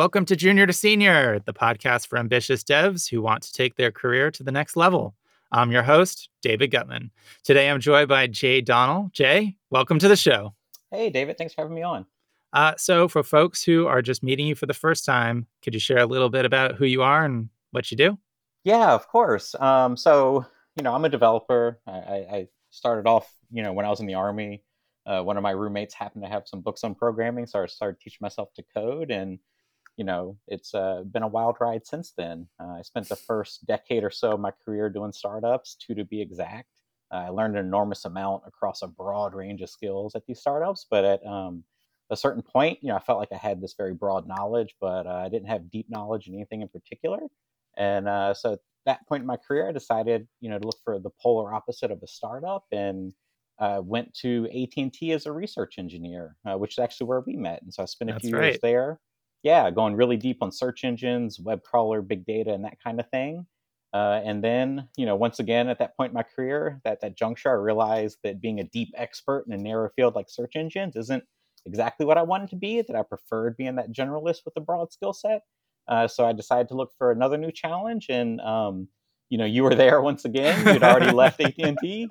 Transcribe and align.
Welcome 0.00 0.24
to 0.24 0.34
Junior 0.34 0.66
to 0.66 0.72
Senior, 0.72 1.40
the 1.40 1.52
podcast 1.52 2.06
for 2.06 2.16
ambitious 2.16 2.64
devs 2.64 3.10
who 3.10 3.20
want 3.20 3.42
to 3.42 3.52
take 3.52 3.76
their 3.76 3.92
career 3.92 4.30
to 4.30 4.42
the 4.42 4.50
next 4.50 4.74
level. 4.74 5.14
I'm 5.52 5.70
your 5.70 5.82
host, 5.82 6.30
David 6.40 6.70
Gutman. 6.70 7.10
Today 7.44 7.68
I'm 7.68 7.80
joined 7.80 8.08
by 8.08 8.26
Jay 8.26 8.62
Donnell. 8.62 9.10
Jay, 9.12 9.56
welcome 9.68 9.98
to 9.98 10.08
the 10.08 10.16
show. 10.16 10.54
Hey, 10.90 11.10
David, 11.10 11.36
thanks 11.36 11.52
for 11.52 11.60
having 11.60 11.74
me 11.74 11.82
on. 11.82 12.06
Uh, 12.54 12.72
so, 12.78 13.08
for 13.08 13.22
folks 13.22 13.62
who 13.62 13.88
are 13.88 14.00
just 14.00 14.22
meeting 14.22 14.46
you 14.46 14.54
for 14.54 14.64
the 14.64 14.72
first 14.72 15.04
time, 15.04 15.46
could 15.62 15.74
you 15.74 15.80
share 15.80 15.98
a 15.98 16.06
little 16.06 16.30
bit 16.30 16.46
about 16.46 16.76
who 16.76 16.86
you 16.86 17.02
are 17.02 17.22
and 17.22 17.50
what 17.72 17.90
you 17.90 17.96
do? 17.98 18.16
Yeah, 18.64 18.94
of 18.94 19.06
course. 19.06 19.54
Um, 19.56 19.98
so, 19.98 20.46
you 20.76 20.82
know, 20.82 20.94
I'm 20.94 21.04
a 21.04 21.10
developer. 21.10 21.78
I, 21.86 21.92
I, 21.92 22.48
started 22.70 23.06
off, 23.06 23.30
you 23.50 23.62
know, 23.62 23.74
when 23.74 23.84
I 23.84 23.90
was 23.90 24.00
in 24.00 24.06
the 24.06 24.14
Army. 24.14 24.62
Uh, 25.04 25.20
one 25.20 25.36
of 25.36 25.42
my 25.42 25.50
roommates 25.50 25.92
happened 25.92 26.24
to 26.24 26.30
have 26.30 26.48
some 26.48 26.62
books 26.62 26.84
on 26.84 26.94
programming, 26.94 27.44
so 27.44 27.62
I 27.62 27.66
started 27.66 28.00
teaching 28.00 28.20
myself 28.22 28.48
to 28.54 28.64
code. 28.74 29.10
And 29.10 29.38
you 29.96 30.04
know, 30.04 30.36
it's 30.48 30.74
uh, 30.74 31.02
been 31.10 31.22
a 31.22 31.28
wild 31.28 31.56
ride 31.60 31.86
since 31.86 32.12
then. 32.16 32.48
Uh, 32.58 32.78
I 32.78 32.82
spent 32.82 33.08
the 33.08 33.16
first 33.16 33.66
decade 33.66 34.04
or 34.04 34.10
so 34.10 34.32
of 34.32 34.40
my 34.40 34.52
career 34.64 34.88
doing 34.88 35.12
startups, 35.12 35.76
two 35.76 35.94
to 35.94 36.04
be 36.04 36.20
exact. 36.20 36.68
Uh, 37.12 37.16
I 37.16 37.28
learned 37.28 37.56
an 37.56 37.66
enormous 37.66 38.04
amount 38.04 38.44
across 38.46 38.82
a 38.82 38.86
broad 38.86 39.34
range 39.34 39.62
of 39.62 39.70
skills 39.70 40.14
at 40.14 40.24
these 40.26 40.40
startups, 40.40 40.86
but 40.90 41.04
at 41.04 41.26
um, 41.26 41.64
a 42.08 42.16
certain 42.16 42.42
point, 42.42 42.78
you 42.82 42.88
know, 42.88 42.96
I 42.96 43.00
felt 43.00 43.18
like 43.18 43.32
I 43.32 43.36
had 43.36 43.60
this 43.60 43.74
very 43.76 43.94
broad 43.94 44.26
knowledge, 44.26 44.74
but 44.80 45.06
uh, 45.06 45.22
I 45.24 45.28
didn't 45.28 45.48
have 45.48 45.70
deep 45.70 45.86
knowledge 45.90 46.28
in 46.28 46.34
anything 46.34 46.62
in 46.62 46.68
particular. 46.68 47.20
And 47.76 48.08
uh, 48.08 48.34
so 48.34 48.54
at 48.54 48.60
that 48.86 49.06
point 49.08 49.22
in 49.22 49.26
my 49.26 49.36
career, 49.36 49.68
I 49.68 49.72
decided, 49.72 50.26
you 50.40 50.50
know, 50.50 50.58
to 50.58 50.66
look 50.66 50.78
for 50.84 50.98
the 50.98 51.10
polar 51.20 51.52
opposite 51.52 51.90
of 51.90 52.02
a 52.02 52.06
startup 52.06 52.64
and 52.72 53.12
uh, 53.58 53.80
went 53.84 54.14
to 54.14 54.46
AT&T 54.46 55.12
as 55.12 55.26
a 55.26 55.32
research 55.32 55.78
engineer, 55.78 56.36
uh, 56.46 56.56
which 56.56 56.72
is 56.72 56.78
actually 56.78 57.06
where 57.06 57.20
we 57.20 57.36
met. 57.36 57.62
And 57.62 57.72
so 57.72 57.82
I 57.82 57.86
spent 57.86 58.10
a 58.10 58.14
That's 58.14 58.26
few 58.26 58.36
right. 58.36 58.46
years 58.46 58.58
there 58.62 59.00
yeah, 59.42 59.70
going 59.70 59.96
really 59.96 60.16
deep 60.16 60.38
on 60.42 60.52
search 60.52 60.84
engines, 60.84 61.40
web 61.40 61.62
crawler, 61.62 62.02
big 62.02 62.26
data, 62.26 62.52
and 62.52 62.64
that 62.64 62.82
kind 62.82 63.00
of 63.00 63.08
thing. 63.10 63.46
Uh, 63.92 64.20
and 64.24 64.44
then, 64.44 64.88
you 64.96 65.04
know, 65.04 65.16
once 65.16 65.40
again 65.40 65.68
at 65.68 65.78
that 65.78 65.96
point 65.96 66.10
in 66.10 66.14
my 66.14 66.22
career, 66.22 66.80
that 66.84 67.00
that 67.00 67.16
juncture, 67.16 67.50
I 67.50 67.54
realized 67.54 68.18
that 68.22 68.40
being 68.40 68.60
a 68.60 68.64
deep 68.64 68.92
expert 68.94 69.44
in 69.46 69.52
a 69.52 69.56
narrow 69.56 69.90
field 69.96 70.14
like 70.14 70.30
search 70.30 70.54
engines 70.54 70.94
isn't 70.94 71.24
exactly 71.66 72.06
what 72.06 72.18
I 72.18 72.22
wanted 72.22 72.50
to 72.50 72.56
be. 72.56 72.82
That 72.82 72.94
I 72.94 73.02
preferred 73.02 73.56
being 73.56 73.76
that 73.76 73.92
generalist 73.92 74.44
with 74.44 74.54
a 74.56 74.60
broad 74.60 74.92
skill 74.92 75.12
set. 75.12 75.42
Uh, 75.88 76.06
so 76.06 76.24
I 76.24 76.32
decided 76.32 76.68
to 76.68 76.74
look 76.74 76.92
for 76.98 77.10
another 77.10 77.36
new 77.36 77.50
challenge, 77.50 78.06
and 78.08 78.40
um, 78.42 78.88
you 79.28 79.38
know, 79.38 79.44
you 79.44 79.64
were 79.64 79.74
there 79.74 80.00
once 80.00 80.24
again. 80.24 80.66
You'd 80.66 80.84
already 80.84 81.10
left 81.10 81.40
AT 81.40 81.54
and 81.58 81.78
T. 81.80 82.08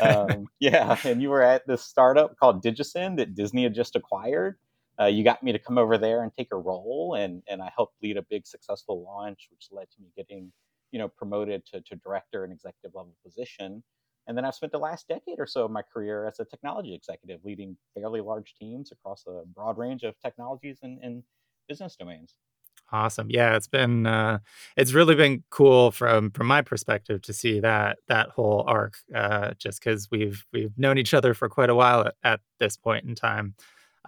Um, 0.00 0.46
yeah, 0.60 0.96
and 1.04 1.20
you 1.20 1.28
were 1.28 1.42
at 1.42 1.66
this 1.66 1.82
startup 1.82 2.38
called 2.38 2.64
DigiSynd 2.64 3.18
that 3.18 3.34
Disney 3.34 3.64
had 3.64 3.74
just 3.74 3.96
acquired 3.96 4.56
uh, 5.00 5.06
you 5.06 5.22
got 5.22 5.42
me 5.42 5.52
to 5.52 5.58
come 5.58 5.78
over 5.78 5.96
there 5.96 6.22
and 6.22 6.32
take 6.32 6.48
a 6.52 6.56
role, 6.56 7.14
and 7.18 7.42
and 7.48 7.62
I 7.62 7.70
helped 7.74 7.94
lead 8.02 8.16
a 8.16 8.22
big 8.22 8.46
successful 8.46 9.04
launch, 9.04 9.48
which 9.50 9.68
led 9.70 9.90
to 9.90 10.00
me 10.00 10.08
getting 10.16 10.52
you 10.92 10.98
know 10.98 11.08
promoted 11.08 11.64
to, 11.66 11.80
to 11.82 11.96
director 11.96 12.44
and 12.44 12.52
executive 12.52 12.94
level 12.94 13.14
position. 13.24 13.82
And 14.26 14.36
then 14.36 14.44
I've 14.44 14.54
spent 14.54 14.72
the 14.72 14.78
last 14.78 15.08
decade 15.08 15.38
or 15.38 15.46
so 15.46 15.64
of 15.64 15.70
my 15.70 15.80
career 15.80 16.26
as 16.26 16.38
a 16.38 16.44
technology 16.44 16.94
executive, 16.94 17.40
leading 17.44 17.78
fairly 17.94 18.20
large 18.20 18.54
teams 18.60 18.92
across 18.92 19.24
a 19.26 19.42
broad 19.54 19.78
range 19.78 20.02
of 20.02 20.20
technologies 20.20 20.80
and, 20.82 20.98
and 21.02 21.22
business 21.66 21.96
domains. 21.96 22.34
Awesome. 22.92 23.28
Yeah, 23.30 23.56
it's 23.56 23.66
been 23.66 24.06
uh, 24.06 24.38
it's 24.76 24.92
really 24.92 25.14
been 25.14 25.44
cool 25.50 25.90
from 25.90 26.30
from 26.30 26.46
my 26.46 26.62
perspective 26.62 27.22
to 27.22 27.32
see 27.32 27.60
that 27.60 27.98
that 28.08 28.30
whole 28.30 28.64
arc. 28.66 28.98
Uh, 29.14 29.52
just 29.58 29.82
because 29.82 30.10
we've 30.10 30.44
we've 30.52 30.76
known 30.78 30.98
each 30.98 31.14
other 31.14 31.34
for 31.34 31.48
quite 31.48 31.70
a 31.70 31.74
while 31.74 32.06
at, 32.06 32.14
at 32.24 32.40
this 32.58 32.76
point 32.76 33.06
in 33.06 33.14
time. 33.14 33.54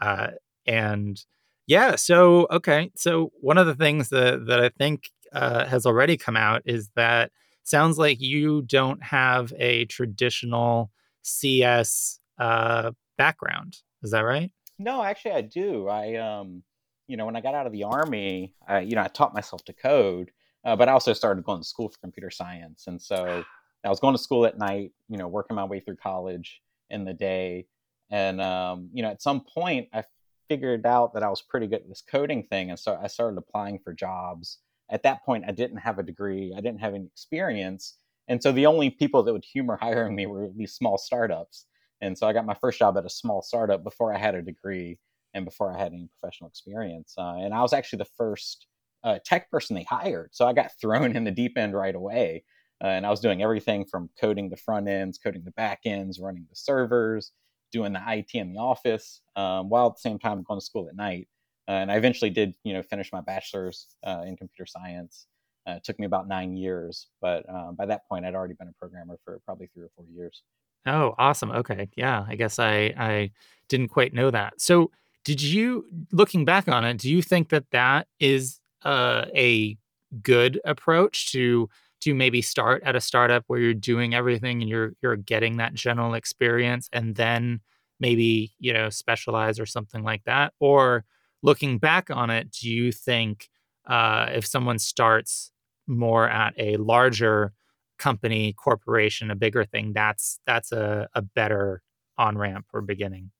Uh, 0.00 0.28
and 0.66 1.22
yeah, 1.66 1.96
so 1.96 2.46
okay, 2.50 2.90
so 2.96 3.32
one 3.40 3.58
of 3.58 3.66
the 3.66 3.74
things 3.74 4.08
that 4.08 4.46
that 4.46 4.60
I 4.60 4.70
think 4.70 5.10
uh, 5.32 5.66
has 5.66 5.86
already 5.86 6.16
come 6.16 6.36
out 6.36 6.62
is 6.64 6.90
that 6.96 7.30
sounds 7.62 7.98
like 7.98 8.20
you 8.20 8.62
don't 8.62 9.02
have 9.02 9.52
a 9.56 9.84
traditional 9.86 10.90
CS 11.22 12.18
uh, 12.38 12.90
background. 13.16 13.78
Is 14.02 14.10
that 14.10 14.22
right? 14.22 14.50
No, 14.78 15.02
actually, 15.02 15.32
I 15.32 15.42
do. 15.42 15.88
I 15.88 16.16
um, 16.16 16.62
you 17.06 17.16
know, 17.16 17.26
when 17.26 17.36
I 17.36 17.40
got 17.40 17.54
out 17.54 17.66
of 17.66 17.72
the 17.72 17.84
army, 17.84 18.54
I, 18.66 18.80
you 18.80 18.94
know, 18.94 19.02
I 19.02 19.08
taught 19.08 19.34
myself 19.34 19.64
to 19.66 19.72
code, 19.72 20.30
uh, 20.64 20.76
but 20.76 20.88
I 20.88 20.92
also 20.92 21.12
started 21.12 21.44
going 21.44 21.60
to 21.60 21.66
school 21.66 21.88
for 21.88 21.98
computer 21.98 22.30
science, 22.30 22.86
and 22.86 23.00
so 23.00 23.44
I 23.84 23.88
was 23.88 24.00
going 24.00 24.14
to 24.14 24.22
school 24.22 24.44
at 24.44 24.58
night, 24.58 24.92
you 25.08 25.18
know, 25.18 25.28
working 25.28 25.54
my 25.54 25.64
way 25.64 25.80
through 25.80 25.96
college 25.96 26.62
in 26.88 27.04
the 27.04 27.14
day, 27.14 27.66
and 28.10 28.40
um, 28.40 28.90
you 28.92 29.02
know, 29.02 29.10
at 29.10 29.22
some 29.22 29.42
point, 29.42 29.88
I 29.92 30.04
figured 30.50 30.84
out 30.84 31.14
that 31.14 31.22
I 31.22 31.30
was 31.30 31.42
pretty 31.42 31.68
good 31.68 31.82
at 31.82 31.88
this 31.88 32.02
coding 32.02 32.42
thing, 32.42 32.70
and 32.70 32.78
so 32.78 32.98
I 33.00 33.06
started 33.06 33.38
applying 33.38 33.78
for 33.78 33.92
jobs. 33.92 34.58
At 34.90 35.04
that 35.04 35.24
point, 35.24 35.44
I 35.46 35.52
didn't 35.52 35.76
have 35.76 36.00
a 36.00 36.02
degree, 36.02 36.52
I 36.56 36.60
didn't 36.60 36.80
have 36.80 36.92
any 36.92 37.06
experience, 37.06 37.98
and 38.26 38.42
so 38.42 38.50
the 38.50 38.66
only 38.66 38.90
people 38.90 39.22
that 39.22 39.32
would 39.32 39.44
humor 39.44 39.76
hiring 39.80 40.16
me 40.16 40.26
were 40.26 40.50
these 40.56 40.74
small 40.74 40.98
startups. 40.98 41.66
And 42.00 42.18
so 42.18 42.26
I 42.26 42.32
got 42.32 42.46
my 42.46 42.56
first 42.60 42.78
job 42.80 42.96
at 42.98 43.04
a 43.04 43.10
small 43.10 43.42
startup 43.42 43.84
before 43.84 44.12
I 44.12 44.18
had 44.18 44.34
a 44.34 44.42
degree 44.42 44.98
and 45.34 45.44
before 45.44 45.72
I 45.72 45.78
had 45.78 45.92
any 45.92 46.08
professional 46.18 46.48
experience. 46.48 47.14
Uh, 47.16 47.36
and 47.36 47.54
I 47.54 47.62
was 47.62 47.72
actually 47.72 47.98
the 47.98 48.10
first 48.16 48.66
uh, 49.04 49.18
tech 49.24 49.50
person 49.50 49.76
they 49.76 49.84
hired, 49.84 50.30
so 50.32 50.48
I 50.48 50.52
got 50.52 50.72
thrown 50.80 51.14
in 51.14 51.22
the 51.22 51.30
deep 51.30 51.56
end 51.56 51.74
right 51.74 51.94
away. 51.94 52.42
Uh, 52.82 52.88
and 52.88 53.06
I 53.06 53.10
was 53.10 53.20
doing 53.20 53.42
everything 53.42 53.84
from 53.84 54.10
coding 54.20 54.48
the 54.48 54.56
front 54.56 54.88
ends, 54.88 55.18
coding 55.18 55.44
the 55.44 55.52
back 55.52 55.80
ends, 55.84 56.18
running 56.18 56.46
the 56.48 56.56
servers, 56.56 57.30
doing 57.72 57.92
the 57.92 58.02
IT 58.06 58.34
in 58.34 58.52
the 58.52 58.58
office, 58.58 59.22
um, 59.36 59.68
while 59.68 59.88
at 59.88 59.94
the 59.94 60.00
same 60.00 60.18
time 60.18 60.42
going 60.42 60.60
to 60.60 60.64
school 60.64 60.88
at 60.88 60.96
night. 60.96 61.28
Uh, 61.68 61.72
and 61.72 61.92
I 61.92 61.96
eventually 61.96 62.30
did, 62.30 62.54
you 62.64 62.72
know, 62.72 62.82
finish 62.82 63.12
my 63.12 63.20
bachelor's 63.20 63.86
uh, 64.04 64.22
in 64.26 64.36
computer 64.36 64.66
science. 64.66 65.26
Uh, 65.68 65.72
it 65.72 65.84
took 65.84 65.98
me 65.98 66.06
about 66.06 66.26
nine 66.26 66.56
years, 66.56 67.08
but 67.20 67.44
uh, 67.48 67.72
by 67.72 67.86
that 67.86 68.08
point, 68.08 68.24
I'd 68.24 68.34
already 68.34 68.54
been 68.54 68.68
a 68.68 68.72
programmer 68.78 69.18
for 69.24 69.40
probably 69.44 69.68
three 69.72 69.84
or 69.84 69.90
four 69.94 70.06
years. 70.12 70.42
Oh, 70.86 71.14
awesome. 71.18 71.50
Okay, 71.50 71.88
yeah. 71.94 72.24
I 72.26 72.34
guess 72.36 72.58
I 72.58 72.94
I 72.96 73.30
didn't 73.68 73.88
quite 73.88 74.14
know 74.14 74.30
that. 74.30 74.60
So, 74.60 74.90
did 75.24 75.42
you, 75.42 75.84
looking 76.12 76.46
back 76.46 76.66
on 76.68 76.84
it, 76.84 76.96
do 76.96 77.10
you 77.10 77.20
think 77.20 77.50
that 77.50 77.70
that 77.72 78.08
is 78.18 78.58
uh, 78.82 79.26
a 79.34 79.76
good 80.22 80.60
approach 80.64 81.30
to 81.32 81.68
to 82.00 82.14
maybe 82.14 82.42
start 82.42 82.82
at 82.84 82.96
a 82.96 83.00
startup 83.00 83.44
where 83.46 83.58
you're 83.60 83.74
doing 83.74 84.14
everything 84.14 84.60
and 84.60 84.68
you're 84.70 84.92
you're 85.02 85.16
getting 85.16 85.56
that 85.58 85.74
general 85.74 86.14
experience 86.14 86.88
and 86.92 87.14
then 87.16 87.60
maybe 88.00 88.52
you 88.58 88.72
know 88.72 88.90
specialize 88.90 89.60
or 89.60 89.66
something 89.66 90.02
like 90.02 90.24
that? 90.24 90.52
Or 90.60 91.04
looking 91.42 91.78
back 91.78 92.10
on 92.10 92.30
it 92.30 92.50
do 92.50 92.68
you 92.68 92.92
think 92.92 93.48
uh, 93.86 94.28
if 94.32 94.46
someone 94.46 94.78
starts 94.78 95.50
more 95.86 96.28
at 96.28 96.54
a 96.58 96.76
larger 96.76 97.52
company 97.98 98.52
corporation 98.54 99.30
a 99.30 99.34
bigger 99.34 99.64
thing 99.64 99.92
that's 99.92 100.40
that's 100.46 100.72
a, 100.72 101.08
a 101.14 101.22
better 101.22 101.82
on 102.16 102.38
ramp 102.38 102.66
or 102.72 102.80
beginning 102.80 103.30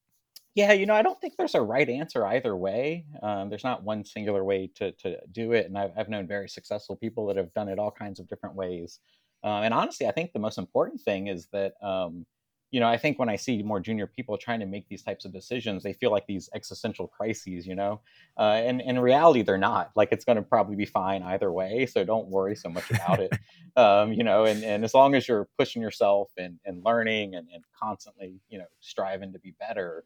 yeah, 0.55 0.73
you 0.73 0.87
know, 0.87 0.95
I 0.95 1.03
don't 1.03 1.21
think 1.21 1.35
there's 1.37 1.55
a 1.55 1.63
right 1.63 1.89
answer 1.89 2.27
either 2.27 2.57
way. 2.57 3.05
Um, 3.23 3.51
there's 3.51 3.65
not 3.65 3.85
one 3.85 4.05
singular 4.05 4.45
way 4.45 4.69
to 4.77 4.93
to 4.93 5.19
do 5.33 5.53
it, 5.53 5.67
and 5.67 5.79
I've, 5.79 5.93
I've 5.97 6.09
known 6.09 6.27
very 6.27 6.49
successful 6.49 6.97
people 6.97 7.27
that 7.27 7.37
have 7.37 7.53
done 7.55 7.69
it 7.69 7.79
all 7.79 7.91
kinds 7.91 8.21
of 8.21 8.29
different 8.29 8.57
ways. 8.57 9.01
Uh, 9.43 9.61
and 9.63 9.73
honestly, 9.73 10.07
I 10.07 10.13
think 10.13 10.33
the 10.33 10.39
most 10.39 10.59
important 10.59 11.01
thing 11.01 11.29
is 11.29 11.47
that 11.53 11.75
um, 11.83 12.27
you 12.71 12.79
know, 12.79 12.89
I 12.89 12.97
think 12.97 13.19
when 13.19 13.29
I 13.29 13.37
see 13.37 13.63
more 13.63 13.81
junior 13.81 14.07
people 14.07 14.39
trying 14.39 14.61
to 14.61 14.67
make 14.67 14.89
these 14.89 15.03
types 15.03 15.25
of 15.25 15.33
decisions, 15.33 15.83
they 15.83 15.93
feel 15.93 16.13
like 16.13 16.27
these 16.27 16.49
existential 16.55 17.09
crises, 17.09 17.67
you 17.67 17.75
know, 17.75 18.01
uh, 18.39 18.63
and, 18.65 18.81
and 18.81 18.91
in 18.91 19.01
reality, 19.01 19.43
they're 19.43 19.59
not. 19.59 19.91
Like 19.97 20.13
it's 20.13 20.25
going 20.25 20.37
to 20.37 20.43
probably 20.43 20.77
be 20.77 20.87
fine 20.87 21.23
either 21.23 21.51
way, 21.51 21.87
so 21.87 22.05
don't 22.05 22.29
worry 22.29 22.55
so 22.55 22.69
much 22.69 22.89
about 22.91 23.19
it, 23.21 23.33
um, 23.77 24.13
you 24.13 24.23
know. 24.23 24.45
And, 24.45 24.63
and 24.63 24.85
as 24.85 24.95
long 24.95 25.15
as 25.15 25.27
you're 25.27 25.49
pushing 25.59 25.83
yourself 25.83 26.31
and, 26.39 26.59
and 26.65 26.85
learning 26.85 27.35
and, 27.35 27.49
and 27.53 27.65
constantly, 27.77 28.41
you 28.49 28.59
know, 28.59 28.67
striving 28.81 29.33
to 29.33 29.41
be 29.41 29.55
better, 29.59 30.05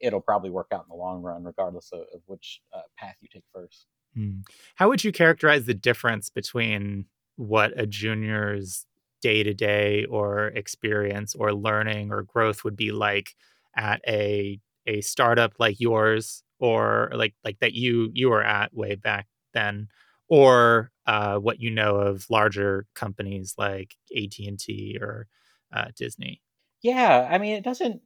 it'll 0.00 0.20
probably 0.20 0.50
work 0.50 0.68
out 0.72 0.84
in 0.84 0.88
the 0.88 1.00
long 1.00 1.22
run, 1.22 1.44
regardless 1.44 1.90
of, 1.92 2.00
of 2.14 2.20
which 2.26 2.60
uh, 2.74 2.82
path 2.96 3.16
you 3.20 3.28
take 3.32 3.44
first. 3.52 3.86
Hmm. 4.14 4.40
How 4.76 4.88
would 4.88 5.04
you 5.04 5.12
characterize 5.12 5.66
the 5.66 5.74
difference 5.74 6.30
between 6.30 7.06
what 7.36 7.72
a 7.78 7.86
junior's 7.86 8.86
day 9.22 9.42
to 9.42 9.54
day 9.54 10.04
or 10.06 10.48
experience 10.48 11.34
or 11.34 11.52
learning 11.52 12.10
or 12.10 12.22
growth 12.22 12.64
would 12.64 12.76
be 12.76 12.90
like 12.90 13.34
at 13.76 14.00
a 14.06 14.58
a 14.86 15.00
startup 15.02 15.52
like 15.58 15.78
yours 15.78 16.42
or 16.58 17.10
like 17.14 17.34
like 17.44 17.58
that 17.60 17.74
you 17.74 18.10
you 18.14 18.30
were 18.30 18.42
at 18.42 18.74
way 18.74 18.94
back 18.94 19.26
then 19.52 19.88
or 20.28 20.90
uh, 21.06 21.36
what 21.36 21.60
you 21.60 21.70
know 21.70 21.96
of 21.96 22.24
larger 22.30 22.86
companies 22.94 23.54
like 23.58 23.96
AT&T 24.16 24.96
or 25.00 25.26
uh, 25.72 25.86
Disney 25.96 26.40
yeah 26.82 27.28
i 27.30 27.38
mean 27.38 27.56
it 27.56 27.64
doesn't 27.64 28.00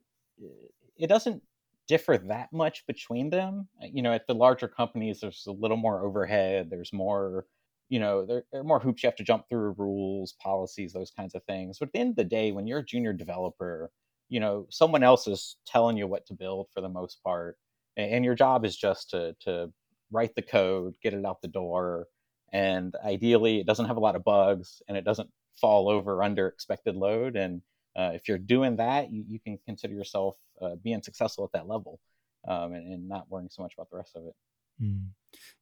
it 0.97 1.07
doesn't 1.07 1.41
differ 1.87 2.17
that 2.17 2.51
much 2.51 2.85
between 2.87 3.29
them. 3.29 3.67
Uh, 3.81 3.87
you 3.91 4.01
know, 4.01 4.13
at 4.13 4.27
the 4.27 4.35
larger 4.35 4.67
companies, 4.67 5.19
there's 5.19 5.45
a 5.47 5.51
little 5.51 5.77
more 5.77 6.03
overhead. 6.03 6.69
There's 6.69 6.93
more, 6.93 7.45
you 7.89 7.99
know, 7.99 8.25
there, 8.25 8.43
there, 8.51 8.61
are 8.61 8.65
more 8.65 8.79
hoops 8.79 9.03
you 9.03 9.07
have 9.07 9.15
to 9.17 9.23
jump 9.23 9.47
through, 9.49 9.75
rules, 9.77 10.33
policies, 10.41 10.93
those 10.93 11.11
kinds 11.11 11.35
of 11.35 11.43
things. 11.43 11.79
But 11.79 11.89
at 11.89 11.93
the 11.93 11.99
end 11.99 12.09
of 12.11 12.15
the 12.15 12.23
day, 12.23 12.51
when 12.51 12.67
you're 12.67 12.79
a 12.79 12.85
junior 12.85 13.13
developer, 13.13 13.91
you 14.29 14.39
know, 14.39 14.67
someone 14.69 15.03
else 15.03 15.27
is 15.27 15.57
telling 15.67 15.97
you 15.97 16.07
what 16.07 16.25
to 16.27 16.33
build 16.33 16.67
for 16.73 16.81
the 16.81 16.89
most 16.89 17.23
part, 17.23 17.57
and, 17.97 18.11
and 18.11 18.25
your 18.25 18.35
job 18.35 18.65
is 18.65 18.75
just 18.75 19.11
to 19.11 19.35
to 19.41 19.71
write 20.11 20.35
the 20.35 20.41
code, 20.41 20.95
get 21.01 21.13
it 21.13 21.25
out 21.25 21.41
the 21.41 21.47
door, 21.47 22.07
and 22.51 22.95
ideally 23.03 23.59
it 23.59 23.67
doesn't 23.67 23.85
have 23.85 23.97
a 23.97 24.01
lot 24.01 24.15
of 24.15 24.23
bugs 24.23 24.81
and 24.87 24.97
it 24.97 25.03
doesn't 25.03 25.29
fall 25.59 25.89
over 25.89 26.23
under 26.23 26.47
expected 26.47 26.95
load. 26.95 27.35
And 27.35 27.61
uh, 27.95 28.11
if 28.13 28.27
you're 28.27 28.37
doing 28.37 28.75
that, 28.77 29.11
you, 29.11 29.23
you 29.27 29.39
can 29.39 29.57
consider 29.65 29.93
yourself 29.93 30.37
uh, 30.61 30.75
being 30.83 31.01
successful 31.01 31.45
at 31.45 31.51
that 31.53 31.67
level 31.67 31.99
um, 32.47 32.73
and, 32.73 32.93
and, 32.93 33.07
not 33.07 33.29
worrying 33.29 33.49
so 33.49 33.61
much 33.61 33.73
about 33.73 33.89
the 33.89 33.97
rest 33.97 34.15
of 34.15 34.23
it. 34.25 34.35
Mm. 34.81 35.07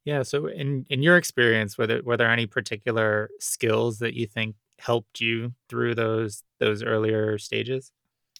Yeah. 0.04 0.22
So, 0.22 0.46
in 0.46 0.86
in 0.90 1.02
your 1.02 1.16
experience, 1.16 1.78
were 1.78 1.86
there 1.86 2.02
were 2.02 2.16
there 2.16 2.30
any 2.30 2.46
particular 2.46 3.30
skills 3.38 3.98
that 4.00 4.14
you 4.14 4.26
think 4.26 4.56
helped 4.78 5.20
you 5.20 5.52
through 5.68 5.94
those 5.94 6.42
those 6.58 6.82
earlier 6.82 7.38
stages? 7.38 7.92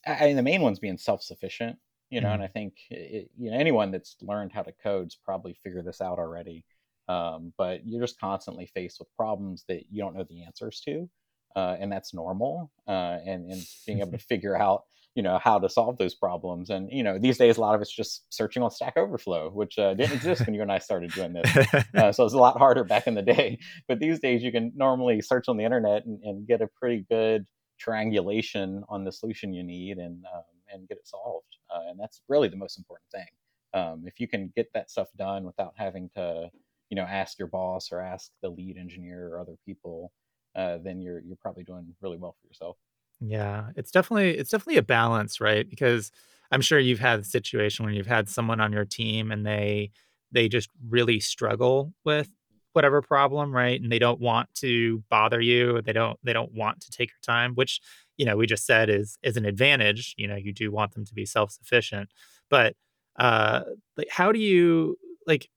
I 0.06 0.26
mean, 0.26 0.36
the 0.36 0.42
main 0.42 0.62
one's 0.62 0.80
being 0.80 0.98
self 0.98 1.22
sufficient. 1.22 1.78
You 2.10 2.20
know, 2.20 2.28
Mm. 2.28 2.34
and 2.34 2.42
I 2.42 2.46
think 2.48 2.74
it, 2.90 3.30
you 3.36 3.50
know 3.50 3.56
anyone 3.56 3.90
that's 3.90 4.16
learned 4.20 4.52
how 4.52 4.62
to 4.62 4.72
code's 4.72 5.16
probably 5.16 5.54
figured 5.62 5.84
this 5.84 6.00
out 6.00 6.18
already. 6.18 6.64
Um, 7.08 7.52
but 7.58 7.86
you're 7.86 8.00
just 8.00 8.18
constantly 8.18 8.66
faced 8.66 8.98
with 8.98 9.14
problems 9.16 9.64
that 9.68 9.84
you 9.90 10.00
don't 10.02 10.14
know 10.16 10.24
the 10.24 10.42
answers 10.44 10.80
to, 10.86 11.08
uh, 11.56 11.76
and 11.78 11.90
that's 11.90 12.14
normal. 12.14 12.70
Uh, 12.86 13.18
and 13.24 13.50
and 13.50 13.62
being 13.86 14.00
able 14.00 14.12
to 14.12 14.18
figure 14.32 14.56
out 14.56 14.84
you 15.14 15.22
know 15.22 15.38
how 15.42 15.58
to 15.58 15.68
solve 15.68 15.96
those 15.98 16.14
problems. 16.14 16.70
And 16.70 16.90
you 16.90 17.02
know 17.02 17.18
these 17.18 17.38
days 17.38 17.56
a 17.56 17.60
lot 17.60 17.74
of 17.74 17.80
it's 17.80 17.94
just 17.94 18.24
searching 18.30 18.62
on 18.62 18.70
stack 18.70 18.96
overflow 18.96 19.50
which 19.50 19.78
uh, 19.78 19.94
didn't 19.94 20.14
exist 20.14 20.44
when 20.44 20.54
you 20.54 20.62
and 20.62 20.72
i 20.72 20.78
started 20.78 21.12
doing 21.12 21.32
this. 21.32 21.56
Uh, 21.94 22.10
so 22.10 22.24
it's 22.24 22.34
a 22.34 22.38
lot 22.38 22.58
harder 22.58 22.82
back 22.84 23.06
in 23.06 23.14
the 23.14 23.22
day. 23.22 23.58
But 23.88 24.00
these 24.00 24.18
days 24.18 24.42
you 24.42 24.50
can 24.50 24.72
normally 24.74 25.20
search 25.20 25.48
on 25.48 25.56
the 25.56 25.64
internet 25.64 26.04
and, 26.06 26.20
and 26.24 26.46
get 26.46 26.60
a 26.60 26.66
pretty 26.66 27.04
good 27.08 27.46
triangulation 27.78 28.82
on 28.88 29.04
the 29.04 29.12
solution 29.12 29.52
you 29.52 29.62
need 29.62 29.98
and 29.98 30.24
um, 30.34 30.42
and 30.72 30.88
get 30.88 30.98
it 30.98 31.06
solved. 31.06 31.56
Uh, 31.72 31.90
and 31.90 31.98
that's 32.00 32.20
really 32.28 32.48
the 32.48 32.56
most 32.56 32.78
important 32.78 33.08
thing. 33.12 33.26
Um, 33.74 34.04
if 34.06 34.20
you 34.20 34.28
can 34.28 34.52
get 34.56 34.72
that 34.74 34.90
stuff 34.90 35.08
done 35.16 35.44
without 35.44 35.74
having 35.76 36.10
to 36.16 36.50
you 36.90 36.96
know 36.96 37.04
ask 37.04 37.38
your 37.38 37.48
boss 37.48 37.92
or 37.92 38.00
ask 38.00 38.30
the 38.42 38.48
lead 38.48 38.76
engineer 38.76 39.28
or 39.28 39.38
other 39.38 39.56
people 39.64 40.12
uh, 40.54 40.78
then 40.78 41.00
you're 41.00 41.20
you're 41.20 41.36
probably 41.36 41.64
doing 41.64 41.94
really 42.00 42.18
well 42.18 42.36
for 42.40 42.46
yourself 42.46 42.78
Yeah, 43.20 43.70
it's 43.76 43.90
definitely 43.90 44.36
it's 44.36 44.50
definitely 44.50 44.76
a 44.76 44.82
balance, 44.82 45.40
right? 45.40 45.68
Because 45.68 46.10
I'm 46.50 46.60
sure 46.60 46.78
you've 46.78 46.98
had 46.98 47.20
a 47.20 47.24
situation 47.24 47.84
where 47.84 47.94
you've 47.94 48.06
had 48.06 48.28
someone 48.28 48.60
on 48.60 48.72
your 48.72 48.84
team 48.84 49.30
and 49.30 49.46
they 49.46 49.92
they 50.32 50.48
just 50.48 50.70
really 50.88 51.20
struggle 51.20 51.94
with 52.04 52.30
whatever 52.72 53.00
problem, 53.00 53.54
right? 53.54 53.80
And 53.80 53.90
they 53.90 54.00
don't 54.00 54.20
want 54.20 54.52
to 54.56 55.04
bother 55.08 55.40
you. 55.40 55.80
They 55.82 55.92
don't 55.92 56.18
they 56.24 56.32
don't 56.32 56.52
want 56.52 56.80
to 56.82 56.90
take 56.90 57.10
your 57.10 57.20
time, 57.22 57.54
which, 57.54 57.80
you 58.16 58.26
know, 58.26 58.36
we 58.36 58.46
just 58.46 58.66
said 58.66 58.90
is 58.90 59.16
is 59.22 59.36
an 59.36 59.46
advantage. 59.46 60.14
You 60.18 60.26
know, 60.28 60.36
you 60.36 60.52
do 60.52 60.72
want 60.72 60.92
them 60.92 61.04
to 61.04 61.14
be 61.14 61.24
self-sufficient. 61.24 62.10
But 62.50 62.76
uh 63.16 63.62
like 63.96 64.08
how 64.10 64.32
do 64.32 64.40
you 64.40 64.98
like 65.26 65.48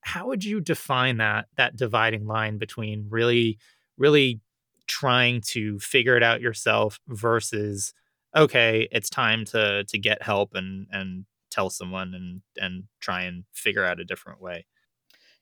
how 0.00 0.26
would 0.28 0.44
you 0.44 0.60
define 0.60 1.18
that 1.18 1.48
that 1.56 1.76
dividing 1.76 2.26
line 2.26 2.58
between 2.58 3.06
really 3.10 3.58
really 3.98 4.40
trying 4.86 5.40
to 5.40 5.78
figure 5.80 6.16
it 6.16 6.22
out 6.22 6.40
yourself 6.40 7.00
versus 7.08 7.92
okay 8.36 8.88
it's 8.92 9.10
time 9.10 9.44
to 9.44 9.84
to 9.84 9.98
get 9.98 10.22
help 10.22 10.54
and 10.54 10.86
and 10.92 11.26
tell 11.50 11.70
someone 11.70 12.14
and 12.14 12.42
and 12.60 12.84
try 13.00 13.22
and 13.22 13.44
figure 13.52 13.84
out 13.84 14.00
a 14.00 14.04
different 14.04 14.40
way 14.40 14.66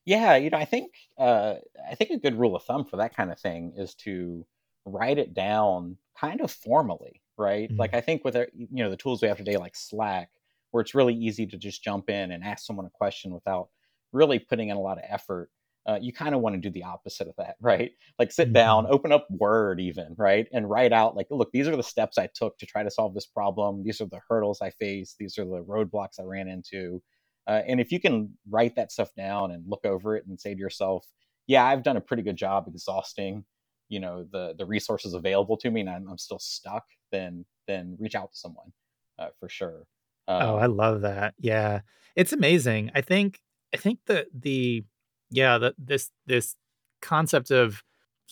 Yeah, 0.05 0.37
you 0.37 0.51
know, 0.51 0.59
I 0.59 0.65
think 0.65 0.95
uh, 1.19 1.57
I 1.89 1.95
think 1.95 2.11
a 2.11 2.19
good 2.19 2.35
rule 2.35 2.55
of 2.57 2.63
thumb 2.65 2.85
for 2.85 2.97
that 2.99 3.15
kind 3.15 3.31
of 3.33 3.39
thing 3.41 3.73
is 3.77 3.95
to 3.97 4.47
write 4.85 5.19
it 5.19 5.33
down 5.35 5.99
kind 6.19 6.41
of 6.41 6.51
formally, 6.51 7.23
right? 7.39 7.73
Like 7.79 7.91
Mm, 7.91 7.95
I 7.95 8.01
think 8.01 8.25
with 8.25 8.37
our, 8.37 8.49
you 8.55 8.69
know 8.71 8.91
the 8.91 8.97
tools 8.97 9.23
we 9.23 9.29
have 9.29 9.39
today, 9.39 9.57
like 9.57 9.75
Slack, 9.77 10.31
where 10.71 10.81
it's 10.83 10.95
really 10.95 11.15
easy 11.15 11.47
to 11.47 11.57
just 11.57 11.83
jump 11.83 12.11
in 12.11 12.31
and 12.33 12.45
ask 12.45 12.65
someone 12.67 12.87
a 12.87 12.91
question 12.91 13.33
without 13.33 13.71
really 14.13 14.39
putting 14.39 14.69
in 14.69 14.77
a 14.77 14.81
lot 14.81 14.99
of 14.99 15.05
effort. 15.09 15.51
Uh, 15.87 15.99
you 16.01 16.13
kind 16.13 16.35
of 16.35 16.41
want 16.41 16.55
to 16.55 16.61
do 16.61 16.71
the 16.71 16.83
opposite 16.83 17.29
of 17.29 17.35
that, 17.37 17.57
right? 17.61 17.93
Like 18.19 18.33
sit 18.33 18.53
down, 18.53 18.87
mhm. 18.87 18.91
open 18.91 19.13
up 19.13 19.27
Word, 19.31 19.81
even, 19.81 20.15
right, 20.17 20.47
and 20.53 20.69
write 20.69 20.93
out 20.93 21.17
like, 21.17 21.27
look, 21.31 21.51
these 21.53 21.69
are 21.69 21.77
the 21.77 21.83
steps 21.83 22.17
I 22.19 22.29
took 22.35 22.59
to 22.59 22.67
try 22.67 22.83
to 22.83 22.91
solve 22.91 23.15
this 23.15 23.27
problem. 23.27 23.83
These 23.85 24.01
are 24.01 24.07
the 24.07 24.21
hurdles 24.29 24.61
I 24.63 24.71
faced. 24.71 25.17
These 25.19 25.39
are 25.39 25.45
the 25.45 25.63
roadblocks 25.65 26.19
I 26.19 26.23
ran 26.25 26.49
into 26.49 27.03
uh, 27.47 27.63
and 27.67 27.81
if 27.81 27.93
you 27.93 28.01
can 28.01 28.37
write 28.49 28.75
that 28.77 28.91
stuff 28.91 29.11
down 29.17 29.51
and 29.51 29.65
look 29.69 29.85
over 29.85 30.17
it 30.17 30.25
and 30.27 30.41
say 30.41 30.55
to 30.55 30.61
yourself, 30.61 31.07
yeah, 31.47 31.65
I've 31.65 31.83
done 31.83 31.97
a 31.97 32.01
pretty 32.01 32.23
good 32.23 32.37
job 32.37 32.67
exhausting, 32.69 33.45
you 33.89 34.01
know, 34.01 34.25
the 34.33 34.55
the 34.57 34.65
resources 34.67 35.13
available 35.15 35.57
to 35.59 35.71
me, 35.71 35.81
and 35.83 35.91
I'm, 35.91 36.09
I'm 36.09 36.19
still 36.19 36.39
stuck, 36.39 36.85
then 37.13 37.45
then 37.67 37.97
reach 38.01 38.15
out 38.15 38.33
to 38.33 38.39
someone 38.39 38.73
uh, 39.19 39.29
for 39.39 39.49
sure. 39.49 39.87
oh 40.39 40.57
i 40.57 40.67
Um, 40.67 40.67
love 40.67 41.03
that 41.03 41.35
yeah 41.39 41.81
it's 42.17 42.33
amazing 42.33 42.91
i 42.95 43.01
think 43.01 43.41
i 43.73 43.77
think 43.77 44.01
that 44.07 44.27
the 44.35 44.85
yeah 45.35 45.71
this 45.79 46.11
this 46.27 46.57
concept 47.03 47.51
of 47.51 47.83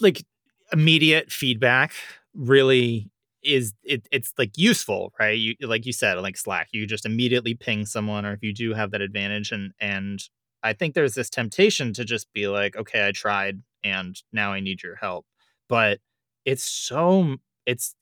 like 0.00 0.25
immediate 0.72 1.31
feedback 1.31 1.93
really 2.34 3.10
is 3.43 3.75
it, 3.82 4.06
it's 4.12 4.32
like 4.38 4.56
useful 4.56 5.12
right? 5.19 5.38
You 5.38 5.54
like 5.62 5.84
you 5.84 5.93
said 5.93 6.19
like 6.19 6.37
slack 6.37 6.69
you 6.72 6.87
just 6.87 7.04
immediately 7.04 7.54
ping 7.54 7.87
someone 7.87 8.25
or 8.25 8.32
if 8.32 8.43
you 8.43 8.54
do 8.54 8.72
have 8.75 8.93
that 8.93 9.00
advantage 9.00 9.52
and 9.52 9.72
and 9.81 10.22
i 10.62 10.72
think 10.72 10.94
there's 10.94 11.14
this 11.14 11.28
temptation 11.28 11.93
to 11.93 12.04
just 12.04 12.32
be 12.32 12.46
like 12.49 12.76
okay 12.76 13.06
i 13.06 13.12
tried 13.12 13.60
and 13.84 14.22
now 14.32 14.52
i 14.52 14.60
need 14.60 14.82
your 14.82 14.96
help. 14.96 15.26
But 15.69 15.99
it's 16.44 16.64
so 16.64 17.37
it's 17.66 17.94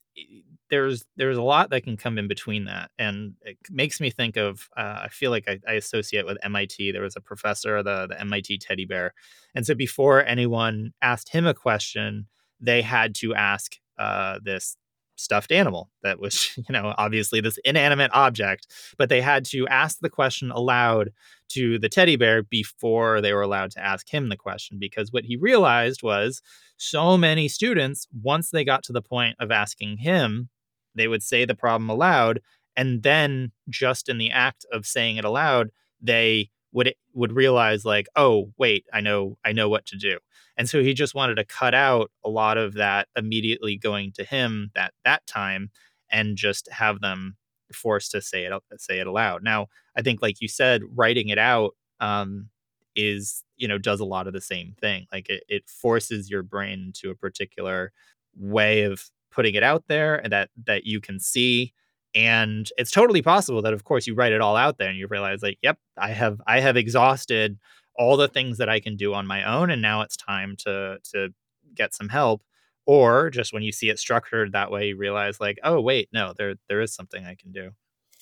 there's 0.71 1.05
there's 1.17 1.37
a 1.37 1.41
lot 1.43 1.69
that 1.69 1.83
can 1.83 1.97
come 1.97 2.17
in 2.17 2.27
between 2.27 2.65
that 2.65 2.89
and 2.97 3.33
it 3.41 3.57
makes 3.69 4.01
me 4.01 4.09
think 4.09 4.37
of 4.37 4.67
uh, 4.77 5.01
i 5.03 5.07
feel 5.09 5.29
like 5.29 5.47
I, 5.47 5.59
I 5.67 5.73
associate 5.73 6.25
with 6.25 6.37
mit 6.49 6.73
there 6.93 7.03
was 7.03 7.15
a 7.15 7.21
professor 7.21 7.83
the 7.83 8.07
the 8.07 8.25
mit 8.25 8.59
teddy 8.59 8.85
bear 8.85 9.13
and 9.53 9.65
so 9.65 9.75
before 9.75 10.25
anyone 10.25 10.93
asked 11.01 11.29
him 11.29 11.45
a 11.45 11.53
question 11.53 12.27
they 12.59 12.81
had 12.81 13.13
to 13.15 13.35
ask 13.35 13.75
uh, 13.99 14.39
this 14.43 14.77
stuffed 15.21 15.51
animal 15.51 15.89
that 16.03 16.19
was, 16.19 16.51
you 16.57 16.63
know, 16.73 16.93
obviously 16.97 17.39
this 17.39 17.59
inanimate 17.63 18.11
object, 18.13 18.67
but 18.97 19.09
they 19.09 19.21
had 19.21 19.45
to 19.45 19.67
ask 19.67 19.99
the 19.99 20.09
question 20.09 20.51
aloud 20.51 21.11
to 21.49 21.77
the 21.79 21.89
teddy 21.89 22.15
bear 22.15 22.43
before 22.43 23.21
they 23.21 23.33
were 23.33 23.41
allowed 23.41 23.71
to 23.71 23.83
ask 23.83 24.09
him 24.09 24.29
the 24.29 24.37
question. 24.37 24.77
Because 24.79 25.11
what 25.11 25.25
he 25.25 25.35
realized 25.35 26.01
was 26.01 26.41
so 26.77 27.17
many 27.17 27.47
students, 27.47 28.07
once 28.21 28.49
they 28.49 28.63
got 28.63 28.83
to 28.83 28.93
the 28.93 29.01
point 29.01 29.35
of 29.39 29.51
asking 29.51 29.97
him, 29.97 30.49
they 30.95 31.07
would 31.07 31.23
say 31.23 31.45
the 31.45 31.55
problem 31.55 31.89
aloud. 31.89 32.41
And 32.75 33.03
then 33.03 33.51
just 33.69 34.09
in 34.09 34.17
the 34.17 34.31
act 34.31 34.65
of 34.71 34.85
saying 34.85 35.17
it 35.17 35.25
aloud, 35.25 35.71
they 36.01 36.49
would 36.71 36.93
would 37.13 37.33
realize 37.33 37.83
like, 37.83 38.07
oh, 38.15 38.53
wait, 38.57 38.85
I 38.93 39.01
know 39.01 39.37
I 39.43 39.51
know 39.51 39.69
what 39.69 39.85
to 39.87 39.97
do 39.97 40.19
and 40.57 40.69
so 40.69 40.83
he 40.83 40.93
just 40.93 41.15
wanted 41.15 41.35
to 41.35 41.43
cut 41.43 41.73
out 41.73 42.11
a 42.23 42.29
lot 42.29 42.57
of 42.57 42.73
that 42.75 43.07
immediately 43.15 43.77
going 43.77 44.11
to 44.13 44.23
him 44.23 44.71
that 44.75 44.93
that 45.05 45.25
time 45.25 45.71
and 46.11 46.37
just 46.37 46.69
have 46.71 47.01
them 47.01 47.35
forced 47.73 48.11
to 48.11 48.21
say 48.21 48.43
it 48.45 48.53
say 48.77 48.99
it 48.99 49.07
aloud. 49.07 49.43
Now, 49.43 49.67
I 49.95 50.01
think 50.01 50.21
like 50.21 50.41
you 50.41 50.47
said, 50.47 50.83
writing 50.93 51.29
it 51.29 51.37
out 51.37 51.75
um, 51.99 52.49
is 52.95 53.43
you 53.57 53.67
know 53.67 53.77
does 53.77 53.99
a 53.99 54.05
lot 54.05 54.27
of 54.27 54.33
the 54.33 54.41
same 54.41 54.75
thing. 54.79 55.07
Like 55.11 55.29
it, 55.29 55.43
it 55.47 55.69
forces 55.69 56.29
your 56.29 56.43
brain 56.43 56.91
to 56.97 57.09
a 57.09 57.15
particular 57.15 57.91
way 58.35 58.83
of 58.83 59.09
putting 59.31 59.55
it 59.55 59.63
out 59.63 59.83
there 59.87 60.15
and 60.15 60.31
that 60.31 60.49
that 60.65 60.85
you 60.85 60.99
can 60.99 61.19
see 61.19 61.73
and 62.13 62.69
it's 62.77 62.91
totally 62.91 63.21
possible 63.21 63.61
that 63.61 63.73
of 63.73 63.83
course 63.85 64.05
you 64.05 64.13
write 64.13 64.33
it 64.33 64.41
all 64.41 64.57
out 64.57 64.77
there 64.77 64.89
and 64.89 64.97
you 64.97 65.07
realize 65.07 65.41
like 65.41 65.57
yep 65.61 65.77
i 65.97 66.09
have 66.09 66.41
i 66.45 66.59
have 66.59 66.75
exhausted 66.75 67.57
all 67.95 68.17
the 68.17 68.27
things 68.27 68.57
that 68.57 68.69
I 68.69 68.79
can 68.79 68.95
do 68.95 69.13
on 69.13 69.27
my 69.27 69.43
own 69.43 69.69
and 69.69 69.81
now 69.81 70.01
it's 70.01 70.17
time 70.17 70.55
to 70.59 70.97
to 71.13 71.29
get 71.75 71.93
some 71.93 72.09
help 72.09 72.41
or 72.85 73.29
just 73.29 73.53
when 73.53 73.63
you 73.63 73.71
see 73.71 73.89
it 73.89 73.99
structured 73.99 74.53
that 74.53 74.71
way 74.71 74.87
you 74.87 74.97
realize 74.97 75.39
like 75.39 75.59
oh 75.63 75.79
wait 75.79 76.09
no 76.13 76.33
there 76.37 76.55
there 76.67 76.81
is 76.81 76.93
something 76.93 77.25
I 77.25 77.35
can 77.35 77.51
do. 77.51 77.71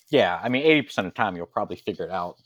yeah, 0.10 0.40
I 0.42 0.50
mean, 0.50 0.64
eighty 0.64 0.82
percent 0.82 1.08
of 1.08 1.14
the 1.14 1.18
time 1.18 1.36
you'll 1.36 1.46
probably 1.46 1.78
figure 1.78 2.06
it 2.06 2.12
out 2.12 2.38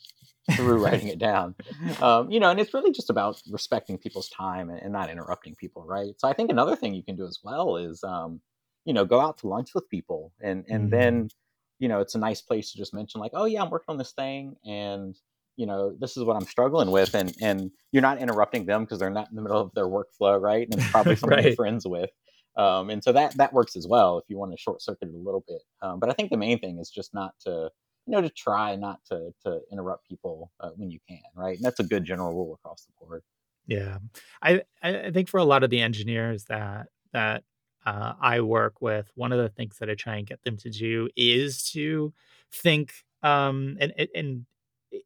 through 0.52 0.84
writing 0.84 1.08
it 1.08 1.18
down. 1.18 1.54
Um, 2.00 2.30
you 2.30 2.40
know, 2.40 2.50
and 2.50 2.60
it's 2.60 2.74
really 2.74 2.92
just 2.92 3.10
about 3.10 3.40
respecting 3.50 3.98
people's 3.98 4.28
time 4.28 4.68
and, 4.68 4.80
and 4.80 4.92
not 4.92 5.10
interrupting 5.10 5.54
people, 5.54 5.84
right? 5.84 6.14
So 6.18 6.28
I 6.28 6.32
think 6.32 6.50
another 6.50 6.76
thing 6.76 6.94
you 6.94 7.02
can 7.02 7.16
do 7.16 7.26
as 7.26 7.38
well 7.42 7.76
is, 7.76 8.02
um, 8.02 8.40
you 8.84 8.92
know, 8.92 9.04
go 9.04 9.20
out 9.20 9.38
to 9.38 9.48
lunch 9.48 9.74
with 9.74 9.88
people, 9.90 10.32
and 10.42 10.64
and 10.68 10.90
Mm, 10.90 10.90
then, 10.90 11.30
you 11.78 11.88
know, 11.88 12.00
it's 12.00 12.14
a 12.14 12.18
nice 12.18 12.40
place 12.42 12.72
to 12.72 12.78
just 12.78 12.94
mention 12.94 13.20
like, 13.20 13.32
oh 13.34 13.44
yeah, 13.46 13.62
I'm 13.62 13.70
working 13.70 13.86
on 13.92 13.98
this 13.98 14.12
thing, 14.12 14.56
and 14.64 15.16
you 15.56 15.66
know, 15.66 15.94
this 15.98 16.16
is 16.16 16.24
what 16.24 16.36
I'm 16.36 16.46
struggling 16.46 16.90
with, 16.90 17.14
and 17.14 17.34
and 17.40 17.70
you're 17.92 18.02
not 18.02 18.18
interrupting 18.18 18.66
them 18.66 18.84
because 18.84 18.98
they're 18.98 19.10
not 19.10 19.30
in 19.30 19.36
the 19.36 19.42
middle 19.42 19.60
of 19.60 19.72
their 19.74 19.86
workflow, 19.86 20.40
right? 20.40 20.66
And 20.66 20.74
it's 20.74 20.86
probably 20.86 21.16
someone 21.16 21.40
you're 21.40 21.50
friends 21.50 21.86
with. 21.86 22.10
Um, 22.56 22.90
and 22.90 23.02
so 23.02 23.12
that 23.12 23.36
that 23.36 23.52
works 23.52 23.76
as 23.76 23.86
well 23.86 24.18
if 24.18 24.24
you 24.28 24.38
want 24.38 24.52
to 24.52 24.58
short 24.58 24.80
circuit 24.82 25.08
it 25.08 25.14
a 25.14 25.18
little 25.18 25.44
bit. 25.46 25.62
Um, 25.82 25.98
but 26.00 26.08
I 26.10 26.12
think 26.12 26.30
the 26.30 26.36
main 26.36 26.58
thing 26.60 26.78
is 26.78 26.90
just 26.90 27.12
not 27.14 27.34
to 27.40 27.70
you 28.06 28.12
know, 28.12 28.20
to 28.20 28.28
try 28.30 28.76
not 28.76 29.00
to 29.06 29.32
to 29.44 29.60
interrupt 29.72 30.06
people 30.08 30.52
uh, 30.60 30.70
when 30.76 30.90
you 30.90 30.98
can, 31.08 31.20
right? 31.34 31.56
And 31.56 31.64
that's 31.64 31.80
a 31.80 31.84
good 31.84 32.04
general 32.04 32.34
rule 32.34 32.54
across 32.54 32.84
the 32.84 32.92
board. 33.00 33.22
Yeah. 33.66 33.98
I 34.42 34.62
I 34.82 35.10
think 35.10 35.28
for 35.28 35.38
a 35.38 35.44
lot 35.44 35.64
of 35.64 35.70
the 35.70 35.80
engineers 35.80 36.44
that 36.46 36.88
that 37.12 37.44
uh, 37.86 38.14
I 38.20 38.40
work 38.40 38.80
with, 38.80 39.10
one 39.14 39.32
of 39.32 39.38
the 39.38 39.48
things 39.48 39.78
that 39.78 39.90
I 39.90 39.94
try 39.94 40.16
and 40.16 40.26
get 40.26 40.42
them 40.44 40.56
to 40.58 40.70
do 40.70 41.08
is 41.16 41.70
to 41.72 42.12
think 42.52 42.92
um 43.22 43.76
and 43.80 43.92
and 44.14 44.46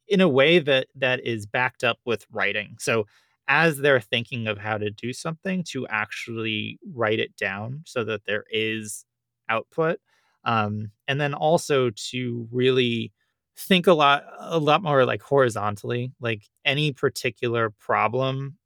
in 0.08 0.20
a 0.20 0.28
way 0.28 0.58
that 0.58 0.88
that 0.94 1.24
is 1.26 1.46
backed 1.46 1.84
up 1.84 1.98
with 2.04 2.26
writing. 2.32 2.76
So 2.78 3.06
as 3.48 3.78
they're 3.78 4.00
thinking 4.00 4.46
of 4.46 4.58
how 4.58 4.76
to 4.78 4.90
do 4.90 5.12
something 5.12 5.64
to 5.64 5.86
actually 5.88 6.78
write 6.94 7.18
it 7.18 7.36
down 7.36 7.82
so 7.86 8.04
that 8.04 8.24
there 8.26 8.44
is 8.50 9.04
output 9.48 9.98
um, 10.44 10.90
and 11.08 11.20
then 11.20 11.34
also 11.34 11.90
to 12.10 12.48
really 12.52 13.12
think 13.56 13.86
a 13.86 13.92
lot 13.92 14.24
a 14.40 14.58
lot 14.58 14.82
more 14.82 15.04
like 15.04 15.22
horizontally 15.22 16.12
like 16.20 16.42
any 16.64 16.92
particular 16.92 17.70
problem 17.70 18.56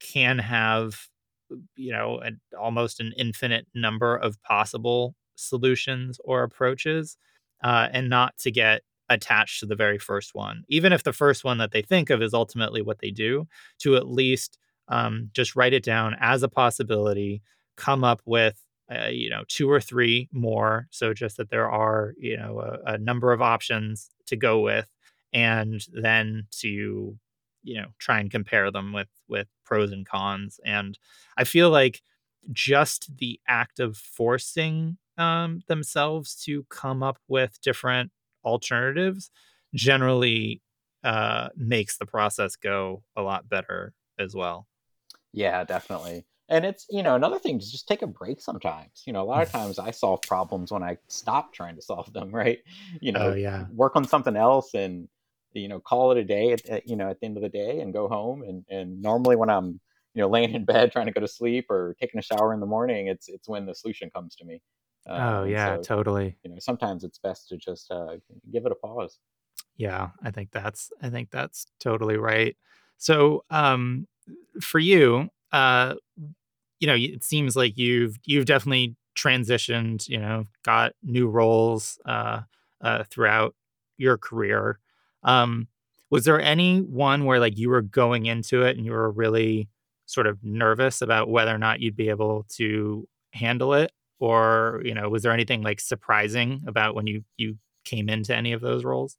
can 0.00 0.38
have 0.38 1.08
you 1.76 1.92
know 1.92 2.18
an, 2.18 2.40
almost 2.58 3.00
an 3.00 3.12
infinite 3.16 3.66
number 3.74 4.16
of 4.16 4.40
possible 4.42 5.14
solutions 5.36 6.18
or 6.24 6.42
approaches 6.42 7.16
uh, 7.62 7.88
and 7.92 8.08
not 8.08 8.36
to 8.38 8.50
get 8.50 8.82
attached 9.08 9.60
to 9.60 9.66
the 9.66 9.76
very 9.76 9.98
first 9.98 10.34
one. 10.34 10.64
Even 10.68 10.92
if 10.92 11.02
the 11.02 11.12
first 11.12 11.44
one 11.44 11.58
that 11.58 11.72
they 11.72 11.82
think 11.82 12.10
of 12.10 12.22
is 12.22 12.34
ultimately 12.34 12.82
what 12.82 12.98
they 12.98 13.10
do 13.10 13.46
to 13.78 13.96
at 13.96 14.06
least 14.06 14.58
um, 14.88 15.30
just 15.32 15.56
write 15.56 15.72
it 15.72 15.82
down 15.82 16.16
as 16.20 16.42
a 16.42 16.48
possibility 16.48 17.42
come 17.76 18.04
up 18.04 18.20
with 18.26 18.60
uh, 18.90 19.06
you 19.06 19.30
know 19.30 19.44
two 19.48 19.70
or 19.70 19.80
three 19.80 20.28
more 20.32 20.88
so 20.90 21.12
just 21.12 21.36
that 21.36 21.50
there 21.50 21.70
are 21.70 22.14
you 22.18 22.36
know 22.36 22.60
a, 22.60 22.94
a 22.94 22.98
number 22.98 23.32
of 23.32 23.42
options 23.42 24.10
to 24.26 24.36
go 24.36 24.60
with 24.60 24.88
and 25.32 25.84
then 25.92 26.46
to 26.50 27.16
you 27.68 27.80
know 27.80 27.88
try 27.98 28.18
and 28.18 28.30
compare 28.30 28.70
them 28.70 28.92
with 28.92 29.08
with 29.28 29.46
pros 29.64 29.92
and 29.92 30.06
cons 30.06 30.58
and 30.64 30.98
i 31.36 31.44
feel 31.44 31.70
like 31.70 32.00
just 32.50 33.16
the 33.18 33.38
act 33.46 33.78
of 33.78 33.96
forcing 33.96 34.96
um, 35.18 35.60
themselves 35.66 36.34
to 36.44 36.64
come 36.70 37.02
up 37.02 37.18
with 37.28 37.60
different 37.60 38.10
alternatives 38.44 39.30
generally 39.74 40.62
uh, 41.04 41.48
makes 41.56 41.98
the 41.98 42.06
process 42.06 42.56
go 42.56 43.02
a 43.16 43.22
lot 43.22 43.48
better 43.48 43.92
as 44.18 44.34
well. 44.34 44.66
Yeah 45.32 45.64
definitely 45.64 46.24
and 46.48 46.64
it's 46.64 46.86
you 46.90 47.02
know 47.02 47.14
another 47.14 47.38
thing 47.38 47.58
is 47.58 47.70
just 47.70 47.86
take 47.86 48.02
a 48.02 48.06
break 48.06 48.40
sometimes 48.40 49.02
you 49.04 49.12
know 49.12 49.22
a 49.22 49.24
lot 49.24 49.42
of 49.42 49.50
times 49.52 49.78
i 49.78 49.90
solve 49.90 50.20
problems 50.22 50.72
when 50.72 50.82
i 50.82 50.96
stop 51.08 51.52
trying 51.52 51.76
to 51.76 51.82
solve 51.82 52.12
them 52.12 52.30
right? 52.34 52.60
You 53.00 53.12
know 53.12 53.32
oh 53.32 53.34
yeah. 53.34 53.66
work 53.74 53.96
on 53.96 54.04
something 54.04 54.36
else 54.36 54.74
and 54.74 55.08
you 55.52 55.68
know 55.68 55.80
call 55.80 56.12
it 56.12 56.18
a 56.18 56.24
day 56.24 56.52
at, 56.52 56.66
at, 56.66 56.88
you 56.88 56.96
know 56.96 57.08
at 57.08 57.20
the 57.20 57.26
end 57.26 57.36
of 57.36 57.42
the 57.42 57.48
day 57.48 57.80
and 57.80 57.92
go 57.92 58.08
home 58.08 58.42
and 58.42 58.64
and 58.68 59.00
normally 59.00 59.36
when 59.36 59.50
i'm 59.50 59.80
you 60.14 60.22
know 60.22 60.28
laying 60.28 60.54
in 60.54 60.64
bed 60.64 60.92
trying 60.92 61.06
to 61.06 61.12
go 61.12 61.20
to 61.20 61.28
sleep 61.28 61.70
or 61.70 61.94
taking 62.00 62.18
a 62.18 62.22
shower 62.22 62.52
in 62.52 62.60
the 62.60 62.66
morning 62.66 63.06
it's 63.06 63.28
it's 63.28 63.48
when 63.48 63.66
the 63.66 63.74
solution 63.74 64.10
comes 64.10 64.34
to 64.34 64.44
me. 64.44 64.60
Uh, 65.08 65.40
oh 65.40 65.44
yeah 65.44 65.76
so, 65.76 65.82
totally. 65.82 66.36
you 66.42 66.50
know 66.50 66.56
sometimes 66.58 67.04
it's 67.04 67.18
best 67.18 67.48
to 67.48 67.56
just 67.56 67.90
uh, 67.90 68.16
give 68.52 68.66
it 68.66 68.72
a 68.72 68.74
pause. 68.74 69.18
Yeah 69.76 70.10
i 70.22 70.30
think 70.30 70.50
that's 70.50 70.90
i 71.02 71.08
think 71.08 71.30
that's 71.30 71.66
totally 71.80 72.16
right. 72.16 72.56
So 72.96 73.44
um 73.48 74.06
for 74.60 74.80
you 74.80 75.30
uh 75.52 75.94
you 76.80 76.86
know 76.86 76.96
it 76.96 77.24
seems 77.24 77.56
like 77.56 77.78
you've 77.78 78.18
you've 78.24 78.44
definitely 78.44 78.96
transitioned 79.16 80.08
you 80.08 80.18
know 80.18 80.46
got 80.64 80.92
new 81.02 81.28
roles 81.28 81.98
uh, 82.04 82.40
uh 82.80 83.04
throughout 83.04 83.54
your 83.96 84.18
career 84.18 84.78
um, 85.22 85.68
was 86.10 86.24
there 86.24 86.40
any 86.40 86.80
one 86.80 87.24
where 87.24 87.40
like 87.40 87.58
you 87.58 87.68
were 87.68 87.82
going 87.82 88.26
into 88.26 88.62
it 88.62 88.76
and 88.76 88.84
you 88.84 88.92
were 88.92 89.10
really 89.10 89.68
sort 90.06 90.26
of 90.26 90.38
nervous 90.42 91.02
about 91.02 91.28
whether 91.28 91.54
or 91.54 91.58
not 91.58 91.80
you'd 91.80 91.96
be 91.96 92.08
able 92.08 92.46
to 92.56 93.06
handle 93.32 93.74
it? 93.74 93.92
Or, 94.20 94.82
you 94.84 94.94
know, 94.94 95.08
was 95.08 95.22
there 95.22 95.32
anything 95.32 95.62
like 95.62 95.80
surprising 95.80 96.62
about 96.66 96.94
when 96.94 97.06
you 97.06 97.24
you 97.36 97.56
came 97.84 98.08
into 98.08 98.34
any 98.34 98.52
of 98.52 98.60
those 98.60 98.84
roles? 98.84 99.16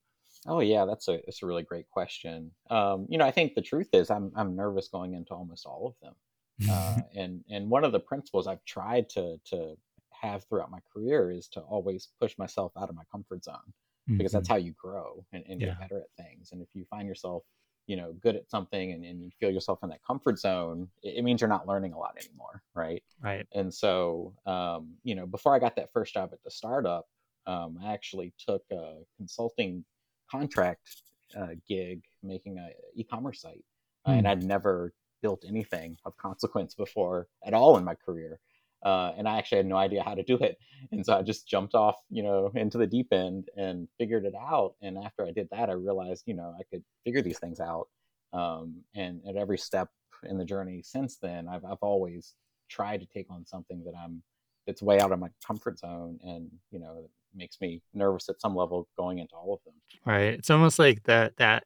Oh 0.47 0.59
yeah, 0.59 0.85
that's 0.85 1.07
a 1.07 1.21
that's 1.25 1.43
a 1.43 1.45
really 1.45 1.63
great 1.63 1.89
question. 1.89 2.51
Um, 2.69 3.05
you 3.09 3.17
know, 3.17 3.25
I 3.25 3.31
think 3.31 3.53
the 3.55 3.61
truth 3.61 3.89
is 3.93 4.09
I'm 4.09 4.31
I'm 4.35 4.55
nervous 4.55 4.87
going 4.87 5.13
into 5.13 5.33
almost 5.33 5.65
all 5.65 5.87
of 5.87 5.95
them. 6.01 6.69
Uh, 6.69 6.97
and 7.15 7.43
and 7.49 7.69
one 7.69 7.83
of 7.83 7.91
the 7.91 7.99
principles 7.99 8.47
I've 8.47 8.63
tried 8.65 9.09
to 9.11 9.37
to 9.51 9.75
have 10.11 10.43
throughout 10.45 10.71
my 10.71 10.79
career 10.93 11.31
is 11.31 11.47
to 11.49 11.61
always 11.61 12.09
push 12.19 12.37
myself 12.37 12.73
out 12.77 12.89
of 12.89 12.95
my 12.95 13.03
comfort 13.11 13.43
zone 13.45 13.73
because 14.17 14.31
that's 14.33 14.47
Mhm. 14.47 14.49
how 14.49 14.55
you 14.57 14.73
grow 14.73 15.25
and, 15.31 15.43
and 15.47 15.61
get 15.61 15.77
better 15.79 16.01
at 16.01 16.25
things. 16.25 16.51
And 16.51 16.61
if 16.61 16.69
you 16.73 16.85
find 16.85 17.07
yourself, 17.07 17.43
you 17.87 17.95
know, 17.95 18.13
good 18.13 18.35
at 18.35 18.49
something 18.49 18.91
and, 18.91 19.03
and 19.05 19.23
you 19.23 19.31
feel 19.39 19.49
yourself 19.51 19.79
in 19.83 19.89
that 19.89 20.03
comfort 20.03 20.39
zone, 20.39 20.89
it, 21.01 21.17
it 21.17 21.21
means 21.23 21.41
you're 21.41 21.49
not 21.49 21.67
learning 21.67 21.93
a 21.93 21.97
lot 21.97 22.17
anymore, 22.19 22.63
right? 22.73 23.03
right. 23.21 23.47
And 23.53 23.73
so, 23.73 24.35
um, 24.45 24.97
you 25.03 25.15
know, 25.15 25.25
before 25.25 25.55
I 25.55 25.59
got 25.59 25.75
that 25.77 25.91
first 25.91 26.13
job 26.13 26.29
at 26.33 26.43
the 26.43 26.51
startup, 26.51 27.07
um, 27.47 27.79
I 27.81 27.93
actually 27.93 28.33
took 28.37 28.63
a 28.71 28.99
consulting 29.17 29.85
contract 30.29 31.01
uh, 31.35 31.55
gig 31.67 32.03
making 32.21 32.57
a 32.57 32.69
e-commerce 32.93 33.41
site, 33.41 33.65
uh, 34.05 34.11
and 34.11 34.27
Mm, 34.27 34.27
I'd 34.27 34.43
never 34.43 34.93
built 35.21 35.43
anything 35.47 35.97
of 36.05 36.15
consequence 36.17 36.75
before 36.75 37.27
at 37.43 37.53
all 37.53 37.77
in 37.77 37.83
my 37.83 37.95
career. 37.95 38.39
Uh, 38.83 39.11
and 39.17 39.27
I 39.27 39.37
actually 39.37 39.57
had 39.57 39.65
no 39.65 39.75
idea 39.75 40.03
how 40.03 40.15
to 40.15 40.23
do 40.23 40.37
it, 40.37 40.57
and 40.91 41.05
so 41.05 41.17
I 41.17 41.21
just 41.21 41.47
jumped 41.47 41.75
off, 41.75 41.97
you 42.09 42.23
know, 42.23 42.51
into 42.55 42.77
the 42.77 42.87
deep 42.87 43.07
end 43.11 43.49
and 43.57 43.87
figured 43.97 44.25
it 44.25 44.35
out. 44.35 44.75
And 44.81 44.97
after 44.97 45.25
I 45.25 45.31
did 45.31 45.49
that, 45.51 45.69
I 45.69 45.73
realized, 45.73 46.23
you 46.25 46.33
know, 46.33 46.55
I 46.57 46.63
could 46.71 46.83
figure 47.03 47.21
these 47.21 47.39
things 47.39 47.59
out. 47.59 47.87
Um, 48.31 48.83
and 48.95 49.21
at 49.27 49.35
every 49.35 49.57
step 49.57 49.89
in 50.23 50.37
the 50.37 50.45
journey 50.45 50.81
since 50.83 51.17
then, 51.17 51.47
I've 51.47 51.65
I've 51.65 51.81
always 51.81 52.35
tried 52.69 53.01
to 53.01 53.07
take 53.07 53.27
on 53.29 53.45
something 53.45 53.83
that 53.83 53.93
I'm 53.97 54.21
that's 54.65 54.81
way 54.81 54.99
out 54.99 55.11
of 55.11 55.19
my 55.19 55.29
comfort 55.45 55.79
zone, 55.79 56.19
and 56.23 56.49
you 56.71 56.79
know, 56.79 57.09
makes 57.35 57.59
me 57.61 57.81
nervous 57.93 58.29
at 58.29 58.41
some 58.41 58.55
level 58.55 58.87
going 58.97 59.19
into 59.19 59.35
all 59.35 59.53
of 59.53 59.59
them. 59.65 59.73
right. 60.05 60.33
It's 60.33 60.49
almost 60.49 60.79
like 60.79 61.03
that 61.03 61.37
that 61.37 61.63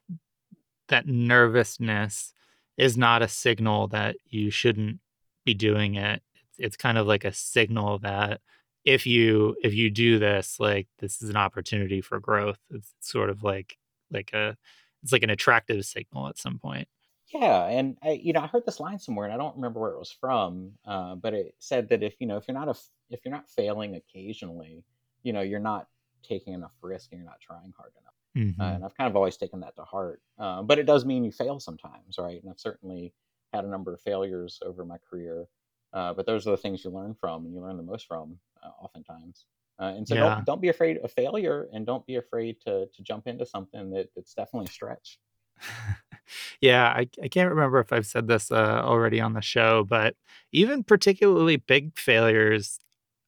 that 0.88 1.08
nervousness 1.08 2.34
is 2.78 2.98
not 2.98 3.22
a 3.22 3.28
signal 3.28 3.88
that 3.88 4.16
you 4.26 4.50
shouldn't 4.50 5.00
be 5.46 5.54
doing 5.54 5.96
it. 5.96 6.22
It's, 6.58 6.78
kind 6.78 6.98
of 6.98 7.08
like 7.08 7.26
a 7.26 7.34
signal 7.34 8.00
that 8.00 8.42
if 8.86 9.06
you 9.08 9.56
if 9.64 9.74
you 9.74 9.90
do 9.90 10.20
this, 10.20 10.60
like 10.60 10.88
this 11.00 11.22
is 11.22 11.30
an 11.30 11.38
opportunity 11.38 12.02
for 12.02 12.20
growth. 12.20 12.60
It's 12.70 12.94
sort 13.00 13.30
of 13.30 13.44
like 13.44 13.78
like 14.12 14.34
a 14.34 14.58
it's 15.04 15.12
like 15.12 15.24
an 15.24 15.30
attractive 15.30 15.86
signal 15.86 16.28
at 16.28 16.38
some 16.38 16.60
point. 16.60 16.88
Yeah, 17.34 17.66
and 17.66 17.98
I, 18.04 18.12
you 18.12 18.34
know, 18.34 18.42
I 18.42 18.48
heard 18.48 18.66
this 18.66 18.80
line 18.80 19.00
somewhere, 19.00 19.26
and 19.26 19.34
I 19.34 19.38
don't 19.38 19.56
remember 19.56 19.80
where 19.80 19.94
it 19.94 20.00
was 20.00 20.12
from, 20.12 20.78
uh, 20.86 21.16
but 21.16 21.34
it 21.34 21.56
said 21.60 21.90
that 21.90 22.04
if 22.04 22.20
you 22.20 22.28
know, 22.28 22.38
if 22.38 22.48
you're 22.48 22.58
not 22.58 22.68
a, 22.68 22.76
if 23.10 23.26
you're 23.26 23.34
not 23.34 23.50
failing 23.50 23.96
occasionally, 23.96 24.84
you 25.24 25.34
know, 25.34 25.42
you're 25.42 25.60
not 25.60 25.88
taking 26.22 26.54
enough 26.54 26.74
risk, 26.82 27.12
and 27.12 27.20
you're 27.20 27.30
not 27.30 27.40
trying 27.42 27.72
hard 27.76 27.94
enough. 28.00 28.14
Uh, 28.60 28.76
hmm 28.76 28.76
and 28.76 28.86
I've 28.86 28.96
kind 28.96 29.10
of 29.10 29.16
always 29.16 29.38
taken 29.38 29.62
that 29.62 29.76
to 29.78 29.84
heart. 29.84 30.22
Uh, 30.38 30.62
but 30.62 30.78
it 30.80 30.84
does 30.86 31.06
mean 31.06 31.24
you 31.24 31.32
fail 31.32 31.60
sometimes, 31.60 32.18
right? 32.20 32.40
And 32.42 32.52
I've 32.52 32.60
certainly 32.60 33.14
had 33.52 33.66
a 33.66 33.68
number 33.68 33.94
of 33.94 34.02
failures 34.02 34.60
over 34.64 34.86
my 34.86 34.98
career. 35.00 35.48
Uh, 35.94 36.14
but 36.14 36.26
those 36.26 36.48
are 36.48 36.52
the 36.52 36.58
things 36.58 36.84
you 36.84 36.90
learn 36.90 37.14
from, 37.14 37.46
and 37.46 37.54
you 37.54 37.62
learn 37.62 37.78
the 37.78 37.84
most 37.84 38.08
from, 38.08 38.38
uh, 38.64 38.70
oftentimes. 38.82 39.46
Uh, 39.80 39.94
and 39.98 40.08
so 40.08 40.16
don't 40.16 40.46
don't 40.46 40.62
be 40.62 40.70
afraid 40.70 40.98
of 40.98 41.12
failure, 41.12 41.68
and 41.74 41.86
don't 41.86 42.06
be 42.06 42.16
afraid 42.16 42.60
to 42.62 42.88
to 42.94 43.02
jump 43.04 43.28
into 43.28 43.46
something 43.46 43.90
that 43.92 44.10
that's 44.16 44.34
definitely 44.34 44.68
a 44.68 44.72
stretch. 44.72 45.20
Yeah, 46.62 46.86
I 46.88 47.10
I 47.22 47.28
can't 47.28 47.50
remember 47.50 47.80
if 47.80 47.92
I've 47.92 48.06
said 48.06 48.28
this, 48.28 48.52
uh, 48.52 48.82
already 48.84 49.20
on 49.20 49.34
the 49.34 49.42
show, 49.42 49.84
but 49.84 50.16
even 50.52 50.84
particularly 50.84 51.58
big 51.58 51.98
failures, 51.98 52.80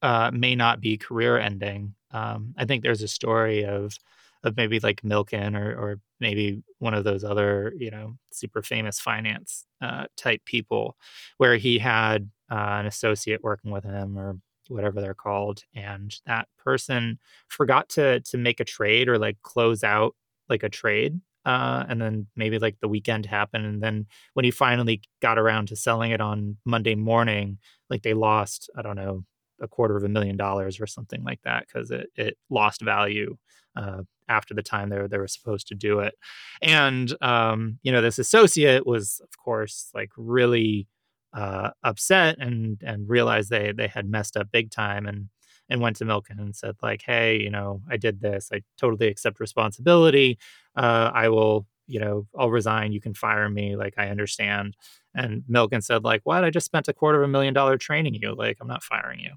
uh, 0.01 0.31
may 0.33 0.55
not 0.55 0.79
be 0.81 0.97
career 0.97 1.37
ending. 1.37 1.95
Um, 2.11 2.53
I 2.57 2.65
think 2.65 2.83
there's 2.83 3.01
a 3.01 3.07
story 3.07 3.65
of 3.65 3.97
of 4.43 4.55
maybe 4.57 4.79
like 4.79 5.01
Milken 5.01 5.59
or 5.59 5.73
or 5.75 5.99
maybe 6.19 6.63
one 6.79 6.93
of 6.93 7.03
those 7.03 7.23
other, 7.23 7.73
you 7.77 7.91
know, 7.91 8.17
super 8.31 8.61
famous 8.61 8.99
finance, 8.99 9.65
uh, 9.81 10.05
type 10.15 10.45
people 10.45 10.95
where 11.37 11.57
he 11.57 11.77
had, 11.79 12.29
uh, 12.51 12.77
an 12.79 12.85
associate 12.85 13.43
working 13.43 13.71
with 13.71 13.83
him 13.83 14.17
or 14.17 14.37
whatever 14.67 15.01
they're 15.01 15.13
called, 15.13 15.61
and 15.75 16.15
that 16.25 16.47
person 16.57 17.19
forgot 17.47 17.89
to 17.89 18.19
to 18.21 18.37
make 18.37 18.59
a 18.59 18.65
trade 18.65 19.07
or, 19.09 19.17
like, 19.19 19.37
close 19.43 19.83
out, 19.83 20.15
like, 20.49 20.63
a 20.63 20.69
trade 20.69 21.19
uh, 21.45 21.85
and 21.89 22.01
then 22.01 22.25
maybe 22.35 22.57
like 22.57 22.75
the 22.81 22.87
weekend 22.87 23.25
happened, 23.27 23.65
and 23.65 23.83
then 23.83 24.05
when 24.33 24.45
he 24.45 24.49
finally 24.51 25.01
got 25.21 25.37
around 25.37 25.67
to 25.67 25.75
selling 25.75 26.09
it 26.11 26.19
on 26.21 26.57
Monday 26.65 26.95
morning, 26.95 27.59
like 27.89 28.01
they 28.01 28.15
lost, 28.15 28.67
I 28.75 28.81
don't 28.81 28.95
know, 28.95 29.23
a 29.61 29.67
quarter 29.67 29.95
of 29.95 30.03
a 30.03 30.09
million 30.09 30.37
dollars 30.37 30.79
or 30.81 30.87
something 30.87 31.23
like 31.23 31.39
that 31.43 31.65
because 31.67 31.91
it 31.91 32.07
it 32.15 32.37
lost 32.49 32.81
value 32.81 33.37
uh, 33.75 34.01
after 34.27 34.53
the 34.55 34.63
time 34.63 34.89
they 34.89 34.97
were 34.97 35.07
they 35.07 35.19
were 35.19 35.27
supposed 35.27 35.67
to 35.67 35.75
do 35.75 35.99
it. 35.99 36.15
And 36.61 37.13
um, 37.23 37.77
you 37.83 37.91
know, 37.91 38.01
this 38.01 38.17
associate 38.19 38.85
was, 38.87 39.21
of 39.23 39.37
course, 39.37 39.89
like 39.93 40.09
really 40.17 40.87
uh, 41.35 41.71
upset 41.83 42.37
and 42.39 42.81
and 42.83 43.09
realized 43.09 43.49
they 43.49 43.71
they 43.71 43.87
had 43.87 44.09
messed 44.09 44.37
up 44.37 44.47
big 44.51 44.71
time 44.71 45.05
and 45.05 45.29
and 45.67 45.81
went 45.81 45.95
to 45.97 46.05
Milken 46.05 46.39
and 46.39 46.55
said 46.55 46.75
like, 46.83 47.01
hey, 47.05 47.41
you 47.41 47.49
know, 47.49 47.81
I 47.89 47.97
did 47.97 48.21
this. 48.21 48.49
I 48.53 48.61
totally 48.77 49.07
accept 49.07 49.39
responsibility 49.39 50.37
uh, 50.75 51.11
I 51.13 51.29
will, 51.29 51.65
you 51.87 51.99
know, 51.99 52.27
I'll 52.37 52.51
resign. 52.51 52.91
You 52.91 53.01
can 53.01 53.13
fire 53.13 53.49
me. 53.49 53.75
Like, 53.75 53.93
I 53.97 54.09
understand. 54.09 54.75
And 55.13 55.43
Milken 55.49 55.83
said, 55.83 56.03
like, 56.03 56.21
what? 56.23 56.43
I 56.43 56.49
just 56.49 56.65
spent 56.65 56.87
a 56.87 56.93
quarter 56.93 57.21
of 57.21 57.29
a 57.29 57.31
million 57.31 57.53
dollar 57.53 57.77
training 57.77 58.15
you. 58.15 58.35
Like, 58.35 58.57
I'm 58.59 58.67
not 58.67 58.83
firing 58.83 59.19
you. 59.19 59.31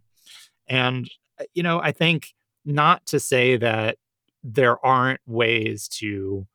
And, 0.66 1.08
uh, 1.40 1.44
you 1.54 1.62
know, 1.62 1.80
I 1.80 1.92
think 1.92 2.34
not 2.64 3.06
to 3.06 3.20
say 3.20 3.56
that 3.56 3.96
there 4.42 4.84
aren't 4.84 5.20
ways 5.26 5.88
to 5.88 6.46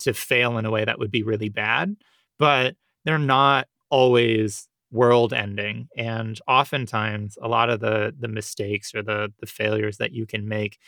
to 0.00 0.12
fail 0.12 0.58
in 0.58 0.66
a 0.66 0.70
way 0.70 0.84
that 0.84 0.98
would 0.98 1.10
be 1.10 1.22
really 1.22 1.48
bad, 1.48 1.96
but 2.38 2.74
they're 3.04 3.18
not 3.18 3.68
always 3.90 4.68
world 4.90 5.32
ending 5.32 5.88
and 5.96 6.38
oftentimes 6.46 7.36
a 7.42 7.48
lot 7.48 7.68
of 7.68 7.80
the 7.80 8.14
the 8.18 8.28
mistakes 8.28 8.94
or 8.94 9.02
the 9.02 9.32
the 9.40 9.46
failures 9.46 9.96
that 9.96 10.12
you 10.12 10.24
can 10.26 10.46
make 10.46 10.78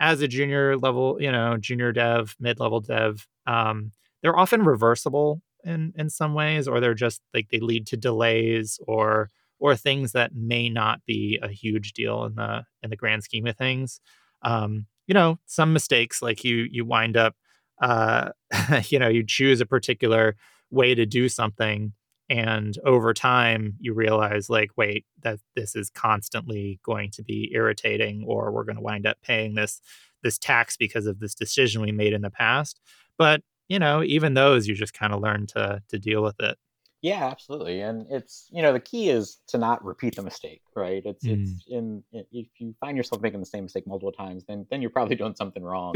as 0.00 0.20
a 0.20 0.28
junior 0.28 0.76
level 0.76 1.16
you 1.20 1.30
know 1.32 1.56
junior 1.56 1.92
dev 1.92 2.36
mid-level 2.38 2.80
dev 2.80 3.26
um, 3.46 3.92
they're 4.22 4.38
often 4.38 4.62
reversible 4.64 5.40
in 5.64 5.92
in 5.96 6.10
some 6.10 6.34
ways 6.34 6.68
or 6.68 6.80
they're 6.80 6.94
just 6.94 7.20
like 7.34 7.48
they 7.50 7.60
lead 7.60 7.86
to 7.86 7.96
delays 7.96 8.78
or 8.86 9.30
or 9.58 9.74
things 9.74 10.12
that 10.12 10.34
may 10.34 10.68
not 10.68 11.00
be 11.06 11.38
a 11.42 11.48
huge 11.48 11.92
deal 11.92 12.24
in 12.24 12.34
the 12.34 12.64
in 12.82 12.90
the 12.90 12.96
grand 12.96 13.22
scheme 13.22 13.46
of 13.46 13.56
things. 13.56 14.00
Um, 14.42 14.86
you 15.06 15.14
know 15.14 15.38
some 15.46 15.72
mistakes 15.72 16.20
like 16.22 16.44
you 16.44 16.66
you 16.70 16.84
wind 16.84 17.16
up 17.16 17.34
uh, 17.80 18.30
you 18.88 18.98
know 18.98 19.08
you 19.08 19.24
choose 19.24 19.60
a 19.60 19.66
particular 19.66 20.36
way 20.70 20.94
to 20.94 21.06
do 21.06 21.28
something 21.28 21.92
and 22.28 22.76
over 22.84 23.14
time 23.14 23.74
you 23.78 23.94
realize 23.94 24.50
like 24.50 24.70
wait 24.76 25.04
that 25.22 25.38
this 25.54 25.76
is 25.76 25.90
constantly 25.90 26.80
going 26.82 27.10
to 27.12 27.22
be 27.22 27.50
irritating 27.52 28.24
or 28.26 28.50
we're 28.50 28.64
going 28.64 28.76
to 28.76 28.82
wind 28.82 29.06
up 29.06 29.16
paying 29.22 29.54
this 29.54 29.80
this 30.22 30.38
tax 30.38 30.76
because 30.76 31.06
of 31.06 31.20
this 31.20 31.34
decision 31.34 31.82
we 31.82 31.92
made 31.92 32.12
in 32.12 32.22
the 32.22 32.30
past. 32.30 32.80
But 33.16 33.42
you 33.68 33.78
know 33.78 34.02
even 34.02 34.34
those 34.34 34.66
you 34.66 34.74
just 34.74 34.94
kind 34.94 35.12
of 35.12 35.20
learn 35.20 35.46
to 35.48 35.82
to 35.88 35.98
deal 35.98 36.22
with 36.22 36.36
it. 36.40 36.58
Yeah 37.02 37.28
absolutely 37.28 37.80
and 37.80 38.06
it's 38.10 38.48
you 38.50 38.62
know 38.62 38.72
the 38.72 38.80
key 38.80 39.10
is 39.10 39.38
to 39.48 39.58
not 39.58 39.84
repeat 39.84 40.16
the 40.16 40.22
mistake 40.22 40.62
right? 40.74 41.02
It's 41.04 41.24
mm. 41.24 41.42
it's 41.42 41.64
in 41.68 42.02
if 42.12 42.48
you 42.58 42.74
find 42.80 42.96
yourself 42.96 43.22
making 43.22 43.40
the 43.40 43.46
same 43.46 43.64
mistake 43.64 43.86
multiple 43.86 44.12
times 44.12 44.44
then 44.48 44.66
then 44.68 44.80
you're 44.80 44.90
probably 44.90 45.14
doing 45.14 45.36
something 45.36 45.62
wrong. 45.70 45.94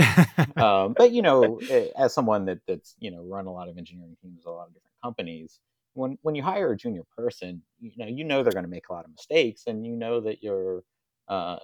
Um, 0.57 0.95
but 0.97 1.11
you 1.11 1.23
know 1.23 1.61
as 1.97 2.15
someone 2.15 2.45
that 2.45 2.61
that's 2.69 2.95
you 3.01 3.11
know 3.11 3.25
run 3.25 3.47
a 3.47 3.53
lot 3.53 3.69
of 3.69 3.79
engineering 3.79 4.17
teams 4.23 4.45
a 4.45 4.51
lot 4.51 4.69
of 4.69 4.75
different 4.75 4.95
companies 5.03 5.59
when 5.95 6.19
when 6.23 6.35
you 6.35 6.43
hire 6.43 6.73
a 6.73 6.77
junior 6.77 7.03
person, 7.17 7.63
you 7.79 7.93
know 7.97 8.07
you 8.07 8.25
know 8.25 8.43
they're 8.43 8.53
going 8.53 8.65
to 8.65 8.71
make 8.71 8.89
a 8.89 8.93
lot 8.93 9.05
of 9.05 9.11
mistakes, 9.11 9.65
and 9.67 9.87
you 9.87 9.97
know 9.97 10.21
that 10.21 10.43
you're, 10.43 10.83
uh, 11.29 11.57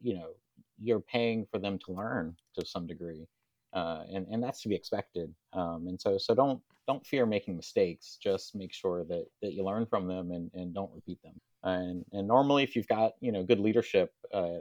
you 0.00 0.14
know, 0.14 0.30
you're 0.78 1.00
paying 1.00 1.46
for 1.50 1.58
them 1.58 1.78
to 1.86 1.92
learn 1.92 2.36
to 2.58 2.66
some 2.66 2.86
degree, 2.86 3.26
uh, 3.72 4.04
and 4.12 4.26
and 4.30 4.42
that's 4.42 4.62
to 4.62 4.68
be 4.68 4.74
expected. 4.74 5.34
Um, 5.52 5.86
and 5.88 6.00
so 6.00 6.18
so 6.18 6.34
don't 6.34 6.60
don't 6.86 7.06
fear 7.06 7.26
making 7.26 7.56
mistakes. 7.56 8.18
Just 8.22 8.54
make 8.54 8.72
sure 8.72 9.04
that 9.04 9.26
that 9.42 9.52
you 9.54 9.64
learn 9.64 9.86
from 9.86 10.06
them 10.06 10.30
and 10.30 10.50
and 10.54 10.74
don't 10.74 10.92
repeat 10.92 11.22
them. 11.22 11.40
And 11.62 12.04
and 12.12 12.26
normally, 12.26 12.62
if 12.62 12.76
you've 12.76 12.88
got 12.88 13.12
you 13.20 13.32
know 13.32 13.42
good 13.42 13.60
leadership, 13.60 14.12
uh, 14.32 14.60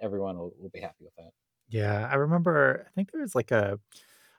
everyone 0.00 0.38
will, 0.38 0.52
will 0.58 0.70
be 0.70 0.80
happy 0.80 1.04
with 1.04 1.14
that. 1.16 1.30
Yeah, 1.68 2.08
I 2.10 2.16
remember. 2.16 2.86
I 2.86 2.90
think 2.94 3.10
there 3.12 3.22
was 3.22 3.34
like 3.34 3.50
a 3.50 3.78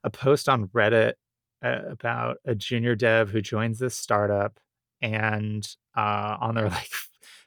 a 0.04 0.10
post 0.10 0.50
on 0.50 0.68
Reddit 0.70 1.14
about 1.62 2.38
a 2.46 2.56
junior 2.56 2.96
dev 2.96 3.30
who 3.30 3.42
joins 3.42 3.80
this 3.80 3.96
startup 3.96 4.60
and 5.02 5.76
uh, 5.96 6.38
on 6.40 6.56
their 6.56 6.70
like 6.70 6.92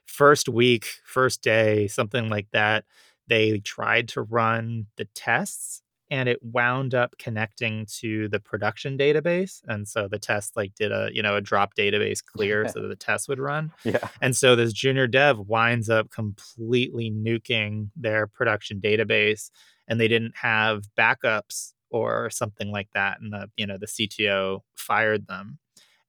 first 0.06 0.49
week 0.49 0.87
first 1.04 1.42
day 1.42 1.88
something 1.88 2.28
like 2.28 2.47
that 2.52 2.85
they 3.26 3.59
tried 3.59 4.09
to 4.09 4.23
run 4.23 4.87
the 4.97 5.06
tests 5.14 5.83
and 6.11 6.28
it 6.28 6.38
wound 6.42 6.94
up 6.94 7.16
connecting 7.18 7.87
to 7.87 8.28
the 8.28 8.38
production 8.38 8.99
database. 8.99 9.62
And 9.66 9.88
so 9.88 10.06
the 10.06 10.18
test 10.18 10.56
like 10.56 10.75
did 10.75 10.92
a 10.92 11.09
you 11.12 11.23
know 11.23 11.37
a 11.37 11.40
drop 11.40 11.75
database 11.75 12.25
clear 12.25 12.68
so 12.73 12.80
that 12.83 12.88
the 12.88 12.97
test 12.97 13.28
would 13.28 13.40
run. 13.40 13.73
Yeah. 13.85 14.09
And 14.21 14.37
so 14.37 14.54
this 14.54 14.73
junior 14.73 15.06
dev 15.06 15.38
winds 15.38 15.88
up 15.88 16.11
completely 16.11 17.11
nuking 17.11 17.90
their 17.97 18.26
production 18.26 18.80
database 18.80 19.50
and 19.88 20.00
they 20.00 20.09
didn't 20.09 20.37
have 20.37 20.85
backups 20.97 21.74
or 21.95 22.29
something 22.29 22.73
like 22.73 22.89
that 22.93 23.21
and 23.21 23.33
the 23.33 23.49
you 23.57 23.67
know 23.67 23.79
the 23.79 23.87
CTO 23.87 24.61
fired 24.75 25.29
them. 25.29 25.59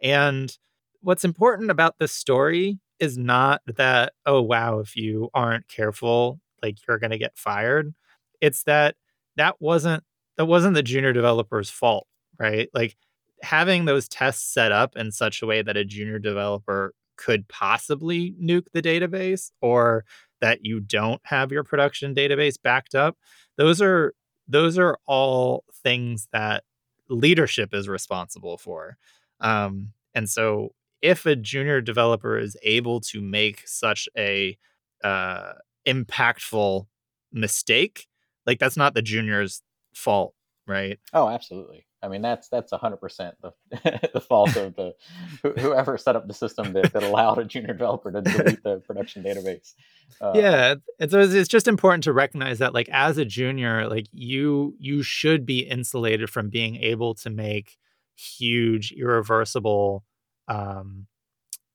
And 0.02 0.56
what's 1.02 1.24
important 1.24 1.70
about 1.70 2.00
this 2.00 2.12
story 2.12 2.80
is 3.00 3.18
not 3.18 3.62
that 3.68 4.14
oh 4.26 4.42
wow 4.42 4.80
if 4.80 4.96
you 4.96 5.30
aren't 5.34 5.68
careful 5.68 6.40
like 6.64 6.78
you're 6.88 6.98
going 6.98 7.12
to 7.12 7.18
get 7.20 7.38
fired. 7.38 7.94
It's 8.42 8.64
that 8.64 8.96
that 9.38 9.62
wasn't 9.62 10.04
that 10.38 10.46
wasn't 10.46 10.74
the 10.74 10.84
junior 10.84 11.14
developer's 11.14 11.70
fault, 11.70 12.08
right? 12.40 12.70
Like 12.74 12.98
having 13.44 13.86
those 13.86 14.08
tests 14.08 14.52
set 14.52 14.72
up 14.72 14.96
in 14.96 15.12
such 15.12 15.42
a 15.42 15.46
way 15.46 15.62
that 15.62 15.78
a 15.78 15.86
junior 15.86 16.18
developer 16.18 16.94
could 17.18 17.48
possibly 17.48 18.34
nuke 18.42 18.68
the 18.74 18.82
database 18.82 19.52
or 19.62 20.04
that 20.42 20.66
you 20.66 20.80
don't 20.80 21.22
have 21.26 21.52
your 21.52 21.64
production 21.64 22.14
database 22.14 22.56
backed 22.62 22.94
up 22.94 23.16
those 23.58 23.82
are 23.82 24.14
those 24.48 24.78
are 24.78 24.98
all 25.06 25.64
things 25.84 26.28
that 26.32 26.64
leadership 27.10 27.74
is 27.74 27.88
responsible 27.88 28.58
for. 28.58 28.98
Um, 29.40 29.94
and 30.14 30.30
so 30.30 30.74
if 31.02 31.26
a 31.26 31.36
junior 31.36 31.82
developer 31.82 32.38
is 32.38 32.58
able 32.64 33.00
to 33.02 33.22
make 33.22 33.68
such 33.68 34.10
a 34.18 34.58
uh, 35.04 35.54
impactful 35.86 36.88
mistake, 37.32 38.08
like 38.46 38.60
that's 38.60 38.78
not 38.78 38.94
the 38.94 39.02
junior's 39.02 39.62
fault, 39.94 40.34
right? 40.68 41.00
Oh, 41.14 41.28
absolutely. 41.28 41.86
I 42.02 42.08
mean, 42.08 42.22
that's 42.22 42.50
that's 42.50 42.72
hundred 42.72 42.98
percent 42.98 43.36
the 43.42 44.10
the 44.14 44.22
fault 44.22 44.56
of 44.56 44.76
the 44.76 44.94
whoever 45.42 45.98
set 45.98 46.16
up 46.16 46.28
the 46.28 46.34
system 46.34 46.74
that, 46.74 46.94
that 46.94 47.04
allowed 47.04 47.40
a 47.40 47.46
junior 47.46 47.74
developer 47.74 48.12
to 48.12 48.22
delete 48.22 48.64
the 48.64 48.82
production 48.86 49.24
database. 49.24 49.74
Uh, 50.22 50.34
yeah, 50.36 50.76
and 51.00 51.10
so 51.10 51.20
it's 51.20 51.48
just 51.50 51.68
important 51.68 52.04
to 52.04 52.14
recognize 52.14 52.60
that, 52.60 52.74
like, 52.74 52.90
as 52.90 53.18
a 53.18 53.26
junior, 53.26 53.88
like 53.88 54.06
you 54.12 54.76
you 54.80 55.02
should 55.02 55.46
be 55.46 55.60
insulated 55.60 56.30
from 56.30 56.50
being 56.50 56.76
able 56.76 57.16
to 57.16 57.30
make 57.30 57.78
huge, 58.16 58.92
irreversible 58.92 60.04
um, 60.48 61.08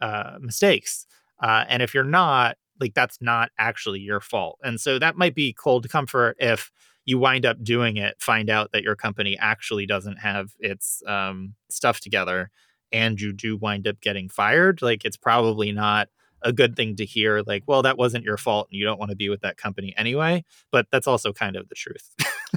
uh, 0.01 0.39
mistakes. 0.41 1.07
Uh, 1.43 1.65
and 1.69 1.83
if 1.83 1.95
you're 1.95 2.05
not, 2.05 2.57
like, 2.81 2.95
that's 2.95 3.19
not 3.21 3.51
actually 3.59 4.01
your 4.01 4.21
fault. 4.21 4.59
And 4.63 4.81
so 4.81 4.99
that 4.99 5.17
might 5.17 5.35
be 5.35 5.53
cold 5.53 5.89
comfort 5.89 6.37
if 6.39 6.71
you 7.11 7.19
wind 7.19 7.45
up 7.45 7.63
doing 7.63 7.97
it, 7.97 8.15
find 8.21 8.49
out 8.49 8.71
that 8.71 8.85
your 8.85 8.95
company 8.95 9.37
actually 9.37 9.85
doesn't 9.85 10.19
have 10.19 10.53
its 10.61 11.03
um, 11.09 11.55
stuff 11.69 11.99
together, 11.99 12.51
and 12.93 13.21
you 13.21 13.33
do 13.33 13.57
wind 13.57 13.89
up 13.89 14.01
getting 14.01 14.29
fired, 14.29 14.81
like 14.81 15.05
it's 15.05 15.17
probably 15.17 15.73
not 15.73 16.09
a 16.43 16.53
good 16.53 16.77
thing 16.77 16.95
to 16.97 17.05
hear. 17.05 17.43
Like, 17.45 17.65
well, 17.67 17.83
that 17.83 17.99
wasn't 17.99 18.25
your 18.25 18.37
fault, 18.37 18.69
and 18.71 18.79
you 18.79 18.85
don't 18.85 18.99
want 18.99 19.11
to 19.11 19.17
be 19.17 19.29
with 19.29 19.41
that 19.41 19.57
company 19.57 19.93
anyway. 19.97 20.45
But 20.71 20.87
that's 20.93 21.09
also 21.09 21.33
kind 21.33 21.57
of 21.57 21.69
the 21.69 21.75
truth. 21.75 22.15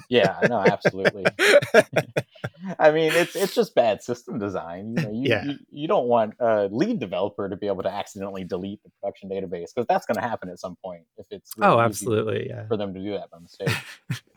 yeah, 0.07 0.37
no, 0.47 0.59
absolutely. 0.59 1.25
I 2.79 2.91
mean, 2.91 3.11
it's 3.11 3.35
it's 3.35 3.55
just 3.55 3.73
bad 3.73 4.03
system 4.03 4.37
design. 4.37 4.93
You 4.95 5.03
know, 5.03 5.11
you, 5.11 5.21
yeah. 5.23 5.45
you, 5.45 5.55
you, 5.71 5.87
don't 5.87 6.07
want 6.07 6.35
a 6.39 6.69
lead 6.71 6.99
developer 6.99 7.49
to 7.49 7.57
be 7.57 7.65
able 7.65 7.81
to 7.83 7.91
accidentally 7.91 8.43
delete 8.43 8.83
the 8.83 8.91
production 9.01 9.29
database 9.29 9.69
because 9.75 9.87
that's 9.89 10.05
going 10.05 10.15
to 10.15 10.21
happen 10.21 10.49
at 10.49 10.59
some 10.59 10.77
point 10.83 11.05
if 11.17 11.25
it's 11.31 11.53
really 11.57 11.73
oh, 11.73 11.79
absolutely, 11.79 12.47
yeah, 12.49 12.67
for 12.67 12.77
them 12.77 12.93
to 12.93 12.99
do 12.99 13.11
that 13.13 13.31
by 13.31 13.39
mistake 13.39 13.75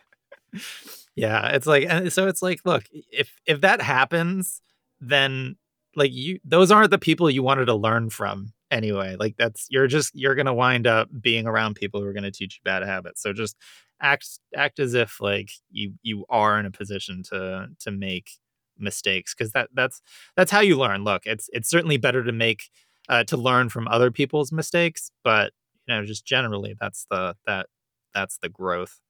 yeah, 1.15 1.49
it's 1.49 1.67
like 1.67 2.11
so 2.11 2.29
it's 2.29 2.43
like, 2.43 2.61
look, 2.65 2.85
if 3.11 3.35
if 3.47 3.61
that 3.63 3.81
happens, 3.81 4.61
then 5.01 5.57
like 5.95 6.13
you 6.13 6.39
those 6.45 6.71
aren't 6.71 6.91
the 6.91 6.99
people 6.99 7.31
you 7.31 7.43
wanted 7.43 7.67
to 7.67 7.75
learn 7.75 8.11
from 8.11 8.53
anyway. 8.71 9.17
Like 9.19 9.37
that's 9.37 9.67
you're 9.71 9.87
just 9.87 10.15
you're 10.15 10.35
gonna 10.35 10.55
wind 10.55 10.87
up 10.87 11.09
being 11.21 11.47
around 11.47 11.75
people 11.75 12.01
who 12.01 12.07
are 12.07 12.13
gonna 12.13 12.31
teach 12.31 12.57
you 12.57 12.61
bad 12.65 12.83
habits. 12.83 13.23
So 13.23 13.33
just 13.33 13.57
act 14.01 14.29
act 14.55 14.79
as 14.79 14.95
if 14.95 15.21
like 15.21 15.51
you 15.71 15.95
you 16.03 16.27
are 16.29 16.59
in 16.59 16.67
a 16.67 16.71
position 16.71 17.23
to 17.31 17.69
to 17.81 17.91
make 17.91 18.31
mistakes 18.79 19.35
because 19.35 19.53
that 19.53 19.71
that's 19.75 20.03
that's 20.37 20.51
how 20.51 20.61
you 20.61 20.77
learn. 20.77 21.05
Look, 21.05 21.23
it's 21.27 21.49
it's 21.53 21.69
certainly 21.71 21.97
better 21.97 22.23
to 22.25 22.33
make 22.33 22.65
uh, 23.09 23.25
to 23.25 23.37
learn 23.37 23.69
from 23.69 23.89
other 23.89 24.11
people's 24.11 24.53
mistakes, 24.53 25.11
but 25.25 25.53
you 25.87 25.95
know, 25.95 26.05
just 26.05 26.27
generally 26.27 26.75
that's 26.79 27.07
the 27.11 27.37
that 27.47 27.67
that's 28.15 28.39
the 28.39 28.49
growth. 28.49 29.01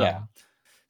Yeah. 0.00 0.20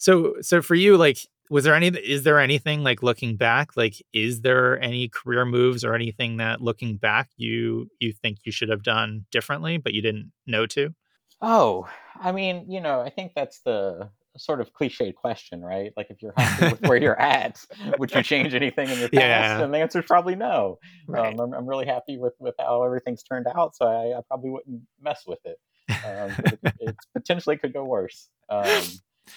So 0.00 0.36
so 0.40 0.62
for 0.62 0.74
you, 0.74 0.96
like, 0.96 1.18
was 1.50 1.64
there 1.64 1.74
any 1.74 1.88
is 1.88 2.22
there 2.22 2.40
anything 2.40 2.82
like 2.82 3.02
looking 3.02 3.36
back, 3.36 3.76
like, 3.76 4.02
is 4.14 4.40
there 4.40 4.80
any 4.80 5.08
career 5.08 5.44
moves 5.44 5.84
or 5.84 5.94
anything 5.94 6.38
that 6.38 6.62
looking 6.62 6.96
back 6.96 7.28
you 7.36 7.90
you 8.00 8.10
think 8.12 8.38
you 8.44 8.50
should 8.50 8.70
have 8.70 8.82
done 8.82 9.26
differently, 9.30 9.76
but 9.76 9.92
you 9.92 10.00
didn't 10.00 10.32
know 10.46 10.64
to? 10.66 10.94
Oh, 11.42 11.86
I 12.18 12.32
mean, 12.32 12.64
you 12.70 12.80
know, 12.80 13.02
I 13.02 13.10
think 13.10 13.32
that's 13.36 13.60
the 13.60 14.08
sort 14.38 14.62
of 14.62 14.72
cliched 14.72 15.14
question, 15.16 15.60
right? 15.60 15.92
Like, 15.98 16.06
if 16.08 16.22
you're 16.22 16.32
happy 16.34 16.70
with 16.70 16.80
where 16.88 16.96
you're 16.96 17.20
at, 17.20 17.62
would 17.98 18.14
you 18.14 18.22
change 18.22 18.54
anything 18.54 18.88
in 18.88 18.98
your 18.98 19.10
past? 19.10 19.14
Yeah. 19.14 19.60
And 19.62 19.74
the 19.74 19.78
answer 19.78 20.00
is 20.00 20.06
probably 20.06 20.34
no. 20.34 20.78
Right. 21.06 21.34
Um, 21.34 21.40
I'm, 21.40 21.52
I'm, 21.52 21.66
really 21.66 21.86
happy 21.86 22.16
with 22.16 22.34
with 22.38 22.54
how 22.58 22.82
everything's 22.84 23.22
turned 23.22 23.46
out, 23.54 23.76
so 23.76 23.86
I, 23.86 24.16
I 24.16 24.22
probably 24.26 24.50
wouldn't 24.50 24.80
mess 24.98 25.24
with 25.26 25.40
it. 25.44 25.58
Um, 25.90 26.30
it, 26.38 26.74
it, 26.80 26.96
potentially 27.14 27.58
could 27.58 27.74
go 27.74 27.84
worse. 27.84 28.30
Um, 28.48 28.82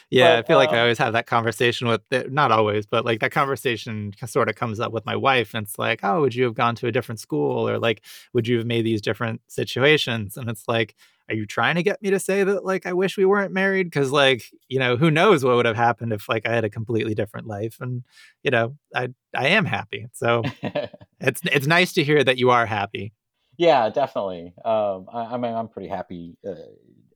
yeah, 0.09 0.35
but, 0.37 0.45
I 0.45 0.47
feel 0.47 0.57
like 0.57 0.69
I 0.69 0.77
um 0.77 0.81
always 0.81 0.97
have 0.97 1.13
that 1.13 1.27
conversation 1.27 1.87
with 1.87 2.01
not 2.11 2.51
always, 2.51 2.85
but 2.85 3.05
like 3.05 3.19
that 3.21 3.31
conversation 3.31 4.13
sort 4.25 4.49
of 4.49 4.55
comes 4.55 4.79
up 4.79 4.91
with 4.91 5.05
my 5.05 5.15
wife, 5.15 5.53
and 5.53 5.65
it's 5.65 5.79
like, 5.79 6.01
oh, 6.03 6.21
would 6.21 6.35
you 6.35 6.43
have 6.45 6.53
gone 6.55 6.75
to 6.75 6.87
a 6.87 6.91
different 6.91 7.19
school, 7.19 7.67
or 7.67 7.79
like, 7.79 8.03
would 8.33 8.47
you 8.47 8.57
have 8.57 8.65
made 8.67 8.85
these 8.85 9.01
different 9.01 9.41
situations? 9.47 10.37
And 10.37 10.49
it's 10.49 10.67
like, 10.67 10.95
are 11.29 11.35
you 11.35 11.45
trying 11.45 11.75
to 11.75 11.83
get 11.83 12.01
me 12.01 12.09
to 12.09 12.19
say 12.19 12.43
that 12.43 12.65
like 12.65 12.85
I 12.85 12.93
wish 12.93 13.17
we 13.17 13.25
weren't 13.25 13.53
married? 13.53 13.85
Because 13.87 14.11
like 14.11 14.51
you 14.67 14.79
know 14.79 14.97
who 14.97 15.09
knows 15.09 15.43
what 15.43 15.55
would 15.55 15.65
have 15.65 15.75
happened 15.75 16.13
if 16.13 16.27
like 16.27 16.45
I 16.45 16.53
had 16.53 16.65
a 16.65 16.69
completely 16.69 17.15
different 17.15 17.47
life, 17.47 17.77
and 17.79 18.03
you 18.43 18.51
know 18.51 18.75
I 18.93 19.09
I 19.35 19.47
am 19.49 19.65
happy. 19.65 20.07
So 20.13 20.43
it's 21.19 21.41
it's 21.45 21.67
nice 21.67 21.93
to 21.93 22.03
hear 22.03 22.23
that 22.23 22.37
you 22.37 22.49
are 22.49 22.65
happy. 22.65 23.13
Yeah, 23.57 23.89
definitely. 23.89 24.53
Um, 24.65 25.07
I, 25.13 25.33
I 25.33 25.37
mean, 25.37 25.53
I'm 25.53 25.67
pretty 25.67 25.89
happy. 25.89 26.37
Uh, 26.45 26.55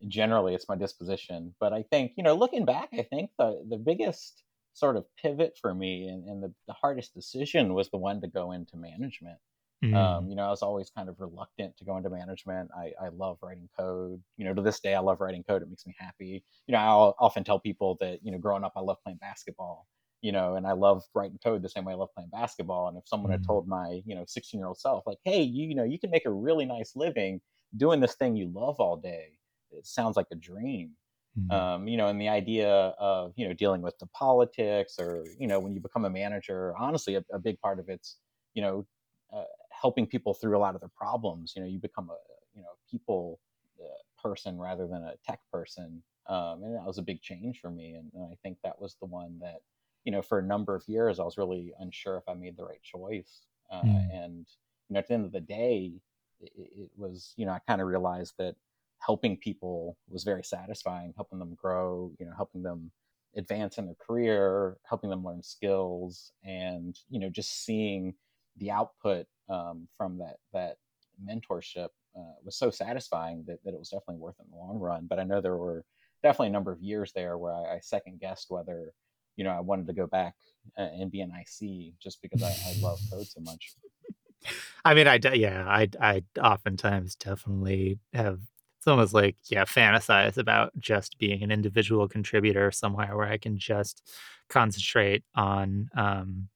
generally, 0.07 0.53
it's 0.55 0.69
my 0.69 0.75
disposition, 0.75 1.53
but 1.59 1.73
I 1.73 1.83
think 1.83 2.13
you 2.17 2.23
know, 2.23 2.35
looking 2.35 2.65
back, 2.65 2.89
I 2.93 3.03
think 3.03 3.31
the 3.37 3.63
the 3.69 3.77
biggest 3.77 4.43
sort 4.73 4.95
of 4.95 5.05
pivot 5.19 5.57
for 5.59 5.73
me 5.73 6.07
and, 6.07 6.23
and 6.25 6.43
the, 6.43 6.53
the 6.67 6.73
hardest 6.73 7.15
decision 7.15 7.73
was 7.73 7.89
the 7.89 7.97
one 7.97 8.21
to 8.21 8.27
go 8.27 8.51
into 8.51 8.77
management. 8.77 9.39
Um, 9.83 9.89
mm. 9.91 10.29
you 10.29 10.35
know, 10.35 10.47
I 10.47 10.49
was 10.49 10.63
always 10.63 10.89
kind 10.89 11.07
of 11.07 11.19
reluctant 11.19 11.77
to 11.77 11.85
go 11.85 11.97
into 11.97 12.09
management. 12.09 12.71
I, 12.75 12.93
I 12.99 13.09
love 13.09 13.37
writing 13.43 13.69
code. 13.77 14.21
You 14.35 14.45
know, 14.45 14.53
to 14.53 14.61
this 14.61 14.79
day, 14.79 14.95
I 14.95 14.99
love 14.99 15.21
writing 15.21 15.43
code. 15.43 15.61
It 15.61 15.69
makes 15.69 15.85
me 15.85 15.95
happy. 15.97 16.43
You 16.65 16.71
know, 16.71 16.79
I'll 16.79 17.15
often 17.19 17.43
tell 17.43 17.59
people 17.59 17.95
that, 18.01 18.19
you 18.23 18.31
know, 18.31 18.39
growing 18.39 18.63
up, 18.63 18.73
I 18.75 18.79
love 18.79 18.97
playing 19.03 19.19
basketball, 19.19 19.87
you 20.21 20.31
know, 20.31 20.55
and 20.55 20.65
I 20.65 20.71
love 20.71 21.03
writing 21.13 21.37
code 21.43 21.61
the 21.61 21.69
same 21.69 21.85
way 21.85 21.93
I 21.93 21.95
love 21.95 22.09
playing 22.15 22.31
basketball. 22.31 22.87
And 22.87 22.97
if 22.97 23.07
someone 23.07 23.29
mm. 23.29 23.35
had 23.35 23.45
told 23.45 23.67
my, 23.67 24.01
you 24.05 24.15
know, 24.15 24.25
16 24.27 24.59
year 24.59 24.67
old 24.67 24.79
self, 24.79 25.03
like, 25.05 25.19
hey, 25.23 25.43
you, 25.43 25.67
you 25.67 25.75
know, 25.75 25.83
you 25.83 25.99
can 25.99 26.09
make 26.09 26.25
a 26.25 26.31
really 26.31 26.65
nice 26.65 26.95
living 26.95 27.39
doing 27.75 27.99
this 27.99 28.15
thing 28.15 28.35
you 28.35 28.51
love 28.53 28.79
all 28.79 28.97
day, 28.97 29.36
it 29.71 29.85
sounds 29.85 30.15
like 30.15 30.27
a 30.31 30.35
dream. 30.35 30.91
Mm. 31.37 31.53
Um, 31.53 31.87
you 31.87 31.97
know, 31.97 32.07
and 32.07 32.19
the 32.19 32.29
idea 32.29 32.69
of, 32.69 33.33
you 33.35 33.47
know, 33.47 33.53
dealing 33.53 33.81
with 33.81 33.97
the 33.99 34.07
politics 34.07 34.95
or, 34.99 35.23
you 35.39 35.45
know, 35.45 35.59
when 35.59 35.75
you 35.75 35.79
become 35.79 36.05
a 36.05 36.09
manager, 36.09 36.73
honestly, 36.77 37.15
a, 37.15 37.23
a 37.31 37.37
big 37.37 37.59
part 37.59 37.79
of 37.79 37.89
it's, 37.89 38.17
you 38.55 38.61
know, 38.63 38.87
uh, 39.33 39.43
helping 39.69 40.07
people 40.07 40.33
through 40.33 40.57
a 40.57 40.59
lot 40.59 40.75
of 40.75 40.81
their 40.81 40.91
problems. 40.95 41.53
You 41.55 41.61
know, 41.61 41.67
you 41.67 41.79
become 41.79 42.09
a 42.09 42.17
you 42.55 42.61
know 42.61 42.69
people 42.89 43.39
uh, 43.81 44.21
person 44.21 44.57
rather 44.57 44.87
than 44.87 45.03
a 45.03 45.13
tech 45.25 45.39
person, 45.51 46.01
um, 46.27 46.63
and 46.63 46.75
that 46.75 46.85
was 46.85 46.97
a 46.97 47.03
big 47.03 47.21
change 47.21 47.59
for 47.59 47.69
me. 47.69 47.93
And, 47.93 48.11
and, 48.13 48.23
I 48.31 48.35
think 48.43 48.57
that 48.63 48.79
was 48.81 48.95
the 48.99 49.05
one 49.05 49.39
that 49.41 49.61
you 50.03 50.11
know 50.11 50.21
for 50.21 50.39
a 50.39 50.43
number 50.43 50.75
of 50.75 50.83
years 50.87 51.19
I 51.19 51.23
was 51.23 51.37
really 51.37 51.73
unsure 51.79 52.17
if 52.17 52.23
I 52.27 52.33
made 52.33 52.57
the 52.57 52.65
right 52.65 52.81
choice. 52.81 53.41
Uh, 53.71 53.81
mm. 53.81 54.25
And 54.25 54.45
you 54.89 54.93
know, 54.93 54.99
at 54.99 55.07
the 55.07 55.13
end 55.13 55.25
of 55.25 55.31
the 55.31 55.41
day, 55.41 55.93
it, 56.39 56.51
it 56.55 56.89
was 56.95 57.33
you 57.37 57.45
know 57.45 57.51
I 57.51 57.59
kind 57.67 57.81
of 57.81 57.87
realized 57.87 58.33
that 58.39 58.55
helping 58.99 59.37
people 59.37 59.97
was 60.09 60.23
very 60.23 60.43
satisfying, 60.43 61.13
helping 61.15 61.39
them 61.39 61.55
grow, 61.55 62.11
you 62.19 62.25
know, 62.25 62.33
helping 62.35 62.63
them 62.63 62.91
advance 63.35 63.77
in 63.77 63.85
their 63.85 63.95
career, 63.95 64.77
helping 64.83 65.09
them 65.09 65.23
learn 65.23 65.43
skills, 65.43 66.31
and 66.43 66.97
you 67.09 67.19
know, 67.19 67.29
just 67.29 67.65
seeing 67.65 68.13
the 68.57 68.71
output 68.71 69.25
um, 69.49 69.87
from 69.97 70.17
that 70.17 70.37
that 70.53 70.77
mentorship 71.23 71.89
uh, 72.17 72.33
was 72.43 72.57
so 72.57 72.69
satisfying 72.69 73.43
that, 73.47 73.59
that 73.63 73.73
it 73.73 73.79
was 73.79 73.89
definitely 73.89 74.17
worth 74.17 74.35
it 74.39 74.45
in 74.45 74.51
the 74.51 74.57
long 74.57 74.79
run. 74.79 75.05
But 75.07 75.19
I 75.19 75.23
know 75.23 75.41
there 75.41 75.57
were 75.57 75.85
definitely 76.23 76.47
a 76.47 76.51
number 76.51 76.71
of 76.71 76.81
years 76.81 77.11
there 77.13 77.37
where 77.37 77.53
I, 77.53 77.75
I 77.75 77.79
second 77.81 78.19
guessed 78.19 78.47
whether 78.49 78.93
you 79.35 79.43
know 79.43 79.51
I 79.51 79.59
wanted 79.59 79.87
to 79.87 79.93
go 79.93 80.07
back 80.07 80.35
uh, 80.77 80.81
and 80.81 81.11
be 81.11 81.21
an 81.21 81.31
IC 81.31 81.93
just 82.01 82.21
because 82.21 82.43
I, 82.43 82.49
I 82.49 82.81
love 82.81 82.99
code 83.11 83.27
so 83.27 83.41
much. 83.41 83.75
I 84.85 84.93
mean, 84.93 85.07
I 85.07 85.19
yeah, 85.33 85.65
I 85.67 85.89
I 85.99 86.23
oftentimes 86.41 87.15
definitely 87.15 87.99
have. 88.13 88.39
Almost 88.87 89.13
like 89.13 89.35
yeah, 89.49 89.65
fantasize 89.65 90.37
about 90.37 90.71
just 90.79 91.17
being 91.17 91.43
an 91.43 91.51
individual 91.51 92.07
contributor 92.07 92.71
somewhere 92.71 93.15
where 93.15 93.27
I 93.27 93.37
can 93.37 93.57
just 93.57 94.09
concentrate 94.49 95.23
on 95.35 95.89
um, 95.95 96.47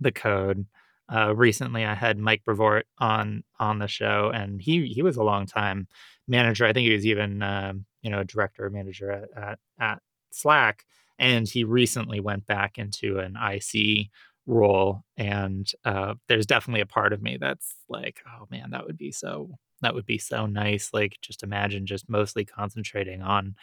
the 0.00 0.12
code 0.12 0.66
uh, 1.12 1.34
recently 1.34 1.84
I 1.84 1.94
had 1.94 2.18
Mike 2.18 2.44
Brevoort 2.44 2.86
on 2.98 3.42
on 3.58 3.78
the 3.78 3.88
show, 3.88 4.30
and 4.34 4.60
he 4.60 4.86
he 4.86 5.02
was 5.02 5.16
a 5.16 5.22
long 5.22 5.46
time 5.46 5.88
manager. 6.26 6.66
I 6.66 6.72
think 6.72 6.86
he 6.86 6.92
was 6.92 7.06
even 7.06 7.42
um, 7.42 7.86
you 8.02 8.10
know 8.10 8.20
a 8.20 8.24
director 8.24 8.66
or 8.66 8.70
manager 8.70 9.10
at, 9.10 9.28
at, 9.36 9.58
at 9.80 10.02
Slack, 10.30 10.84
and 11.18 11.48
he 11.48 11.64
recently 11.64 12.20
went 12.20 12.46
back 12.46 12.78
into 12.78 13.18
an 13.18 13.36
IC 13.36 14.08
role. 14.46 15.02
And 15.16 15.70
uh, 15.84 16.14
there's 16.28 16.46
definitely 16.46 16.82
a 16.82 16.86
part 16.86 17.12
of 17.12 17.22
me 17.22 17.38
that's 17.40 17.74
like, 17.88 18.20
oh 18.26 18.46
man, 18.50 18.70
that 18.70 18.86
would 18.86 18.98
be 18.98 19.12
so 19.12 19.50
that 19.82 19.94
would 19.94 20.06
be 20.06 20.18
so 20.18 20.46
nice. 20.46 20.90
Like 20.92 21.18
just 21.20 21.42
imagine 21.42 21.86
just 21.86 22.08
mostly 22.08 22.44
concentrating 22.44 23.22
on 23.22 23.54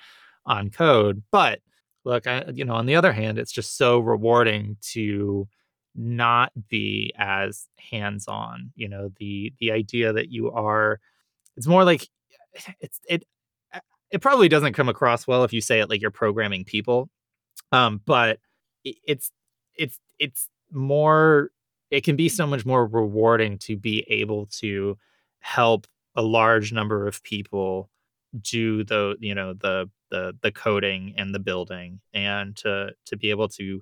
on 0.46 0.70
code, 0.70 1.24
but 1.32 1.60
look, 2.04 2.28
I, 2.28 2.46
you 2.54 2.66
know, 2.66 2.76
on 2.76 2.86
the 2.86 2.96
other 2.96 3.12
hand, 3.12 3.40
it's 3.40 3.52
just 3.52 3.78
so 3.78 4.00
rewarding 4.00 4.78
to 4.94 5.48
not 5.96 6.52
be 6.68 7.14
as 7.18 7.68
hands 7.80 8.28
on 8.28 8.72
you 8.76 8.88
know 8.88 9.10
the 9.18 9.54
the 9.60 9.72
idea 9.72 10.12
that 10.12 10.30
you 10.30 10.52
are 10.52 11.00
it's 11.56 11.68
more 11.68 11.84
like 11.84 12.08
it's 12.80 13.00
it 13.08 13.24
uh, 13.74 13.80
it 14.12 14.22
probably 14.22 14.50
doesn't 14.50 14.74
come 14.74 14.90
across 14.90 15.26
well 15.26 15.44
if 15.44 15.54
you 15.54 15.62
say 15.62 15.80
it 15.80 15.90
like 15.90 16.02
you're 16.02 16.12
programming 16.12 16.66
people 16.66 17.10
um 17.72 18.02
but 18.06 18.40
it's 18.84 19.32
it's 19.76 20.00
it's 20.20 20.50
more 20.72 21.50
it 21.92 22.04
can 22.04 22.16
be 22.16 22.30
so 22.30 22.46
much 22.46 22.66
more 22.66 22.86
rewarding 22.86 23.58
to 23.58 23.78
be 23.78 24.06
able 24.10 24.48
to 24.48 24.98
help 25.40 25.88
a 26.16 26.22
large 26.22 26.72
number 26.72 27.08
of 27.08 27.24
people 27.24 27.90
do 28.42 28.84
the 28.84 29.16
you 29.20 29.34
know 29.34 29.54
the 29.54 29.90
the 30.12 30.36
the 30.42 30.52
coding 30.52 31.14
and 31.18 31.34
the 31.34 31.40
building 31.40 32.02
and 32.14 32.56
to 32.56 32.92
to 33.06 33.16
be 33.18 33.30
able 33.30 33.48
to 33.48 33.82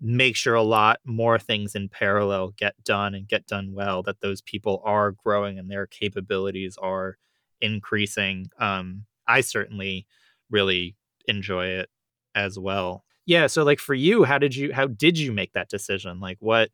make 0.00 0.34
sure 0.34 0.54
a 0.54 0.62
lot 0.62 0.98
more 1.04 1.38
things 1.38 1.74
in 1.74 1.88
parallel 1.88 2.48
get 2.56 2.74
done 2.84 3.14
and 3.14 3.28
get 3.28 3.46
done 3.46 3.72
well 3.72 4.02
that 4.02 4.20
those 4.20 4.40
people 4.42 4.82
are 4.84 5.12
growing 5.12 5.58
and 5.58 5.70
their 5.70 5.86
capabilities 5.86 6.76
are 6.80 7.18
increasing 7.60 8.48
um, 8.58 9.04
i 9.28 9.40
certainly 9.40 10.06
really 10.50 10.96
enjoy 11.26 11.66
it 11.66 11.88
as 12.34 12.58
well. 12.58 13.04
Yeah 13.26 13.46
so 13.46 13.64
like 13.64 13.78
for 13.78 13.94
you 13.94 14.24
how 14.24 14.38
did 14.38 14.54
you 14.54 14.72
how 14.72 14.86
did 14.86 15.18
you 15.18 15.32
make 15.32 15.52
that 15.52 15.68
decision? 15.68 16.20
Like 16.20 16.38
what 16.40 16.70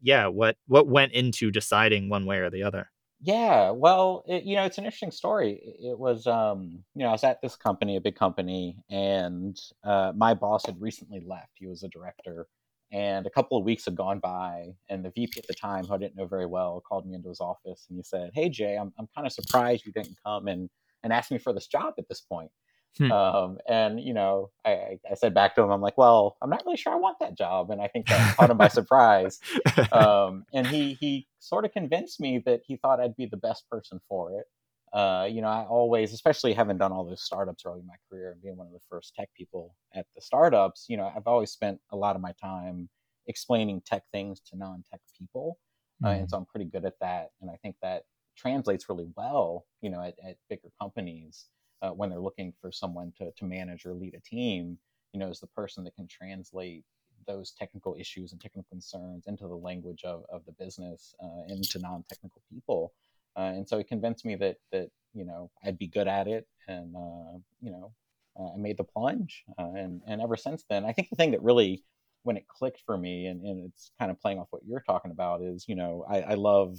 yeah 0.00 0.26
what 0.26 0.56
what 0.66 0.86
went 0.86 1.12
into 1.12 1.50
deciding 1.50 2.08
one 2.08 2.26
way 2.26 2.38
or 2.38 2.50
the 2.50 2.62
other 2.62 2.90
yeah, 3.22 3.70
well, 3.70 4.24
it, 4.26 4.42
you 4.44 4.56
know, 4.56 4.64
it's 4.64 4.78
an 4.78 4.84
interesting 4.84 5.12
story. 5.12 5.60
It 5.80 5.98
was, 5.98 6.26
um, 6.26 6.84
you 6.94 7.04
know, 7.04 7.10
I 7.10 7.12
was 7.12 7.24
at 7.24 7.40
this 7.40 7.54
company, 7.56 7.96
a 7.96 8.00
big 8.00 8.16
company, 8.16 8.78
and 8.90 9.56
uh, 9.84 10.12
my 10.16 10.34
boss 10.34 10.66
had 10.66 10.80
recently 10.80 11.22
left. 11.24 11.52
He 11.54 11.68
was 11.68 11.84
a 11.84 11.88
director, 11.88 12.48
and 12.90 13.24
a 13.26 13.30
couple 13.30 13.56
of 13.56 13.64
weeks 13.64 13.84
had 13.84 13.94
gone 13.96 14.18
by, 14.18 14.74
and 14.90 15.04
the 15.04 15.12
VP 15.12 15.38
at 15.38 15.46
the 15.46 15.54
time, 15.54 15.84
who 15.86 15.94
I 15.94 15.98
didn't 15.98 16.16
know 16.16 16.26
very 16.26 16.46
well, 16.46 16.82
called 16.86 17.06
me 17.06 17.14
into 17.14 17.28
his 17.28 17.40
office 17.40 17.86
and 17.88 17.96
he 17.96 18.02
said, 18.02 18.32
"Hey, 18.34 18.48
Jay, 18.48 18.76
I'm 18.76 18.92
I'm 18.98 19.08
kind 19.14 19.26
of 19.26 19.32
surprised 19.32 19.86
you 19.86 19.92
didn't 19.92 20.16
come 20.26 20.48
and 20.48 20.68
and 21.04 21.12
ask 21.12 21.30
me 21.30 21.38
for 21.38 21.52
this 21.52 21.68
job 21.68 21.94
at 21.98 22.08
this 22.08 22.20
point." 22.22 22.50
Hmm. 22.98 23.10
Um, 23.10 23.58
and 23.68 24.00
you 24.00 24.12
know, 24.12 24.50
I, 24.64 24.98
I 25.10 25.14
said 25.14 25.34
back 25.34 25.54
to 25.54 25.62
him, 25.62 25.70
I'm 25.70 25.80
like, 25.80 25.96
well, 25.96 26.36
I'm 26.42 26.50
not 26.50 26.62
really 26.66 26.76
sure 26.76 26.92
I 26.92 26.96
want 26.96 27.18
that 27.20 27.36
job, 27.36 27.70
and 27.70 27.80
I 27.80 27.88
think 27.88 28.06
that 28.08 28.36
caught 28.36 28.50
him 28.50 28.58
by 28.58 28.68
surprise. 28.68 29.38
Um, 29.92 30.44
and 30.52 30.66
he 30.66 30.94
he 30.94 31.26
sort 31.38 31.64
of 31.64 31.72
convinced 31.72 32.20
me 32.20 32.42
that 32.46 32.60
he 32.66 32.76
thought 32.76 33.00
I'd 33.00 33.16
be 33.16 33.26
the 33.26 33.36
best 33.36 33.68
person 33.68 34.00
for 34.08 34.32
it. 34.32 34.46
Uh, 34.92 35.26
you 35.30 35.40
know, 35.40 35.48
I 35.48 35.64
always, 35.64 36.12
especially 36.12 36.52
having 36.52 36.78
done 36.78 36.92
all 36.92 37.04
those 37.04 37.22
startups 37.22 37.64
early 37.66 37.80
in 37.80 37.86
my 37.86 37.94
career 38.10 38.32
and 38.32 38.42
being 38.42 38.56
one 38.56 38.66
of 38.66 38.72
the 38.72 38.80
first 38.88 39.14
tech 39.14 39.28
people 39.36 39.74
at 39.94 40.06
the 40.14 40.20
startups, 40.20 40.86
you 40.88 40.96
know, 40.96 41.10
I've 41.14 41.26
always 41.26 41.50
spent 41.50 41.80
a 41.90 41.96
lot 41.96 42.14
of 42.14 42.22
my 42.22 42.32
time 42.40 42.88
explaining 43.26 43.82
tech 43.86 44.02
things 44.12 44.40
to 44.50 44.56
non-tech 44.56 45.00
people, 45.18 45.58
mm-hmm. 46.02 46.06
uh, 46.06 46.18
and 46.20 46.28
so 46.28 46.36
mm-hmm. 46.36 46.42
I'm 46.42 46.46
pretty 46.46 46.70
good 46.70 46.84
at 46.84 46.98
that. 47.00 47.30
And 47.40 47.50
I 47.50 47.56
think 47.62 47.76
that 47.82 48.02
translates 48.36 48.88
really 48.88 49.08
well, 49.16 49.64
you 49.80 49.90
know, 49.90 50.02
at, 50.02 50.14
at 50.26 50.36
bigger 50.48 50.68
companies 50.80 51.46
uh, 51.82 51.90
when 51.90 52.08
they're 52.08 52.20
looking 52.20 52.52
for 52.60 52.72
someone 52.72 53.12
to, 53.18 53.30
to 53.32 53.44
manage 53.44 53.84
or 53.84 53.92
lead 53.92 54.14
a 54.14 54.20
team, 54.20 54.78
you 55.12 55.20
know, 55.20 55.28
is 55.28 55.40
the 55.40 55.46
person 55.48 55.84
that 55.84 55.94
can 55.94 56.06
translate 56.06 56.84
those 57.26 57.52
technical 57.52 57.96
issues 57.98 58.32
and 58.32 58.40
technical 58.40 58.66
concerns 58.70 59.26
into 59.26 59.46
the 59.46 59.54
language 59.54 60.04
of, 60.04 60.24
of 60.32 60.44
the 60.46 60.52
business 60.52 61.14
uh, 61.22 61.42
into 61.48 61.78
non-technical 61.78 62.42
people. 62.50 62.92
Uh, 63.36 63.52
and 63.54 63.68
so 63.68 63.78
it 63.78 63.88
convinced 63.88 64.24
me 64.24 64.34
that 64.36 64.56
that 64.72 64.88
you 65.14 65.24
know 65.24 65.50
I'd 65.64 65.78
be 65.78 65.86
good 65.86 66.08
at 66.08 66.28
it, 66.28 66.46
and 66.68 66.94
uh, 66.94 67.38
you 67.60 67.70
know 67.70 67.92
uh, 68.38 68.52
I 68.54 68.56
made 68.58 68.76
the 68.76 68.84
plunge. 68.84 69.44
Uh, 69.58 69.72
and 69.74 70.02
and 70.06 70.20
ever 70.20 70.36
since 70.36 70.64
then, 70.68 70.84
I 70.84 70.92
think 70.92 71.08
the 71.10 71.16
thing 71.16 71.30
that 71.30 71.42
really 71.42 71.82
when 72.24 72.36
it 72.36 72.46
clicked 72.46 72.82
for 72.84 72.96
me, 72.96 73.26
and, 73.26 73.42
and 73.44 73.64
it's 73.64 73.90
kind 73.98 74.10
of 74.10 74.20
playing 74.20 74.38
off 74.38 74.48
what 74.50 74.62
you're 74.66 74.84
talking 74.86 75.10
about, 75.10 75.42
is 75.42 75.64
you 75.66 75.74
know 75.74 76.04
I, 76.08 76.20
I 76.20 76.34
love 76.34 76.78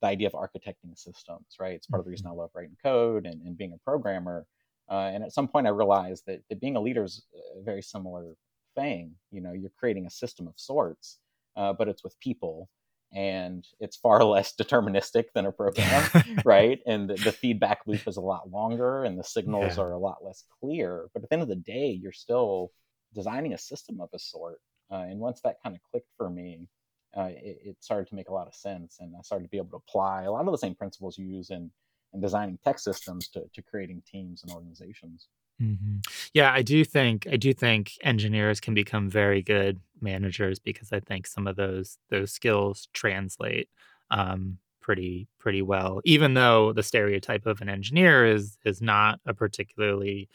the 0.00 0.08
idea 0.08 0.28
of 0.28 0.34
architecting 0.34 0.96
systems, 0.96 1.56
right? 1.58 1.74
It's 1.74 1.86
part 1.86 2.00
of 2.00 2.04
the 2.04 2.10
reason 2.10 2.26
mm-hmm. 2.26 2.38
I 2.38 2.42
love 2.42 2.50
writing 2.54 2.76
code 2.82 3.26
and, 3.26 3.42
and 3.42 3.56
being 3.56 3.72
a 3.72 3.78
programmer. 3.78 4.46
Uh, 4.90 5.10
and 5.12 5.22
at 5.22 5.32
some 5.32 5.48
point, 5.48 5.66
I 5.66 5.70
realized 5.70 6.24
that, 6.26 6.42
that 6.48 6.60
being 6.60 6.76
a 6.76 6.80
leader 6.80 7.04
is 7.04 7.22
a 7.58 7.62
very 7.62 7.82
similar 7.82 8.34
thing. 8.74 9.12
You 9.30 9.40
know, 9.40 9.52
you're 9.52 9.72
creating 9.78 10.06
a 10.06 10.10
system 10.10 10.48
of 10.48 10.54
sorts, 10.56 11.18
uh, 11.56 11.72
but 11.72 11.88
it's 11.88 12.02
with 12.02 12.18
people, 12.18 12.68
and 13.12 13.64
it's 13.78 13.96
far 13.96 14.24
less 14.24 14.54
deterministic 14.54 15.26
than 15.34 15.46
a 15.46 15.52
program, 15.60 16.08
right? 16.44 16.80
And 16.86 17.08
the, 17.08 17.14
the, 17.14 17.32
feedback 17.32 17.80
loop 17.86 18.08
is 18.08 18.16
a 18.16 18.22
lot 18.22 18.50
longer, 18.50 19.04
and 19.04 19.18
the 19.18 19.24
signals 19.24 19.76
yeah. 19.76 19.84
are 19.84 19.92
a 19.92 19.98
lot 19.98 20.24
less 20.24 20.44
clear. 20.60 21.08
But 21.14 21.22
at 21.22 21.28
the 21.28 21.34
end 21.34 21.42
of 21.42 21.48
the 21.48 21.56
day, 21.56 21.90
you're 21.90 22.12
still 22.12 22.72
designing 23.14 23.52
a 23.52 23.58
system 23.58 24.00
of 24.00 24.08
a 24.12 24.18
sort. 24.18 24.60
Uh, 24.90 25.06
and 25.08 25.20
once 25.20 25.40
that 25.42 25.62
kind 25.62 25.76
of 25.76 25.82
clicked 25.90 26.10
for 26.16 26.28
me, 26.28 26.68
uh, 27.16 27.30
it, 27.30 27.58
it, 27.64 27.76
started 27.80 28.06
to 28.08 28.14
make 28.14 28.28
a 28.28 28.32
lot 28.32 28.46
of 28.46 28.54
sense, 28.54 28.98
and 29.00 29.14
I 29.18 29.22
started 29.22 29.44
to 29.44 29.50
be 29.50 29.56
able 29.56 29.70
to 29.70 29.76
apply 29.76 30.24
a 30.24 30.30
lot 30.30 30.46
of 30.46 30.52
the 30.52 30.58
same 30.58 30.74
principles 30.74 31.18
you 31.18 31.26
use 31.26 31.50
in 31.50 31.70
and 32.12 32.22
designing 32.22 32.58
tech 32.64 32.78
systems 32.78 33.28
to, 33.28 33.44
to 33.54 33.62
creating 33.62 34.02
teams 34.10 34.42
and 34.42 34.52
organizations. 34.52 35.28
Mm-hmm. 35.60 35.98
Yeah, 36.32 36.52
I 36.52 36.62
do 36.62 36.84
think 36.84 37.26
I 37.30 37.36
do 37.36 37.52
think 37.52 37.92
engineers 38.02 38.60
can 38.60 38.74
become 38.74 39.10
very 39.10 39.42
good 39.42 39.78
managers 40.00 40.58
because 40.58 40.92
I 40.92 41.00
think 41.00 41.26
some 41.26 41.46
of 41.46 41.56
those 41.56 41.98
those 42.08 42.32
skills 42.32 42.88
translate 42.94 43.68
um, 44.10 44.58
pretty 44.80 45.28
pretty 45.38 45.62
well. 45.62 46.00
Even 46.04 46.34
though 46.34 46.72
the 46.72 46.82
stereotype 46.82 47.44
of 47.46 47.60
an 47.60 47.68
engineer 47.68 48.26
is 48.26 48.56
is 48.64 48.80
not 48.80 49.20
a 49.26 49.34
particularly 49.34 50.28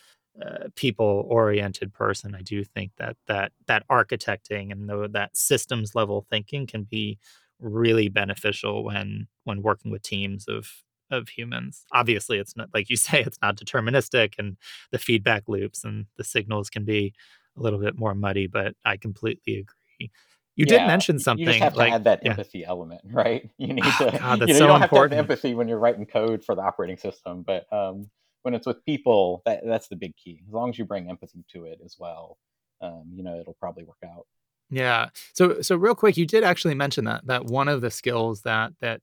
uh, 0.44 0.68
people 0.76 1.26
oriented 1.30 1.94
person, 1.94 2.36
I 2.36 2.42
do 2.42 2.64
think 2.64 2.92
that 2.98 3.16
that 3.28 3.52
that 3.68 3.88
architecting 3.88 4.72
and 4.72 4.90
the, 4.90 5.08
that 5.14 5.38
systems 5.38 5.96
level 5.96 6.26
thinking 6.30 6.68
can 6.68 6.84
be 6.84 7.18
really 7.60 8.10
beneficial 8.10 8.84
when 8.84 9.28
when 9.44 9.62
working 9.62 9.92
with 9.92 10.02
teams 10.02 10.48
of 10.48 10.84
of 11.12 11.30
humans. 11.30 11.86
Obviously, 11.94 12.38
it's 12.38 12.56
not 12.56 12.70
like 12.74 12.90
you 12.90 12.96
say, 12.98 13.22
it's 13.22 13.40
not 13.42 13.58
deterministic, 13.58 14.34
and 14.38 14.58
the 14.92 15.00
feedback 15.00 15.44
loops 15.48 15.84
and 15.84 16.06
the 16.18 16.24
signals 16.24 16.70
can 16.70 16.84
be 16.84 17.14
a 17.58 17.62
little 17.62 17.80
bit 17.80 17.98
more 17.98 18.16
muddy. 18.16 18.48
But 18.48 18.76
I 18.84 18.98
completely 18.98 19.54
agree. 19.60 20.12
You 20.58 20.66
yeah, 20.68 20.80
did 20.80 20.88
mention 20.88 21.20
something. 21.20 21.46
You 21.46 21.52
just 21.52 21.64
have 21.64 21.76
like, 21.76 21.90
to 21.90 21.96
add 21.96 22.04
that 22.06 22.22
yeah. 22.24 22.32
empathy 22.32 22.64
element, 22.64 23.02
right? 23.12 23.50
You 23.58 23.74
need 23.74 23.84
to. 23.84 24.18
God, 24.20 24.40
you, 24.42 24.48
know, 24.48 24.54
so 24.54 24.64
you 24.64 24.68
don't 24.68 24.84
important. 24.84 24.92
have 24.92 25.10
to 25.10 25.16
have 25.16 25.32
empathy 25.32 25.54
when 25.54 25.68
you're 25.68 25.80
writing 25.80 26.06
code 26.06 26.44
for 26.44 26.56
the 26.56 26.62
operating 26.62 26.98
system, 26.98 27.44
but 27.44 27.72
um, 27.74 28.10
when 28.46 28.54
it's 28.54 28.68
with 28.68 28.86
people, 28.86 29.42
that 29.46 29.62
that's 29.66 29.88
the 29.88 29.96
big 29.96 30.16
key. 30.16 30.44
As 30.48 30.54
long 30.54 30.70
as 30.70 30.78
you 30.78 30.86
bring 30.86 31.10
empathy 31.10 31.44
to 31.54 31.66
it 31.66 31.80
as 31.84 31.96
well, 31.98 32.38
um, 32.80 33.06
you 33.12 33.24
know, 33.24 33.40
it'll 33.40 33.58
probably 33.60 33.84
work 33.84 33.98
out. 34.06 34.28
Yeah. 34.70 35.10
So 35.34 35.62
so 35.62 35.76
real 35.76 35.96
quick, 35.96 36.16
you 36.16 36.28
did 36.28 36.44
actually 36.44 36.76
mention 36.76 37.06
that 37.06 37.26
that 37.26 37.46
one 37.46 37.68
of 37.68 37.82
the 37.82 37.90
skills 37.90 38.42
that 38.42 38.74
that 38.82 39.02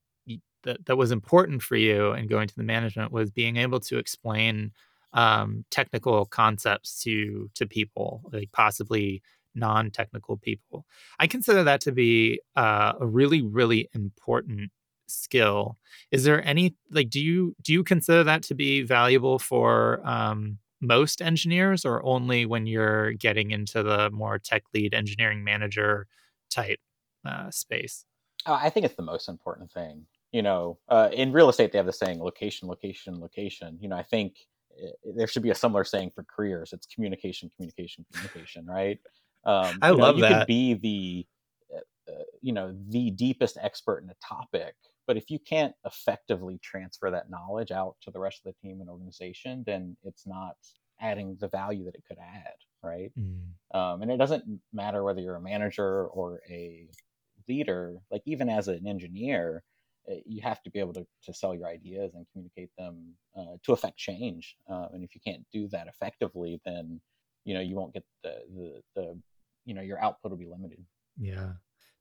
that 0.63 0.87
that 0.87 0.97
was 0.97 1.11
important 1.11 1.61
for 1.61 1.75
you 1.75 2.13
in 2.13 2.29
going 2.29 2.47
to 2.47 2.55
the 2.55 2.63
management 2.63 3.11
was 3.11 3.33
being 3.33 3.57
able 3.57 3.81
to 3.81 3.99
explain 3.99 4.71
um, 5.13 5.65
technical 5.73 6.25
concepts 6.25 7.03
to 7.03 7.51
to 7.57 7.67
people, 7.67 8.23
like 8.33 8.53
possibly 8.53 9.23
non-technical 9.57 10.37
people. 10.37 10.87
I 11.19 11.27
consider 11.27 11.65
that 11.65 11.81
to 11.83 11.93
be 11.93 12.41
uh, 12.55 12.93
a 13.01 13.07
really 13.07 13.43
really 13.43 13.89
important 13.93 14.71
skill. 15.13 15.79
Is 16.11 16.25
there 16.25 16.45
any 16.47 16.75
like 16.91 17.11
do 17.11 17.21
you 17.21 17.55
do 17.63 17.73
you 17.73 17.85
consider 17.85 18.25
that 18.25 18.43
to 18.45 18.55
be 18.55 18.83
valuable 18.83 19.39
for 19.39 20.01
um, 20.07 20.59
most 20.81 21.23
engineers, 21.23 21.85
or 21.85 22.05
only 22.05 22.47
when 22.47 22.67
you're 22.67 23.13
getting 23.13 23.51
into 23.51 23.83
the 23.83 24.11
more 24.11 24.39
tech 24.39 24.63
lead 24.75 24.95
engineering 24.95 25.45
manager 25.45 26.07
type 26.51 26.81
uh, 27.27 27.51
space? 27.51 28.05
Uh, 28.45 28.59
I 28.61 28.71
think 28.71 28.87
it's 28.87 28.97
the 28.97 29.03
most 29.03 29.29
important 29.29 29.71
thing 29.71 30.07
you 30.33 30.41
know, 30.41 30.79
uh, 30.89 31.11
in 31.13 31.31
real 31.31 31.51
estate, 31.51 31.73
they 31.73 31.79
have 31.79 31.87
the 31.87 31.93
saying 31.93 32.19
location, 32.19 32.67
location, 32.67 33.21
location. 33.21 33.79
You 33.81 33.89
know, 33.89 33.97
I 33.97 34.03
think 34.03 34.37
eh, 34.83 34.89
there 35.15 35.27
should 35.27 35.43
be 35.43 35.51
a 35.51 35.55
similar 35.55 35.85
saying 35.85 36.13
for 36.15 36.25
careers. 36.25 36.73
It's 36.73 36.87
communication, 36.87 37.51
communication, 37.55 38.05
communication, 38.11 38.67
right? 38.67 38.99
Um, 39.45 39.79
I 39.83 39.91
love 39.91 40.17
know, 40.17 40.17
you 40.17 40.21
that. 40.23 40.31
You 40.31 40.39
could 40.39 40.47
be 40.47 40.75
the, 40.75 41.77
uh, 41.77 42.13
uh, 42.13 42.25
you 42.41 42.53
know, 42.53 42.75
the 42.89 43.11
deepest 43.11 43.59
expert 43.61 44.03
in 44.03 44.09
a 44.09 44.15
topic, 44.27 44.75
but 45.07 45.17
if 45.17 45.31
you 45.31 45.39
can't 45.39 45.75
effectively 45.85 46.59
transfer 46.63 47.11
that 47.11 47.31
knowledge 47.31 47.71
out 47.71 47.97
to 48.03 48.11
the 48.11 48.21
rest 48.21 48.41
of 48.45 48.53
the 48.53 48.69
team 48.69 48.81
and 48.81 48.91
organization, 48.91 49.65
then 49.67 49.97
it's 50.03 50.27
not 50.27 50.57
adding 51.01 51.37
the 51.41 51.49
value 51.49 51.85
that 51.85 51.95
it 51.95 52.05
could 52.07 52.19
add, 52.19 52.55
right? 52.83 53.13
Mm. 53.19 53.77
Um, 53.77 54.03
and 54.03 54.11
it 54.11 54.19
doesn't 54.19 54.45
matter 54.73 55.03
whether 55.03 55.21
you're 55.21 55.37
a 55.37 55.41
manager 55.41 56.07
or 56.07 56.41
a 56.49 56.89
leader. 57.49 57.97
Like 58.11 58.23
even 58.27 58.49
as 58.49 58.69
an 58.69 58.87
engineer, 58.87 59.65
Eh, 60.09 60.21
you 60.27 60.43
have 60.43 60.63
to 60.63 60.71
be 60.71 60.81
able 60.81 60.93
to, 60.93 61.07
to 61.25 61.33
sell 61.33 61.55
your 61.55 61.69
ideas 61.69 62.13
and 62.15 62.27
communicate 62.33 62.71
them 62.77 63.15
uh, 63.37 63.57
to 63.65 63.73
affect 63.73 63.97
change. 63.97 64.57
Uh, 64.69 64.89
and 64.93 65.05
if 65.05 65.15
you 65.15 65.21
can't 65.25 65.45
do 65.53 65.69
that 65.69 65.87
effectively, 65.87 66.61
then 66.65 67.01
you 67.45 67.55
know 67.55 67.61
you 67.61 67.77
won't 67.77 67.95
get 67.95 68.05
the, 68.23 68.35
the 68.55 68.83
the 68.97 69.21
you 69.65 69.75
know 69.75 69.83
your 69.83 70.03
output 70.03 70.31
will 70.31 70.39
be 70.39 70.47
limited. 70.47 70.85
Yeah. 71.19 71.53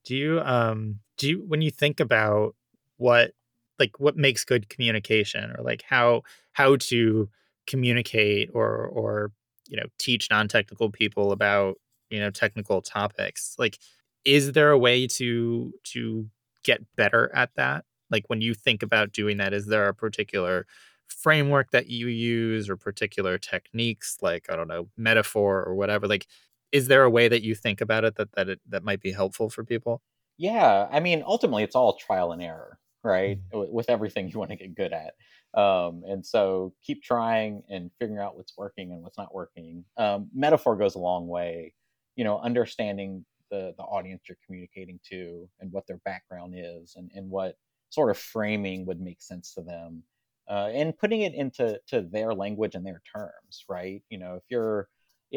Do 0.04 0.16
you 0.16 0.40
um 0.40 1.00
do 1.16 1.28
you 1.28 1.44
when 1.46 1.62
you 1.62 1.70
think 1.70 2.00
about 2.00 2.56
what 3.02 3.32
like 3.78 3.98
what 3.98 4.16
makes 4.16 4.44
good 4.44 4.68
communication 4.68 5.50
or 5.56 5.62
like 5.62 5.82
how 5.82 6.22
how 6.52 6.76
to 6.76 7.28
communicate 7.66 8.50
or 8.54 8.86
or 8.86 9.32
you 9.68 9.76
know 9.76 9.86
teach 9.98 10.28
non-technical 10.30 10.90
people 10.90 11.32
about 11.32 11.76
you 12.10 12.20
know 12.20 12.30
technical 12.30 12.80
topics 12.82 13.54
like 13.58 13.78
is 14.24 14.52
there 14.52 14.70
a 14.70 14.78
way 14.78 15.06
to 15.06 15.72
to 15.84 16.28
get 16.64 16.80
better 16.96 17.30
at 17.34 17.50
that 17.56 17.84
like 18.12 18.26
when 18.28 18.42
you 18.42 18.54
think 18.54 18.82
about 18.82 19.12
doing 19.12 19.38
that, 19.38 19.54
is 19.54 19.66
there 19.66 19.88
a 19.88 19.94
particular 19.94 20.66
framework 21.08 21.70
that 21.72 21.88
you 21.88 22.06
use 22.06 22.70
or 22.70 22.76
particular 22.76 23.38
techniques 23.38 24.18
like 24.20 24.46
I 24.50 24.54
don't 24.54 24.68
know, 24.68 24.88
metaphor 24.96 25.64
or 25.64 25.74
whatever? 25.74 26.06
Like 26.06 26.26
is 26.70 26.88
there 26.88 27.02
a 27.02 27.10
way 27.10 27.28
that 27.28 27.42
you 27.42 27.54
think 27.54 27.80
about 27.80 28.04
it 28.04 28.14
that 28.16 28.32
that 28.34 28.48
it, 28.50 28.60
that 28.68 28.84
might 28.84 29.00
be 29.00 29.12
helpful 29.12 29.50
for 29.50 29.64
people? 29.64 30.02
Yeah, 30.38 30.88
I 30.90 31.00
mean, 31.00 31.22
ultimately, 31.26 31.62
it's 31.62 31.76
all 31.76 31.96
trial 31.96 32.32
and 32.32 32.42
error, 32.42 32.78
right? 33.04 33.38
Mm-hmm. 33.52 33.72
With 33.72 33.90
everything 33.90 34.28
you 34.28 34.38
want 34.38 34.50
to 34.50 34.56
get 34.56 34.74
good 34.74 34.92
at, 34.92 35.14
um, 35.60 36.02
and 36.06 36.24
so 36.24 36.72
keep 36.82 37.02
trying 37.02 37.62
and 37.68 37.90
figuring 37.98 38.20
out 38.20 38.36
what's 38.36 38.56
working 38.56 38.92
and 38.92 39.02
what's 39.02 39.18
not 39.18 39.34
working. 39.34 39.84
Um, 39.96 40.28
metaphor 40.34 40.76
goes 40.76 40.94
a 40.94 40.98
long 40.98 41.28
way, 41.28 41.74
you 42.16 42.24
know, 42.24 42.38
understanding 42.38 43.24
the 43.52 43.74
the 43.76 43.84
audience 43.84 44.22
you're 44.26 44.38
communicating 44.44 44.98
to 45.10 45.48
and 45.60 45.70
what 45.70 45.86
their 45.86 46.00
background 46.04 46.54
is 46.56 46.94
and 46.96 47.10
and 47.14 47.30
what 47.30 47.56
sort 47.90 48.10
of 48.10 48.18
framing 48.18 48.86
would 48.86 49.00
make 49.00 49.22
sense 49.22 49.52
to 49.54 49.60
them 49.60 50.02
uh, 50.50 50.70
and 50.72 50.98
putting 50.98 51.20
it 51.20 51.34
into 51.34 51.78
to 51.86 52.00
their 52.00 52.34
language 52.34 52.74
and 52.74 52.84
their 52.84 53.02
terms 53.14 53.64
right 53.68 54.02
you 54.08 54.18
know 54.18 54.34
if 54.34 54.42
you're 54.48 54.88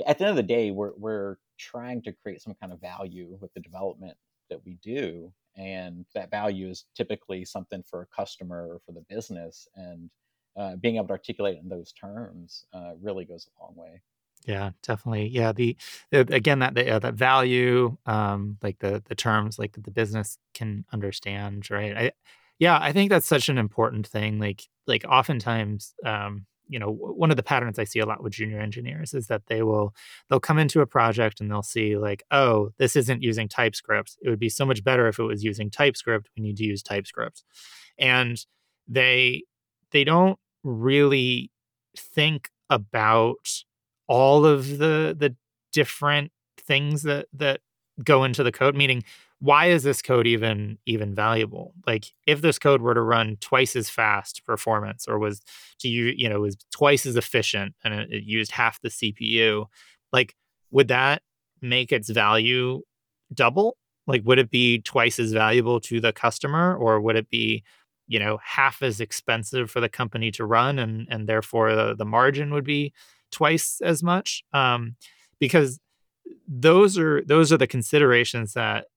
at 0.08 0.18
the 0.18 0.24
end 0.24 0.32
of 0.32 0.38
the 0.38 0.44
day 0.44 0.72
we're, 0.72 0.94
we're 0.98 1.36
trying 1.60 2.02
to 2.02 2.14
create 2.14 2.42
some 2.42 2.56
kind 2.60 2.74
of 2.74 2.80
value 2.80 3.38
with 3.40 3.54
the 3.54 3.60
development 3.60 4.18
that 4.50 4.66
we 4.66 4.80
do 4.82 5.32
and 5.58 6.06
that 6.14 6.30
value 6.30 6.70
is 6.70 6.86
typically 6.96 7.46
something 7.46 7.84
for 7.84 8.02
a 8.02 8.16
customer 8.16 8.68
or 8.68 8.80
for 8.86 8.92
the 8.92 9.06
business 9.10 9.68
and 9.76 10.10
uh, 10.58 10.76
being 10.78 10.96
able 10.96 11.08
to 11.08 11.14
articulate 11.14 11.58
in 11.62 11.70
those 11.70 11.92
terms 11.92 12.66
uh, 12.74 12.92
really 13.02 13.26
goes 13.26 13.48
a 13.48 13.64
long 13.64 13.74
way 13.76 14.02
yeah 14.46 14.72
definitely 14.84 15.28
yeah 15.28 15.52
the, 15.52 15.76
the 16.12 16.20
again 16.34 16.60
that 16.60 16.76
the, 16.76 16.90
uh, 16.90 17.00
that 17.00 17.16
value 17.16 17.98
um 18.06 18.58
like 18.62 18.80
the 18.80 19.02
the 19.06 19.16
terms 19.16 19.58
like 19.58 19.74
that 19.74 19.84
the 19.84 19.92
business 19.92 20.38
can 20.54 20.86
understand 20.92 21.70
right 21.72 21.98
i 21.98 22.12
yeah, 22.60 22.78
I 22.82 22.92
think 22.94 23.10
that's 23.10 23.26
such 23.28 23.50
an 23.50 23.58
important 23.58 24.08
thing. 24.08 24.40
Like, 24.40 24.64
like 24.88 25.04
oftentimes, 25.08 25.94
um, 26.06 26.46
you 26.68 26.80
know, 26.80 26.92
one 26.92 27.32
of 27.32 27.38
the 27.38 27.44
patterns 27.44 27.78
I 27.80 27.84
see 27.84 28.00
a 28.00 28.06
lot 28.06 28.24
with 28.24 28.34
junior 28.34 28.60
engineers 28.60 29.14
is 29.14 29.28
that 29.28 29.48
they 29.48 29.62
will 29.62 29.94
they'll 30.30 30.40
come 30.40 30.58
into 30.58 30.82
a 30.82 30.88
project 30.88 31.40
and 31.40 31.50
they'll 31.50 31.64
see 31.64 31.98
like, 31.98 32.24
oh, 32.32 32.70
this 32.78 32.96
isn't 32.96 33.24
using 33.24 33.48
TypeScript. 33.48 34.18
It 34.22 34.30
would 34.30 34.40
be 34.40 34.50
so 34.50 34.66
much 34.66 34.84
better 34.84 35.08
if 35.08 35.20
it 35.20 35.24
was 35.24 35.44
using 35.44 35.70
TypeScript. 35.70 36.30
We 36.36 36.44
need 36.44 36.58
to 36.58 36.64
use 36.64 36.82
TypeScript, 36.82 37.44
and 37.98 38.38
they 38.88 39.44
they 39.92 40.04
don't 40.04 40.40
really 40.64 41.52
think 41.98 42.50
about 42.70 43.64
all 44.08 44.46
of 44.46 44.78
the 44.78 45.16
the 45.18 45.36
different 45.72 46.32
things 46.58 47.04
that 47.04 47.28
that 47.34 47.62
go 48.04 48.24
into 48.24 48.44
the 48.44 48.52
code 48.52 48.76
meaning 48.76 49.04
why 49.46 49.68
is 49.68 49.84
this 49.84 50.02
code 50.02 50.26
even 50.26 50.80
even 50.88 51.14
valuable? 51.14 51.76
Like 51.86 52.06
if 52.26 52.42
this 52.42 52.58
code 52.58 52.82
were 52.82 52.96
to 52.96 53.02
run 53.02 53.38
twice 53.42 53.76
as 53.76 53.92
fast 53.92 54.44
performance 54.44 55.08
or 55.08 55.20
was 55.20 55.42
to 55.80 55.88
you 55.88 56.14
you 56.18 56.28
know 56.28 56.40
was 56.42 56.58
twice 56.72 57.06
as 57.06 57.16
efficient 57.16 57.76
and 57.84 57.94
it, 57.94 58.12
it 58.12 58.24
used 58.24 58.52
half 58.52 58.82
the 58.82 58.90
cpu 58.90 59.68
like 60.12 60.36
would 60.72 60.88
that 60.88 61.22
make 61.62 61.92
its 61.92 62.10
value 62.10 62.82
double? 63.32 63.78
Like 64.08 64.24
would 64.26 64.40
it 64.40 64.50
be 64.50 64.82
twice 64.82 65.20
as 65.20 65.32
valuable 65.32 65.80
to 65.82 66.02
the 66.02 66.12
customer 66.12 66.76
or 66.76 67.00
would 67.00 67.16
it 67.16 67.30
be 67.30 67.64
you 68.08 68.18
know 68.18 68.40
half 68.44 68.82
as 68.82 69.00
expensive 69.00 69.70
for 69.70 69.80
the 69.80 69.90
company 69.90 70.32
to 70.32 70.44
run 70.44 70.80
and 70.80 71.08
and 71.12 71.30
therefore 71.30 71.76
the, 71.76 71.94
the 71.96 72.06
margin 72.06 72.52
would 72.52 72.66
be 72.66 72.94
twice 73.32 73.80
as 73.84 74.02
much? 74.02 74.44
Um 74.54 74.96
because 75.40 75.80
those 76.48 76.98
are 76.98 77.24
those 77.26 77.54
are 77.54 77.58
the 77.58 77.68
considerations 77.68 78.54
that 78.54 78.86
that 78.86 78.88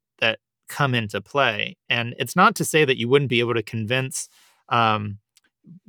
come 0.68 0.94
into 0.94 1.20
play. 1.20 1.76
And 1.88 2.14
it's 2.18 2.36
not 2.36 2.54
to 2.56 2.64
say 2.64 2.84
that 2.84 2.98
you 2.98 3.08
wouldn't 3.08 3.30
be 3.30 3.40
able 3.40 3.54
to 3.54 3.62
convince 3.62 4.28
um, 4.68 5.18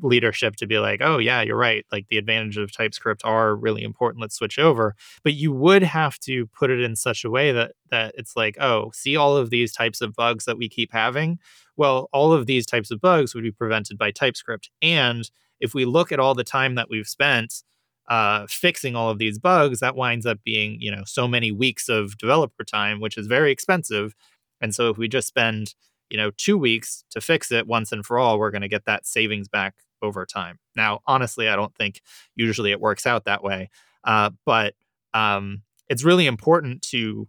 leadership 0.01 0.55
to 0.57 0.67
be 0.67 0.79
like, 0.79 1.01
oh, 1.03 1.17
yeah, 1.17 1.41
you're 1.41 1.57
right. 1.57 1.85
Like 1.91 2.07
the 2.07 2.17
advantages 2.17 2.61
of 2.61 2.71
TypeScript 2.71 3.21
are 3.23 3.55
really 3.55 3.83
important. 3.83 4.21
Let's 4.21 4.35
switch 4.35 4.59
over. 4.59 4.95
But 5.23 5.33
you 5.33 5.51
would 5.51 5.83
have 5.83 6.19
to 6.19 6.47
put 6.47 6.69
it 6.69 6.81
in 6.81 6.95
such 6.95 7.23
a 7.23 7.29
way 7.29 7.51
that 7.51 7.73
that 7.91 8.13
it's 8.17 8.35
like, 8.35 8.57
oh, 8.59 8.91
see 8.93 9.15
all 9.15 9.35
of 9.35 9.49
these 9.49 9.71
types 9.71 10.01
of 10.01 10.15
bugs 10.15 10.45
that 10.45 10.57
we 10.57 10.69
keep 10.69 10.91
having. 10.91 11.39
Well, 11.77 12.09
all 12.11 12.33
of 12.33 12.45
these 12.45 12.65
types 12.65 12.91
of 12.91 13.01
bugs 13.01 13.33
would 13.33 13.43
be 13.43 13.51
prevented 13.51 13.97
by 13.97 14.11
TypeScript. 14.11 14.69
And 14.81 15.29
if 15.59 15.73
we 15.73 15.85
look 15.85 16.11
at 16.11 16.19
all 16.19 16.35
the 16.35 16.43
time 16.43 16.75
that 16.75 16.89
we've 16.89 17.07
spent 17.07 17.63
uh, 18.09 18.47
fixing 18.49 18.95
all 18.95 19.09
of 19.09 19.19
these 19.19 19.37
bugs, 19.37 19.79
that 19.79 19.95
winds 19.95 20.25
up 20.25 20.39
being, 20.43 20.77
you 20.81 20.91
know, 20.91 21.03
so 21.05 21.27
many 21.27 21.51
weeks 21.51 21.87
of 21.89 22.17
developer 22.17 22.63
time, 22.63 22.99
which 22.99 23.17
is 23.17 23.27
very 23.27 23.51
expensive. 23.51 24.15
And 24.61 24.73
so 24.73 24.89
if 24.89 24.97
we 24.97 25.07
just 25.07 25.27
spend, 25.27 25.75
you 26.09 26.17
know, 26.17 26.31
two 26.31 26.57
weeks 26.57 27.03
to 27.11 27.21
fix 27.21 27.51
it 27.51 27.67
once 27.67 27.91
and 27.91 28.05
for 28.05 28.17
all, 28.19 28.39
we're 28.39 28.51
going 28.51 28.61
to 28.61 28.67
get 28.67 28.85
that 28.85 29.05
savings 29.05 29.47
back 29.47 29.75
over 30.01 30.25
time. 30.25 30.59
Now, 30.75 31.01
honestly, 31.05 31.49
I 31.49 31.55
don't 31.55 31.75
think 31.75 32.01
usually 32.35 32.71
it 32.71 32.79
works 32.79 33.05
out 33.05 33.25
that 33.25 33.43
way. 33.43 33.69
Uh, 34.03 34.31
but 34.45 34.75
um, 35.13 35.63
it's 35.89 36.03
really 36.03 36.25
important 36.25 36.81
to 36.83 37.27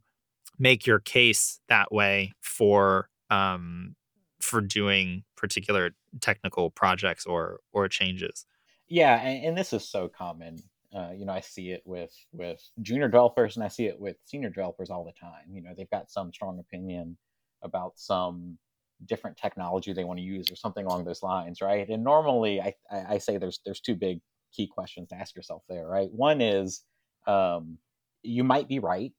make 0.58 0.86
your 0.86 1.00
case 1.00 1.60
that 1.68 1.90
way 1.90 2.32
for 2.40 3.08
um, 3.30 3.96
for 4.40 4.60
doing 4.60 5.24
particular 5.36 5.90
technical 6.20 6.70
projects 6.70 7.26
or 7.26 7.60
or 7.72 7.88
changes. 7.88 8.46
Yeah, 8.88 9.20
and, 9.20 9.46
and 9.46 9.58
this 9.58 9.72
is 9.72 9.88
so 9.88 10.08
common. 10.08 10.62
Uh, 10.94 11.10
you 11.16 11.24
know, 11.24 11.32
I 11.32 11.40
see 11.40 11.70
it 11.70 11.82
with 11.84 12.12
with 12.32 12.60
junior 12.82 13.06
developers, 13.06 13.56
and 13.56 13.64
I 13.64 13.68
see 13.68 13.86
it 13.86 14.00
with 14.00 14.16
senior 14.24 14.48
developers 14.48 14.90
all 14.90 15.04
the 15.04 15.12
time. 15.12 15.52
You 15.52 15.62
know, 15.62 15.70
they've 15.76 15.90
got 15.90 16.10
some 16.10 16.32
strong 16.32 16.58
opinion 16.58 17.16
about 17.62 17.92
some 17.96 18.58
different 19.06 19.36
technology 19.36 19.92
they 19.92 20.04
want 20.04 20.18
to 20.18 20.24
use 20.24 20.50
or 20.50 20.56
something 20.56 20.84
along 20.84 21.04
those 21.04 21.22
lines, 21.22 21.60
right? 21.60 21.88
And 21.88 22.04
normally, 22.04 22.60
I, 22.60 22.74
I 22.90 23.18
say 23.18 23.38
there's 23.38 23.60
there's 23.64 23.80
two 23.80 23.94
big 23.94 24.20
key 24.52 24.66
questions 24.66 25.08
to 25.08 25.14
ask 25.14 25.36
yourself 25.36 25.62
there, 25.68 25.86
right? 25.86 26.10
One 26.10 26.40
is 26.40 26.82
um, 27.26 27.78
you 28.22 28.44
might 28.44 28.68
be 28.68 28.78
right, 28.78 29.14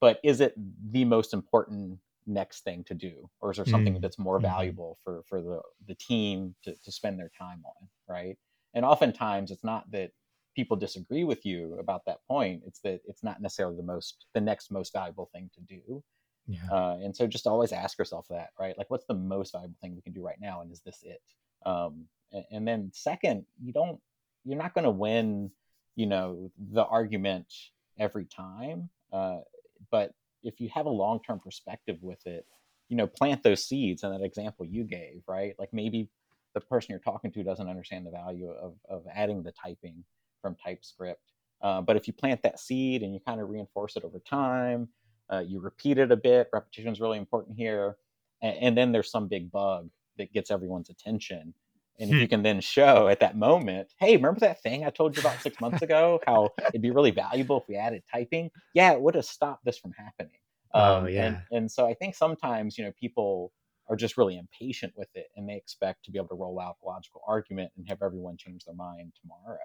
but 0.00 0.20
is 0.22 0.40
it 0.40 0.54
the 0.90 1.04
most 1.04 1.34
important 1.34 1.98
next 2.26 2.62
thing 2.62 2.84
to 2.84 2.94
do, 2.94 3.28
or 3.40 3.50
is 3.50 3.56
there 3.56 3.66
something 3.66 3.94
mm. 3.94 4.00
that's 4.00 4.18
more 4.18 4.38
mm-hmm. 4.38 4.46
valuable 4.46 4.98
for 5.02 5.22
for 5.28 5.40
the 5.40 5.60
the 5.86 5.94
team 5.94 6.54
to, 6.62 6.74
to 6.84 6.92
spend 6.92 7.18
their 7.18 7.30
time 7.36 7.62
on, 7.64 7.88
right? 8.08 8.36
And 8.74 8.84
oftentimes, 8.84 9.50
it's 9.50 9.64
not 9.64 9.90
that 9.90 10.10
people 10.58 10.76
disagree 10.76 11.24
with 11.24 11.46
you 11.46 11.76
about 11.78 12.04
that 12.06 12.18
point; 12.26 12.62
it's 12.66 12.80
that 12.80 13.00
it's 13.06 13.22
not 13.22 13.40
necessarily 13.40 13.76
the 13.76 13.82
most 13.82 14.26
the 14.34 14.40
next 14.40 14.70
most 14.70 14.92
valuable 14.92 15.30
thing 15.32 15.48
to 15.54 15.60
do 15.60 16.02
yeah. 16.48 16.60
Uh, 16.72 16.96
and 17.02 17.14
so 17.14 17.26
just 17.26 17.46
always 17.46 17.72
ask 17.72 17.98
yourself 17.98 18.26
that, 18.30 18.50
right? 18.58 18.76
Like, 18.78 18.90
what's 18.90 19.04
the 19.04 19.14
most 19.14 19.52
valuable 19.52 19.76
thing 19.80 19.94
we 19.94 20.00
can 20.00 20.14
do 20.14 20.24
right 20.24 20.40
now? 20.40 20.62
And 20.62 20.72
is 20.72 20.80
this 20.80 21.02
it? 21.02 21.20
Um, 21.66 22.06
and, 22.32 22.44
and 22.50 22.68
then 22.68 22.90
second, 22.94 23.44
you 23.62 23.72
don't, 23.72 24.00
you're 24.44 24.58
not 24.58 24.74
going 24.74 24.84
to 24.84 24.90
win, 24.90 25.50
you 25.94 26.06
know, 26.06 26.50
the 26.72 26.84
argument 26.86 27.52
every 27.98 28.24
time. 28.24 28.88
Uh, 29.12 29.40
but 29.90 30.14
if 30.42 30.58
you 30.58 30.70
have 30.70 30.86
a 30.86 30.90
long-term 30.90 31.40
perspective 31.40 31.98
with 32.00 32.26
it, 32.26 32.46
you 32.88 32.96
know, 32.96 33.06
plant 33.06 33.42
those 33.42 33.64
seeds 33.64 34.02
in 34.02 34.10
that 34.10 34.22
example 34.22 34.64
you 34.64 34.84
gave, 34.84 35.22
right? 35.28 35.54
Like 35.58 35.74
maybe 35.74 36.08
the 36.54 36.60
person 36.60 36.92
you're 36.92 37.00
talking 37.00 37.30
to 37.32 37.42
doesn't 37.42 37.68
understand 37.68 38.06
the 38.06 38.10
value 38.10 38.50
of, 38.50 38.74
of 38.88 39.04
adding 39.14 39.42
the 39.42 39.52
typing 39.52 40.04
from 40.40 40.56
TypeScript. 40.56 41.32
Uh, 41.60 41.80
but 41.80 41.96
if 41.96 42.06
you 42.06 42.12
plant 42.12 42.42
that 42.42 42.60
seed 42.60 43.02
and 43.02 43.12
you 43.12 43.20
kind 43.26 43.40
of 43.40 43.48
reinforce 43.48 43.96
it 43.96 44.04
over 44.04 44.20
time, 44.20 44.88
uh, 45.32 45.40
you 45.40 45.60
repeat 45.60 45.98
it 45.98 46.12
a 46.12 46.16
bit. 46.16 46.48
Repetition 46.52 46.92
is 46.92 47.00
really 47.00 47.18
important 47.18 47.56
here. 47.56 47.96
And, 48.40 48.56
and, 48.58 48.78
then 48.78 48.92
there's 48.92 49.10
some 49.10 49.26
big 49.26 49.50
bug 49.50 49.90
that 50.16 50.32
gets 50.32 50.50
everyone's 50.50 50.90
attention. 50.90 51.52
And 51.98 52.10
if 52.10 52.16
hmm. 52.16 52.20
you 52.20 52.28
can 52.28 52.42
then 52.44 52.60
show 52.60 53.08
at 53.08 53.20
that 53.20 53.36
moment, 53.36 53.92
hey, 53.98 54.14
remember 54.16 54.40
that 54.40 54.62
thing 54.62 54.84
I 54.84 54.90
told 54.90 55.16
you 55.16 55.20
about 55.20 55.40
six 55.42 55.60
months 55.60 55.82
ago? 55.82 56.20
How 56.24 56.50
it'd 56.68 56.80
be 56.80 56.92
really 56.92 57.10
valuable 57.10 57.60
if 57.60 57.68
we 57.68 57.74
added 57.74 58.04
typing? 58.10 58.50
Yeah, 58.72 58.92
it 58.92 59.00
would 59.00 59.16
have 59.16 59.24
stopped 59.24 59.64
this 59.64 59.78
from 59.78 59.92
happening. 59.92 60.38
Oh, 60.72 60.98
um, 60.98 61.04
oh, 61.04 61.08
yeah. 61.08 61.26
And, 61.26 61.42
and 61.50 61.70
so 61.70 61.86
I 61.86 61.94
think 61.94 62.14
sometimes, 62.14 62.78
you 62.78 62.84
know, 62.84 62.92
people 62.98 63.52
are 63.88 63.96
just 63.96 64.16
really 64.16 64.38
impatient 64.38 64.92
with 64.96 65.08
it 65.14 65.28
and 65.36 65.48
they 65.48 65.56
expect 65.56 66.04
to 66.04 66.10
be 66.10 66.18
able 66.18 66.28
to 66.28 66.34
roll 66.34 66.60
out 66.60 66.76
a 66.82 66.86
logical 66.86 67.22
argument 67.26 67.72
and 67.76 67.88
have 67.88 68.02
everyone 68.02 68.36
change 68.36 68.64
their 68.64 68.74
mind 68.74 69.12
tomorrow. 69.20 69.58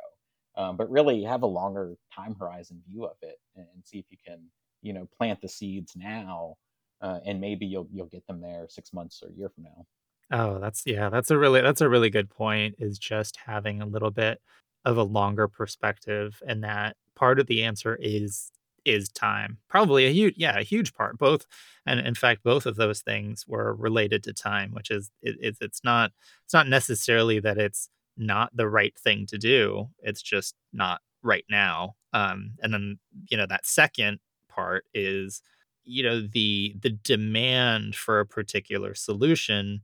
Um, 0.55 0.77
but 0.77 0.91
really 0.91 1.23
have 1.23 1.41
a 1.41 1.47
longer 1.47 1.95
time 2.13 2.35
horizon 2.39 2.81
view 2.87 3.05
of 3.05 3.17
it 3.23 3.39
and, 3.55 3.65
and 3.73 3.83
see 3.83 3.97
if 3.97 4.05
you 4.09 4.17
can 4.23 4.39
you 4.83 4.93
know 4.93 5.07
plant 5.17 5.41
the 5.41 5.49
seeds 5.49 5.93
now 5.95 6.55
uh, 7.01 7.19
and 7.25 7.39
maybe 7.39 7.65
you'll 7.65 7.87
you'll 7.91 8.07
get 8.07 8.25
them 8.27 8.41
there 8.41 8.65
six 8.69 8.93
months 8.93 9.21
or 9.21 9.29
a 9.29 9.33
year 9.33 9.49
from 9.49 9.65
now. 9.65 9.85
Oh 10.31 10.59
that's 10.59 10.83
yeah 10.85 11.09
that's 11.09 11.29
a 11.31 11.37
really 11.37 11.61
that's 11.61 11.81
a 11.81 11.89
really 11.89 12.09
good 12.09 12.29
point 12.29 12.75
is 12.79 12.97
just 12.97 13.37
having 13.45 13.81
a 13.81 13.85
little 13.85 14.09
bit 14.09 14.39
of 14.85 14.97
a 14.97 15.03
longer 15.03 15.47
perspective 15.47 16.41
and 16.47 16.63
that 16.63 16.95
part 17.15 17.39
of 17.39 17.47
the 17.47 17.63
answer 17.63 17.97
is 18.01 18.51
is 18.85 19.09
time. 19.09 19.57
Probably 19.69 20.05
a 20.05 20.11
huge 20.11 20.35
yeah 20.37 20.57
a 20.57 20.63
huge 20.63 20.93
part. 20.93 21.17
Both 21.17 21.45
and 21.85 21.99
in 21.99 22.15
fact 22.15 22.43
both 22.43 22.65
of 22.65 22.77
those 22.77 23.01
things 23.01 23.45
were 23.47 23.75
related 23.75 24.23
to 24.23 24.33
time 24.33 24.71
which 24.71 24.89
is 24.89 25.11
it, 25.21 25.35
it's 25.41 25.61
it's 25.61 25.83
not 25.83 26.11
it's 26.45 26.53
not 26.53 26.69
necessarily 26.69 27.39
that 27.41 27.57
it's 27.57 27.89
not 28.17 28.55
the 28.55 28.67
right 28.67 28.97
thing 28.97 29.25
to 29.25 29.37
do 29.37 29.87
it's 29.99 30.21
just 30.21 30.55
not 30.71 31.01
right 31.23 31.45
now 31.49 31.95
um 32.13 32.51
and 32.61 32.73
then 32.73 32.99
you 33.29 33.37
know 33.37 33.45
that 33.47 33.65
second 33.65 34.19
part 34.49 34.85
is 34.93 35.41
you 35.83 36.03
know 36.03 36.21
the 36.21 36.75
the 36.81 36.89
demand 36.89 37.95
for 37.95 38.19
a 38.19 38.25
particular 38.25 38.93
solution 38.95 39.81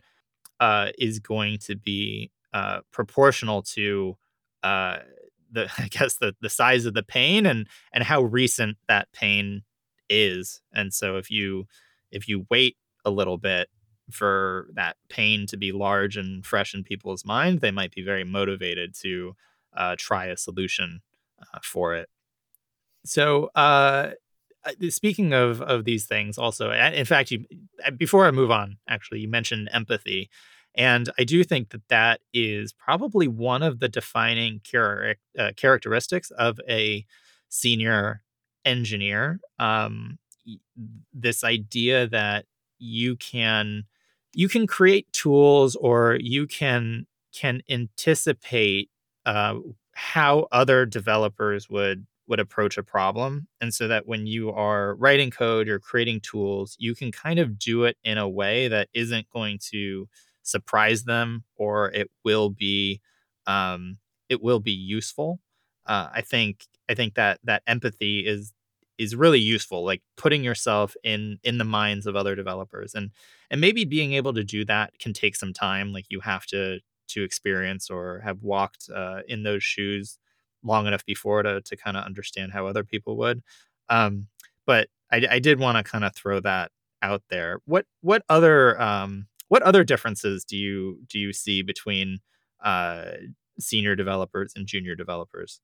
uh, 0.60 0.88
is 0.98 1.20
going 1.20 1.58
to 1.60 1.76
be 1.76 2.32
uh, 2.54 2.82
proportional 2.92 3.62
to 3.62 4.18
uh, 4.63 4.98
the 5.52 5.70
I 5.78 5.88
guess 5.88 6.15
the 6.18 6.36
the 6.42 6.50
size 6.50 6.86
of 6.86 6.94
the 6.94 7.04
pain 7.04 7.46
and 7.46 7.68
and 7.94 8.04
how 8.04 8.22
recent 8.22 8.78
that 8.88 9.12
pain 9.13 9.63
is. 10.10 10.62
And 10.74 10.94
so 10.94 11.18
if 11.18 11.30
you 11.32 11.68
if 12.12 12.28
you 12.28 12.46
wait 12.50 12.78
a 13.06 13.10
little 13.12 13.38
bit 13.38 13.70
for 14.12 14.67
that 14.74 14.98
pain 15.10 15.45
to 15.48 15.58
be 15.58 15.72
large 15.72 16.17
and 16.17 16.45
fresh 16.45 16.74
in 16.74 16.84
people's 16.84 17.26
mind, 17.26 17.62
they 17.62 17.72
might 17.72 17.93
be 17.93 18.04
very 18.04 18.24
motivated 18.24 18.93
to 19.02 19.36
uh, 19.76 19.95
try 19.98 20.26
a 20.26 20.38
solution 20.38 21.02
uh, 21.41 21.60
for 21.63 21.95
it. 21.95 22.10
So 23.06 23.50
uh, 23.56 24.12
speaking 24.89 25.34
of 25.34 25.62
of 25.62 25.86
these 25.86 26.06
things, 26.06 26.38
also, 26.38 26.72
in 26.72 27.06
fact, 27.06 27.32
you 27.32 27.45
before 27.98 28.26
I 28.26 28.32
move 28.32 28.52
on, 28.52 28.78
actually, 28.88 29.22
you 29.22 29.28
mentioned 29.28 29.69
empathy, 29.72 30.30
and 30.76 31.10
I 31.17 31.24
do 31.24 31.43
think 31.43 31.69
that 31.69 31.88
that 31.89 32.22
is 32.34 32.74
probably 32.74 33.28
one 33.28 33.63
of 33.63 33.80
the 33.80 33.89
defining 33.89 34.62
char- 34.63 35.15
uh, 35.38 35.52
characteristics 35.56 36.32
of 36.32 36.60
a 36.69 37.06
senior 37.48 38.22
engineer. 38.65 39.39
Um, 39.60 40.19
this 41.13 41.43
idea 41.43 42.08
that 42.08 42.45
you 42.78 43.15
can 43.15 43.84
you 44.34 44.50
can 44.50 44.68
create 44.68 45.12
tools 45.13 45.76
or 45.76 46.18
you 46.22 46.48
can 46.48 47.06
can 47.34 47.62
anticipate 47.70 48.89
uh, 49.26 49.56
how 49.94 50.48
other 50.52 50.86
developers 50.86 51.70
would 51.70 52.06
would 52.28 52.39
approach 52.39 52.78
a 52.78 52.84
problem. 52.84 53.48
And 53.60 53.74
so 53.74 53.88
that 53.88 54.08
when 54.08 54.28
you 54.28 54.52
are 54.52 54.96
writing 54.96 55.32
code 55.32 55.68
or 55.68 55.80
creating 55.80 56.22
tools, 56.22 56.76
you 56.80 56.94
can 56.94 57.12
kind 57.12 57.39
of 57.39 57.58
do 57.58 57.86
it 57.86 57.98
in 58.04 58.18
a 58.20 58.30
way 58.30 58.68
that 58.68 58.88
isn't 58.94 59.30
going 59.32 59.60
to 59.72 60.08
surprise 60.44 61.04
them 61.06 61.44
or 61.56 61.92
it 61.92 62.10
will 62.24 62.50
be 62.52 63.02
um, 63.48 63.98
it 64.30 64.42
will 64.44 64.60
be 64.60 64.72
useful. 64.72 65.39
Uh, 65.86 66.10
I 66.13 66.22
think 66.22 66.65
I 66.88 66.94
think 66.94 67.15
that 67.15 67.39
that 67.44 67.63
empathy 67.68 68.20
is 68.26 68.54
is 68.99 69.15
really 69.15 69.39
useful 69.39 69.83
like 69.83 70.03
putting 70.17 70.43
yourself 70.43 70.95
in 71.03 71.39
in 71.43 71.57
the 71.57 71.63
minds 71.63 72.05
of 72.05 72.15
other 72.15 72.35
developers 72.35 72.93
and 72.93 73.12
and 73.49 73.62
maybe 73.62 73.85
being 73.85 74.13
able 74.13 74.33
to 74.33 74.43
do 74.43 74.65
that 74.65 74.97
can 74.99 75.13
take 75.13 75.35
some 75.35 75.53
time 75.53 75.93
like 75.93 76.05
you 76.09 76.19
have 76.19 76.45
to 76.45 76.79
to 77.07 77.23
experience 77.23 77.89
or 77.89 78.19
have 78.19 78.43
walked 78.43 78.89
uh, 78.95 79.21
in 79.27 79.43
those 79.43 79.63
shoes 79.63 80.19
long 80.63 80.88
enough 80.88 81.05
before 81.05 81.43
to 81.43 81.62
to 81.62 81.75
kind 81.75 81.97
of 81.97 82.05
understand 82.05 82.53
how 82.53 82.67
other 82.67 82.83
people 82.83 83.17
would. 83.17 83.41
Um, 83.89 84.27
but 84.65 84.89
I, 85.12 85.25
I 85.31 85.39
did 85.39 85.59
want 85.59 85.77
to 85.83 85.89
kind 85.89 86.05
of 86.05 86.15
throw 86.15 86.39
that 86.41 86.71
out 87.01 87.23
there. 87.29 87.59
What 87.65 87.85
what 88.01 88.23
other 88.29 88.79
um, 88.81 89.27
what 89.47 89.63
other 89.63 89.83
differences 89.83 90.45
do 90.45 90.57
you 90.57 90.99
do 91.07 91.19
you 91.19 91.33
see 91.33 91.62
between 91.62 92.19
uh, 92.63 93.12
senior 93.59 93.95
developers 93.95 94.53
and 94.55 94.67
junior 94.67 94.95
developers? 94.95 95.59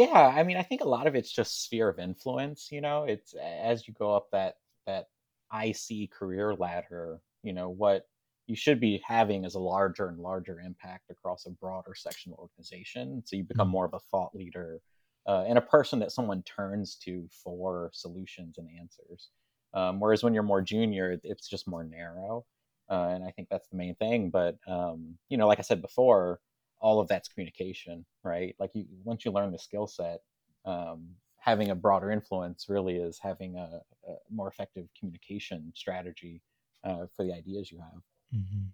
Yeah, 0.00 0.32
I 0.34 0.44
mean, 0.44 0.56
I 0.56 0.62
think 0.62 0.80
a 0.80 0.88
lot 0.88 1.06
of 1.06 1.14
it's 1.14 1.30
just 1.30 1.62
sphere 1.64 1.90
of 1.90 1.98
influence. 1.98 2.68
You 2.72 2.80
know, 2.80 3.04
it's 3.04 3.34
as 3.34 3.86
you 3.86 3.92
go 3.92 4.16
up 4.16 4.28
that 4.32 4.54
that 4.86 5.08
IC 5.52 6.10
career 6.10 6.54
ladder. 6.54 7.20
You 7.42 7.52
know 7.52 7.68
what 7.68 8.06
you 8.46 8.56
should 8.56 8.80
be 8.80 9.02
having 9.06 9.44
is 9.44 9.56
a 9.56 9.60
larger 9.60 10.08
and 10.08 10.18
larger 10.18 10.58
impact 10.58 11.10
across 11.10 11.44
a 11.44 11.50
broader 11.50 11.94
section 11.94 12.32
of 12.32 12.38
organization. 12.38 13.22
So 13.26 13.36
you 13.36 13.44
become 13.44 13.66
mm-hmm. 13.66 13.72
more 13.72 13.84
of 13.84 13.92
a 13.92 14.00
thought 14.10 14.34
leader 14.34 14.80
uh, 15.26 15.44
and 15.46 15.58
a 15.58 15.62
person 15.62 15.98
that 15.98 16.12
someone 16.12 16.42
turns 16.44 16.96
to 17.04 17.28
for 17.44 17.90
solutions 17.92 18.56
and 18.56 18.68
answers. 18.80 19.28
Um, 19.74 20.00
whereas 20.00 20.22
when 20.22 20.32
you're 20.32 20.42
more 20.42 20.62
junior, 20.62 21.20
it's 21.22 21.46
just 21.46 21.68
more 21.68 21.84
narrow. 21.84 22.46
Uh, 22.90 23.10
and 23.14 23.22
I 23.22 23.32
think 23.32 23.48
that's 23.50 23.68
the 23.68 23.76
main 23.76 23.96
thing. 23.96 24.30
But 24.30 24.56
um, 24.66 25.18
you 25.28 25.36
know, 25.36 25.46
like 25.46 25.58
I 25.58 25.62
said 25.62 25.82
before, 25.82 26.40
all 26.80 27.00
of 27.00 27.08
that's 27.08 27.28
communication, 27.28 28.04
right? 28.24 28.54
Like 28.58 28.70
you, 28.74 28.86
once 29.04 29.24
you 29.24 29.30
learn 29.30 29.52
the 29.52 29.58
skill 29.58 29.86
set, 29.86 30.20
um, 30.64 31.08
having 31.38 31.70
a 31.70 31.74
broader 31.74 32.10
influence 32.10 32.66
really 32.68 32.96
is 32.96 33.18
having 33.18 33.56
a, 33.56 33.80
a 34.08 34.14
more 34.30 34.48
effective 34.48 34.86
communication 34.98 35.72
strategy 35.74 36.42
uh, 36.84 37.06
for 37.16 37.24
the 37.24 37.32
ideas 37.32 37.70
you 37.70 37.78
have. 37.78 38.02
Mm-hmm. 38.34 38.66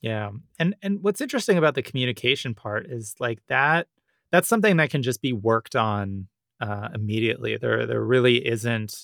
Yeah, 0.00 0.30
and 0.58 0.76
and 0.82 1.02
what's 1.02 1.22
interesting 1.22 1.56
about 1.56 1.74
the 1.74 1.82
communication 1.82 2.54
part 2.54 2.86
is 2.86 3.14
like 3.20 3.40
that. 3.48 3.86
That's 4.30 4.48
something 4.48 4.76
that 4.76 4.90
can 4.90 5.02
just 5.02 5.22
be 5.22 5.32
worked 5.32 5.76
on 5.76 6.28
uh, 6.60 6.88
immediately. 6.94 7.56
There 7.56 7.86
there 7.86 8.04
really 8.04 8.46
isn't 8.46 8.94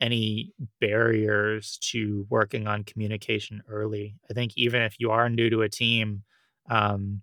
any 0.00 0.52
barriers 0.80 1.78
to 1.92 2.26
working 2.28 2.66
on 2.66 2.84
communication 2.84 3.62
early. 3.68 4.16
I 4.30 4.34
think 4.34 4.52
even 4.56 4.82
if 4.82 4.98
you 4.98 5.10
are 5.10 5.30
new 5.30 5.48
to 5.48 5.62
a 5.62 5.68
team, 5.68 6.24
um, 6.68 7.22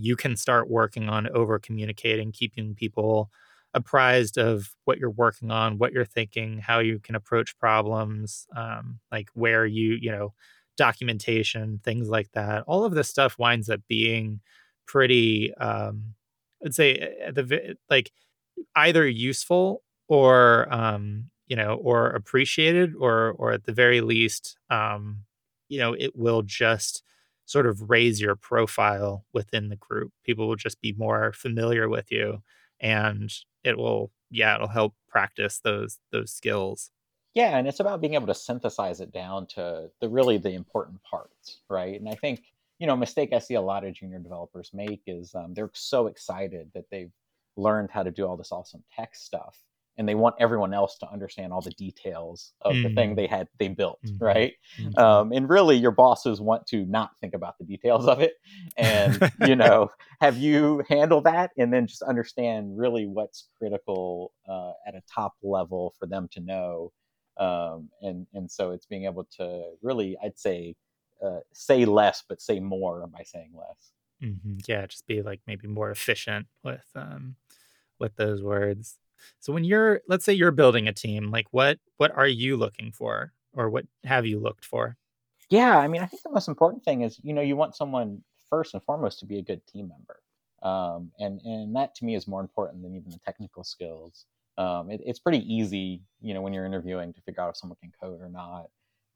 you 0.00 0.16
can 0.16 0.36
start 0.36 0.70
working 0.70 1.08
on 1.08 1.28
over 1.28 1.58
communicating, 1.58 2.32
keeping 2.32 2.74
people 2.74 3.30
apprised 3.74 4.36
of 4.38 4.74
what 4.84 4.98
you're 4.98 5.10
working 5.10 5.50
on, 5.50 5.78
what 5.78 5.92
you're 5.92 6.04
thinking, 6.04 6.58
how 6.58 6.80
you 6.80 6.98
can 6.98 7.14
approach 7.14 7.56
problems, 7.58 8.46
um, 8.56 8.98
like 9.12 9.28
where 9.34 9.64
you, 9.66 9.96
you 10.00 10.10
know, 10.10 10.32
documentation, 10.76 11.80
things 11.84 12.08
like 12.08 12.30
that. 12.32 12.64
All 12.66 12.84
of 12.84 12.94
this 12.94 13.08
stuff 13.08 13.38
winds 13.38 13.68
up 13.68 13.80
being 13.88 14.40
pretty, 14.86 15.54
um, 15.54 16.14
I'd 16.64 16.74
say, 16.74 16.94
eh, 16.96 17.30
the 17.32 17.76
like 17.88 18.10
either 18.76 19.06
useful 19.08 19.82
or 20.08 20.72
um, 20.72 21.30
you 21.46 21.56
know, 21.56 21.74
or 21.74 22.10
appreciated, 22.10 22.94
or 22.98 23.32
or 23.38 23.52
at 23.52 23.64
the 23.64 23.72
very 23.72 24.00
least, 24.00 24.56
um, 24.70 25.20
you 25.68 25.78
know, 25.78 25.94
it 25.94 26.16
will 26.16 26.42
just 26.42 27.02
sort 27.50 27.66
of 27.66 27.90
raise 27.90 28.20
your 28.20 28.36
profile 28.36 29.24
within 29.32 29.70
the 29.70 29.76
group. 29.76 30.12
People 30.24 30.46
will 30.46 30.56
just 30.56 30.80
be 30.80 30.92
more 30.92 31.32
familiar 31.32 31.88
with 31.88 32.12
you, 32.12 32.42
and 32.78 33.32
it 33.64 33.76
will, 33.76 34.12
yeah, 34.30 34.54
it'll 34.54 34.68
help 34.68 34.94
practice 35.08 35.58
those 35.58 35.98
those 36.12 36.32
skills. 36.32 36.90
Yeah, 37.34 37.58
and 37.58 37.66
it's 37.66 37.80
about 37.80 38.00
being 38.00 38.14
able 38.14 38.28
to 38.28 38.34
synthesize 38.34 39.00
it 39.00 39.12
down 39.12 39.46
to 39.48 39.90
the 40.00 40.08
really 40.08 40.38
the 40.38 40.54
important 40.54 41.02
parts, 41.02 41.60
right? 41.68 41.98
And 41.98 42.08
I 42.08 42.14
think 42.14 42.44
you 42.78 42.86
know, 42.86 42.96
mistake 42.96 43.32
I 43.34 43.40
see 43.40 43.54
a 43.54 43.60
lot 43.60 43.84
of 43.84 43.94
junior 43.94 44.20
developers 44.20 44.70
make 44.72 45.02
is 45.06 45.34
um, 45.34 45.52
they're 45.52 45.70
so 45.74 46.06
excited 46.06 46.70
that 46.74 46.88
they've 46.90 47.12
learned 47.56 47.90
how 47.90 48.02
to 48.04 48.10
do 48.10 48.26
all 48.26 48.36
this 48.36 48.52
awesome 48.52 48.84
tech 48.96 49.14
stuff 49.14 49.58
and 50.00 50.08
they 50.08 50.14
want 50.14 50.34
everyone 50.40 50.72
else 50.72 50.96
to 50.96 51.06
understand 51.10 51.52
all 51.52 51.60
the 51.60 51.72
details 51.72 52.54
of 52.62 52.72
mm. 52.72 52.84
the 52.84 52.94
thing 52.94 53.12
mm. 53.12 53.16
they 53.16 53.26
had 53.26 53.46
they 53.58 53.68
built 53.68 53.98
mm-hmm. 54.02 54.24
right 54.24 54.54
mm-hmm. 54.78 54.98
Um, 54.98 55.30
and 55.30 55.46
really 55.46 55.76
your 55.76 55.90
bosses 55.90 56.40
want 56.40 56.66
to 56.68 56.86
not 56.86 57.10
think 57.20 57.34
about 57.34 57.58
the 57.58 57.64
details 57.64 58.06
of 58.06 58.20
it 58.20 58.32
and 58.78 59.30
you 59.46 59.54
know 59.54 59.90
have 60.22 60.38
you 60.38 60.82
handle 60.88 61.20
that 61.20 61.50
and 61.58 61.70
then 61.70 61.86
just 61.86 62.00
understand 62.00 62.78
really 62.78 63.06
what's 63.06 63.48
critical 63.58 64.32
uh, 64.48 64.72
at 64.86 64.94
a 64.94 65.02
top 65.14 65.34
level 65.42 65.94
for 65.98 66.06
them 66.06 66.28
to 66.32 66.40
know 66.40 66.92
um, 67.36 67.90
and 68.00 68.26
and 68.32 68.50
so 68.50 68.70
it's 68.70 68.86
being 68.86 69.04
able 69.04 69.28
to 69.36 69.72
really 69.82 70.16
i'd 70.24 70.38
say 70.38 70.74
uh, 71.22 71.40
say 71.52 71.84
less 71.84 72.24
but 72.26 72.40
say 72.40 72.58
more 72.58 73.06
by 73.08 73.22
saying 73.22 73.52
less 73.54 73.92
mm-hmm. 74.22 74.56
yeah 74.66 74.86
just 74.86 75.06
be 75.06 75.20
like 75.20 75.40
maybe 75.46 75.68
more 75.68 75.90
efficient 75.90 76.46
with 76.64 76.86
um 76.94 77.36
with 77.98 78.16
those 78.16 78.42
words 78.42 78.96
so 79.38 79.52
when 79.52 79.64
you're 79.64 80.00
let's 80.08 80.24
say 80.24 80.32
you're 80.32 80.50
building 80.50 80.88
a 80.88 80.92
team, 80.92 81.30
like 81.30 81.46
what 81.50 81.78
what 81.96 82.10
are 82.16 82.28
you 82.28 82.56
looking 82.56 82.92
for 82.92 83.32
or 83.54 83.70
what 83.70 83.86
have 84.04 84.26
you 84.26 84.38
looked 84.38 84.64
for? 84.64 84.96
Yeah, 85.50 85.78
I 85.78 85.88
mean, 85.88 86.02
I 86.02 86.06
think 86.06 86.22
the 86.22 86.30
most 86.30 86.48
important 86.48 86.84
thing 86.84 87.02
is, 87.02 87.18
you 87.22 87.32
know, 87.32 87.42
you 87.42 87.56
want 87.56 87.74
someone 87.74 88.22
first 88.48 88.74
and 88.74 88.82
foremost 88.82 89.18
to 89.20 89.26
be 89.26 89.38
a 89.38 89.42
good 89.42 89.66
team 89.66 89.88
member. 89.88 90.20
Um, 90.62 91.10
and 91.18 91.40
and 91.44 91.74
that 91.76 91.94
to 91.96 92.04
me 92.04 92.14
is 92.14 92.28
more 92.28 92.40
important 92.40 92.82
than 92.82 92.94
even 92.94 93.10
the 93.10 93.18
technical 93.18 93.64
skills. 93.64 94.26
Um, 94.58 94.90
it, 94.90 95.00
it's 95.04 95.18
pretty 95.18 95.42
easy, 95.52 96.02
you 96.20 96.34
know, 96.34 96.42
when 96.42 96.52
you're 96.52 96.66
interviewing 96.66 97.14
to 97.14 97.20
figure 97.22 97.42
out 97.42 97.50
if 97.50 97.56
someone 97.56 97.78
can 97.80 97.92
code 97.98 98.20
or 98.20 98.28
not, 98.28 98.66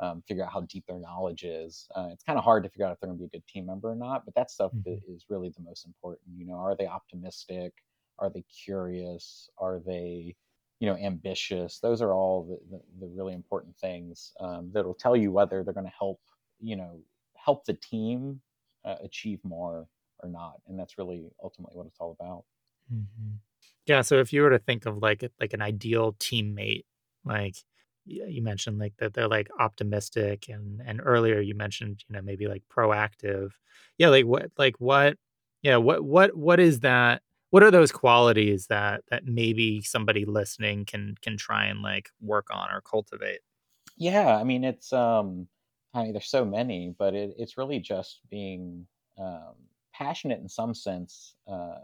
um, 0.00 0.22
figure 0.26 0.44
out 0.44 0.52
how 0.52 0.62
deep 0.62 0.84
their 0.86 0.98
knowledge 0.98 1.44
is. 1.44 1.86
Uh, 1.94 2.08
it's 2.12 2.24
kind 2.24 2.38
of 2.38 2.44
hard 2.44 2.62
to 2.62 2.70
figure 2.70 2.86
out 2.86 2.92
if 2.92 3.00
they're 3.00 3.08
going 3.08 3.18
to 3.18 3.22
be 3.22 3.26
a 3.26 3.38
good 3.38 3.46
team 3.46 3.66
member 3.66 3.90
or 3.90 3.94
not, 3.94 4.24
but 4.24 4.34
that 4.34 4.50
stuff 4.50 4.72
mm-hmm. 4.72 5.12
is 5.12 5.26
really 5.28 5.50
the 5.50 5.62
most 5.62 5.86
important. 5.86 6.22
You 6.36 6.46
know, 6.46 6.54
are 6.54 6.74
they 6.74 6.86
optimistic? 6.86 7.74
Are 8.18 8.30
they 8.30 8.42
curious? 8.42 9.48
Are 9.58 9.80
they, 9.84 10.36
you 10.80 10.88
know, 10.88 10.96
ambitious? 10.96 11.78
Those 11.80 12.00
are 12.02 12.12
all 12.12 12.44
the, 12.44 12.76
the, 12.76 12.82
the 13.00 13.12
really 13.14 13.34
important 13.34 13.76
things 13.76 14.32
um, 14.40 14.70
that'll 14.72 14.94
tell 14.94 15.16
you 15.16 15.32
whether 15.32 15.62
they're 15.62 15.74
going 15.74 15.86
to 15.86 15.92
help, 15.98 16.20
you 16.60 16.76
know, 16.76 17.00
help 17.36 17.64
the 17.64 17.74
team 17.74 18.40
uh, 18.84 18.96
achieve 19.02 19.40
more 19.42 19.88
or 20.20 20.28
not. 20.28 20.60
And 20.66 20.78
that's 20.78 20.98
really 20.98 21.30
ultimately 21.42 21.76
what 21.76 21.86
it's 21.86 21.98
all 22.00 22.16
about. 22.18 22.44
Mm-hmm. 22.92 23.36
Yeah. 23.86 24.02
So 24.02 24.18
if 24.18 24.32
you 24.32 24.42
were 24.42 24.50
to 24.50 24.58
think 24.58 24.86
of 24.86 24.98
like 24.98 25.24
like 25.40 25.52
an 25.52 25.62
ideal 25.62 26.14
teammate, 26.14 26.84
like 27.24 27.56
you 28.06 28.42
mentioned 28.42 28.78
like 28.78 28.94
that 28.98 29.14
they're 29.14 29.28
like 29.28 29.48
optimistic 29.58 30.48
and 30.48 30.82
and 30.84 31.00
earlier 31.02 31.40
you 31.40 31.54
mentioned 31.54 32.04
you 32.06 32.14
know 32.14 32.20
maybe 32.20 32.46
like 32.46 32.62
proactive 32.70 33.52
yeah 33.96 34.08
like 34.08 34.26
what 34.26 34.50
like 34.58 34.76
what 34.78 35.16
yeah 35.62 35.76
what 35.76 36.04
what 36.04 36.36
what 36.36 36.60
is 36.60 36.80
that 36.80 37.22
what 37.54 37.62
are 37.62 37.70
those 37.70 37.92
qualities 37.92 38.66
that 38.66 39.04
that 39.12 39.26
maybe 39.26 39.80
somebody 39.80 40.24
listening 40.24 40.84
can 40.84 41.14
can 41.22 41.36
try 41.36 41.66
and 41.66 41.82
like 41.82 42.10
work 42.20 42.48
on 42.50 42.68
or 42.72 42.80
cultivate 42.80 43.38
yeah 43.96 44.36
i 44.36 44.42
mean 44.42 44.64
it's 44.64 44.92
um 44.92 45.46
i 45.94 46.02
mean 46.02 46.12
there's 46.12 46.26
so 46.26 46.44
many 46.44 46.92
but 46.98 47.14
it, 47.14 47.32
it's 47.38 47.56
really 47.56 47.78
just 47.78 48.18
being 48.28 48.84
um, 49.20 49.54
passionate 49.92 50.40
in 50.40 50.48
some 50.48 50.74
sense 50.74 51.36
uh, 51.46 51.76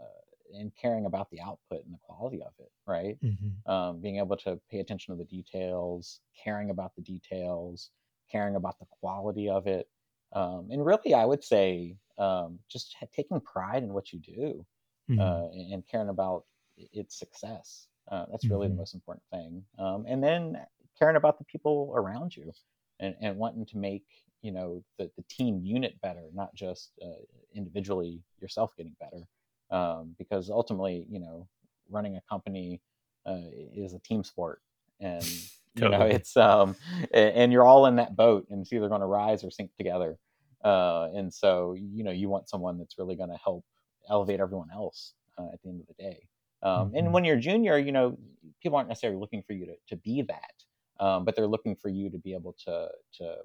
and 0.53 0.73
caring 0.75 1.05
about 1.05 1.29
the 1.31 1.39
output 1.39 1.85
and 1.85 1.93
the 1.93 1.99
quality 2.01 2.41
of 2.41 2.51
it 2.59 2.71
right 2.85 3.17
mm-hmm. 3.23 3.71
um, 3.71 4.01
being 4.01 4.17
able 4.17 4.35
to 4.35 4.59
pay 4.69 4.79
attention 4.79 5.15
to 5.15 5.17
the 5.17 5.29
details 5.29 6.19
caring 6.43 6.69
about 6.69 6.93
the 6.97 7.01
details 7.01 7.91
caring 8.29 8.57
about 8.57 8.77
the 8.79 8.85
quality 8.99 9.47
of 9.47 9.67
it 9.67 9.87
um, 10.33 10.67
and 10.69 10.85
really 10.85 11.13
i 11.13 11.23
would 11.23 11.45
say 11.45 11.95
um, 12.17 12.59
just 12.69 12.97
taking 13.15 13.39
pride 13.39 13.83
in 13.83 13.93
what 13.93 14.11
you 14.11 14.19
do 14.19 14.65
mm-hmm. 15.11 15.21
uh, 15.21 15.73
and 15.73 15.83
caring 15.87 16.09
about 16.09 16.45
its 16.77 17.17
success. 17.17 17.87
Uh, 18.11 18.25
that's 18.31 18.45
really 18.45 18.67
mm-hmm. 18.67 18.75
the 18.75 18.81
most 18.81 18.93
important 18.93 19.23
thing. 19.31 19.63
Um, 19.77 20.05
and 20.07 20.23
then 20.23 20.57
caring 20.97 21.15
about 21.15 21.37
the 21.37 21.45
people 21.45 21.93
around 21.95 22.35
you 22.35 22.51
and, 22.99 23.15
and 23.21 23.37
wanting 23.37 23.65
to 23.67 23.77
make 23.77 24.05
you 24.41 24.51
know 24.51 24.83
the, 24.97 25.09
the 25.17 25.23
team 25.29 25.61
unit 25.63 25.99
better, 26.01 26.23
not 26.33 26.53
just 26.55 26.91
uh, 27.03 27.21
individually 27.53 28.21
yourself 28.39 28.75
getting 28.75 28.95
better. 28.99 29.27
Um, 29.69 30.15
because 30.17 30.49
ultimately, 30.49 31.05
you 31.09 31.19
know, 31.19 31.47
running 31.89 32.17
a 32.17 32.21
company 32.29 32.81
uh, 33.25 33.37
is 33.73 33.93
a 33.93 33.99
team 33.99 34.23
sport, 34.23 34.61
and 34.99 35.23
you 35.75 35.87
know 35.87 36.01
it's 36.01 36.35
um, 36.35 36.75
and 37.13 37.51
you're 37.53 37.63
all 37.63 37.85
in 37.85 37.97
that 37.97 38.15
boat, 38.15 38.47
and 38.49 38.61
it's 38.61 38.73
either 38.73 38.89
going 38.89 39.01
to 39.01 39.07
rise 39.07 39.43
or 39.43 39.51
sink 39.51 39.71
together. 39.77 40.17
Uh, 40.63 41.09
and 41.15 41.33
so, 41.33 41.73
you 41.73 42.03
know, 42.03 42.11
you 42.11 42.29
want 42.29 42.49
someone 42.49 42.77
that's 42.77 42.97
really 42.97 43.15
going 43.15 43.29
to 43.29 43.39
help 43.43 43.65
elevate 44.09 44.39
everyone 44.39 44.69
else 44.73 45.13
uh, 45.37 45.47
at 45.53 45.61
the 45.61 45.69
end 45.69 45.81
of 45.81 45.87
the 45.87 46.03
day. 46.03 46.27
Um, 46.63 46.87
mm-hmm. 46.87 46.95
And 46.95 47.13
when 47.13 47.25
you're 47.25 47.37
junior, 47.37 47.77
you 47.77 47.91
know, 47.91 48.17
people 48.61 48.77
aren't 48.77 48.89
necessarily 48.89 49.19
looking 49.19 49.41
for 49.41 49.53
you 49.53 49.65
to, 49.65 49.73
to 49.89 49.95
be 49.97 50.21
that, 50.23 51.03
um, 51.03 51.25
but 51.25 51.35
they're 51.35 51.47
looking 51.47 51.75
for 51.75 51.89
you 51.89 52.09
to 52.09 52.17
be 52.17 52.33
able 52.33 52.55
to, 52.65 52.87
to 53.17 53.35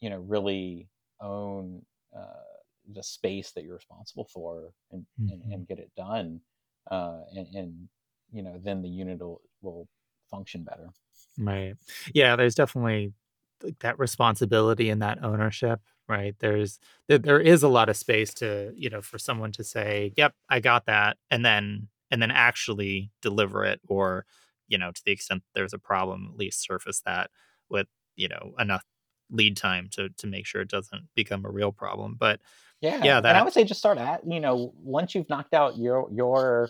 you 0.00 0.10
know, 0.10 0.18
really 0.18 0.88
own 1.20 1.82
uh, 2.16 2.58
the 2.92 3.02
space 3.02 3.52
that 3.52 3.64
you're 3.64 3.76
responsible 3.76 4.24
for 4.24 4.72
and, 4.90 5.04
mm-hmm. 5.20 5.32
and, 5.32 5.52
and, 5.52 5.68
get 5.68 5.78
it 5.78 5.90
done. 5.96 6.40
Uh, 6.90 7.20
and, 7.36 7.46
and, 7.54 7.88
you 8.32 8.42
know, 8.42 8.60
then 8.62 8.82
the 8.82 8.88
unit 8.88 9.20
will, 9.20 9.40
will 9.60 9.88
function 10.30 10.64
better. 10.64 10.90
Right. 11.38 11.74
Yeah, 12.12 12.34
there's 12.36 12.54
definitely 12.54 13.12
that 13.80 13.98
responsibility 13.98 14.90
and 14.90 15.00
that 15.02 15.22
ownership 15.22 15.80
right? 16.08 16.34
There's 16.38 16.78
there, 17.08 17.18
there 17.18 17.40
is 17.40 17.62
a 17.62 17.68
lot 17.68 17.88
of 17.88 17.96
space 17.96 18.32
to 18.34 18.72
you 18.76 18.90
know 18.90 19.02
for 19.02 19.18
someone 19.18 19.52
to 19.52 19.64
say 19.64 20.12
yep 20.16 20.34
i 20.48 20.60
got 20.60 20.86
that 20.86 21.16
and 21.30 21.44
then 21.44 21.88
and 22.10 22.22
then 22.22 22.30
actually 22.30 23.10
deliver 23.20 23.64
it 23.64 23.80
or 23.88 24.24
you 24.68 24.78
know 24.78 24.90
to 24.90 25.02
the 25.04 25.12
extent 25.12 25.42
there's 25.54 25.72
a 25.72 25.78
problem 25.78 26.28
at 26.32 26.38
least 26.38 26.62
surface 26.62 27.02
that 27.04 27.30
with 27.68 27.86
you 28.16 28.28
know 28.28 28.54
enough 28.58 28.84
lead 29.30 29.56
time 29.56 29.88
to 29.90 30.08
to 30.10 30.26
make 30.26 30.46
sure 30.46 30.60
it 30.60 30.68
doesn't 30.68 31.08
become 31.14 31.44
a 31.44 31.50
real 31.50 31.72
problem 31.72 32.16
but 32.18 32.40
yeah 32.80 33.02
yeah 33.02 33.20
that, 33.20 33.30
and 33.30 33.38
i 33.38 33.42
would 33.42 33.52
say 33.52 33.64
just 33.64 33.80
start 33.80 33.98
at 33.98 34.20
you 34.26 34.40
know 34.40 34.72
once 34.76 35.14
you've 35.14 35.28
knocked 35.28 35.54
out 35.54 35.78
your 35.78 36.08
your 36.12 36.68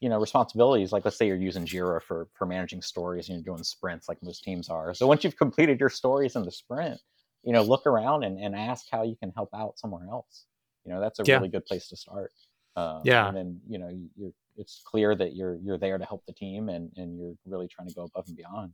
you 0.00 0.08
know 0.08 0.20
responsibilities 0.20 0.92
like 0.92 1.04
let's 1.04 1.16
say 1.16 1.26
you're 1.26 1.36
using 1.36 1.64
jira 1.64 2.02
for 2.02 2.28
for 2.34 2.46
managing 2.46 2.82
stories 2.82 3.28
and 3.28 3.36
you're 3.36 3.54
doing 3.54 3.64
sprints 3.64 4.08
like 4.08 4.22
most 4.22 4.42
teams 4.44 4.68
are 4.68 4.92
so 4.92 5.06
once 5.06 5.24
you've 5.24 5.36
completed 5.36 5.80
your 5.80 5.88
stories 5.88 6.36
in 6.36 6.42
the 6.42 6.52
sprint 6.52 7.00
you 7.44 7.52
know 7.52 7.62
look 7.62 7.86
around 7.86 8.24
and, 8.24 8.38
and 8.38 8.54
ask 8.54 8.86
how 8.90 9.02
you 9.02 9.16
can 9.16 9.30
help 9.34 9.50
out 9.54 9.78
somewhere 9.78 10.06
else 10.10 10.46
you 10.84 10.92
know 10.92 11.00
that's 11.00 11.18
a 11.20 11.24
yeah. 11.24 11.36
really 11.36 11.48
good 11.48 11.64
place 11.66 11.88
to 11.88 11.96
start 11.96 12.30
um, 12.76 13.00
yeah 13.04 13.28
and 13.28 13.36
then 13.36 13.60
you 13.68 13.78
know 13.78 13.90
you're 14.16 14.32
it's 14.56 14.82
clear 14.84 15.14
that 15.14 15.34
you're 15.34 15.56
you're 15.56 15.78
there 15.78 15.98
to 15.98 16.04
help 16.04 16.24
the 16.26 16.32
team 16.32 16.68
and 16.68 16.90
and 16.96 17.18
you're 17.18 17.34
really 17.46 17.68
trying 17.68 17.88
to 17.88 17.94
go 17.94 18.04
above 18.04 18.24
and 18.28 18.36
beyond 18.36 18.72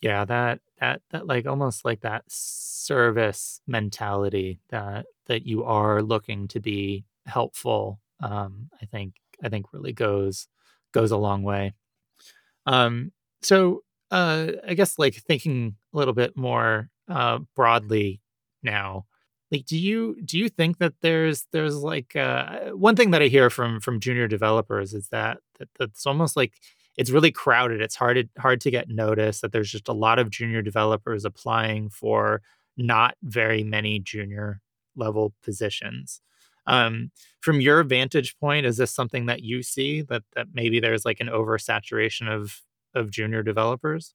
yeah 0.00 0.24
that 0.24 0.60
that 0.80 1.00
that 1.10 1.26
like 1.26 1.46
almost 1.46 1.84
like 1.84 2.00
that 2.00 2.22
service 2.28 3.60
mentality 3.66 4.60
that 4.68 5.06
that 5.26 5.46
you 5.46 5.64
are 5.64 6.02
looking 6.02 6.46
to 6.48 6.60
be 6.60 7.04
helpful 7.26 7.98
um 8.20 8.68
i 8.82 8.84
think 8.84 9.14
I 9.42 9.48
think 9.48 9.72
really 9.72 9.92
goes 9.92 10.48
goes 10.92 11.10
a 11.10 11.16
long 11.16 11.42
way. 11.42 11.74
Um, 12.66 13.12
so 13.42 13.82
uh, 14.10 14.52
I 14.66 14.74
guess 14.74 14.98
like 14.98 15.14
thinking 15.14 15.76
a 15.92 15.96
little 15.96 16.14
bit 16.14 16.36
more 16.36 16.90
uh, 17.08 17.38
broadly 17.54 18.20
now, 18.62 19.06
like 19.50 19.66
do 19.66 19.78
you 19.78 20.16
do 20.24 20.38
you 20.38 20.48
think 20.48 20.78
that 20.78 20.94
there's 21.00 21.46
there's 21.52 21.76
like 21.76 22.16
uh, 22.16 22.70
one 22.70 22.96
thing 22.96 23.10
that 23.12 23.22
I 23.22 23.26
hear 23.26 23.50
from 23.50 23.80
from 23.80 24.00
junior 24.00 24.26
developers 24.26 24.94
is 24.94 25.08
that, 25.08 25.38
that 25.58 25.68
that's 25.78 26.06
almost 26.06 26.36
like 26.36 26.54
it's 26.96 27.10
really 27.10 27.30
crowded. 27.30 27.80
It's 27.80 27.96
hard 27.96 28.16
to, 28.16 28.40
hard 28.40 28.60
to 28.62 28.70
get 28.70 28.88
noticed 28.88 29.42
that 29.42 29.52
there's 29.52 29.70
just 29.70 29.88
a 29.88 29.92
lot 29.92 30.18
of 30.18 30.30
junior 30.30 30.62
developers 30.62 31.24
applying 31.24 31.90
for 31.90 32.40
not 32.76 33.16
very 33.22 33.64
many 33.64 33.98
junior 34.00 34.60
level 34.96 35.34
positions. 35.42 36.20
Um, 36.66 37.10
from 37.40 37.60
your 37.60 37.82
vantage 37.82 38.38
point, 38.38 38.64
is 38.64 38.76
this 38.76 38.90
something 38.90 39.26
that 39.26 39.42
you 39.42 39.62
see 39.62 40.02
that 40.02 40.22
that 40.34 40.48
maybe 40.54 40.80
there's 40.80 41.04
like 41.04 41.20
an 41.20 41.28
oversaturation 41.28 42.28
of 42.28 42.60
of 42.94 43.10
junior 43.10 43.42
developers? 43.42 44.14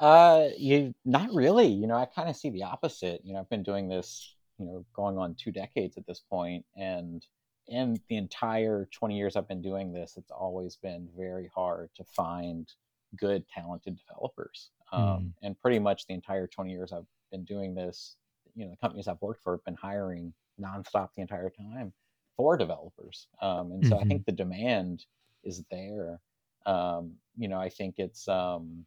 Uh, 0.00 0.48
you 0.58 0.94
not 1.04 1.32
really. 1.32 1.68
You 1.68 1.86
know, 1.86 1.96
I 1.96 2.06
kind 2.06 2.28
of 2.28 2.36
see 2.36 2.50
the 2.50 2.64
opposite. 2.64 3.20
You 3.24 3.34
know, 3.34 3.40
I've 3.40 3.50
been 3.50 3.62
doing 3.62 3.88
this, 3.88 4.34
you 4.58 4.66
know, 4.66 4.84
going 4.94 5.18
on 5.18 5.34
two 5.34 5.52
decades 5.52 5.96
at 5.96 6.06
this 6.06 6.20
point, 6.20 6.64
and 6.76 7.24
in 7.68 8.00
the 8.08 8.16
entire 8.16 8.88
20 8.92 9.16
years 9.16 9.36
I've 9.36 9.48
been 9.48 9.62
doing 9.62 9.92
this, 9.92 10.16
it's 10.16 10.30
always 10.30 10.76
been 10.76 11.08
very 11.16 11.50
hard 11.54 11.90
to 11.96 12.04
find 12.04 12.68
good, 13.16 13.44
talented 13.48 13.98
developers. 13.98 14.70
Um, 14.92 15.02
mm. 15.02 15.32
And 15.42 15.60
pretty 15.60 15.78
much 15.78 16.06
the 16.06 16.14
entire 16.14 16.46
20 16.46 16.70
years 16.70 16.92
I've 16.92 17.06
been 17.30 17.44
doing 17.44 17.74
this, 17.74 18.16
you 18.54 18.64
know, 18.64 18.70
the 18.70 18.76
companies 18.76 19.08
I've 19.08 19.22
worked 19.22 19.42
for 19.42 19.52
have 19.52 19.64
been 19.64 19.76
hiring 19.76 20.32
nonstop 20.60 21.10
the 21.14 21.22
entire 21.22 21.50
time 21.50 21.92
for 22.36 22.56
developers. 22.56 23.28
Um, 23.40 23.72
and 23.72 23.86
so 23.86 23.94
mm-hmm. 23.94 24.04
I 24.04 24.08
think 24.08 24.26
the 24.26 24.32
demand 24.32 25.04
is 25.44 25.64
there. 25.70 26.20
Um, 26.66 27.14
you 27.36 27.48
know, 27.48 27.58
I 27.58 27.68
think 27.68 27.94
it's, 27.98 28.28
um, 28.28 28.84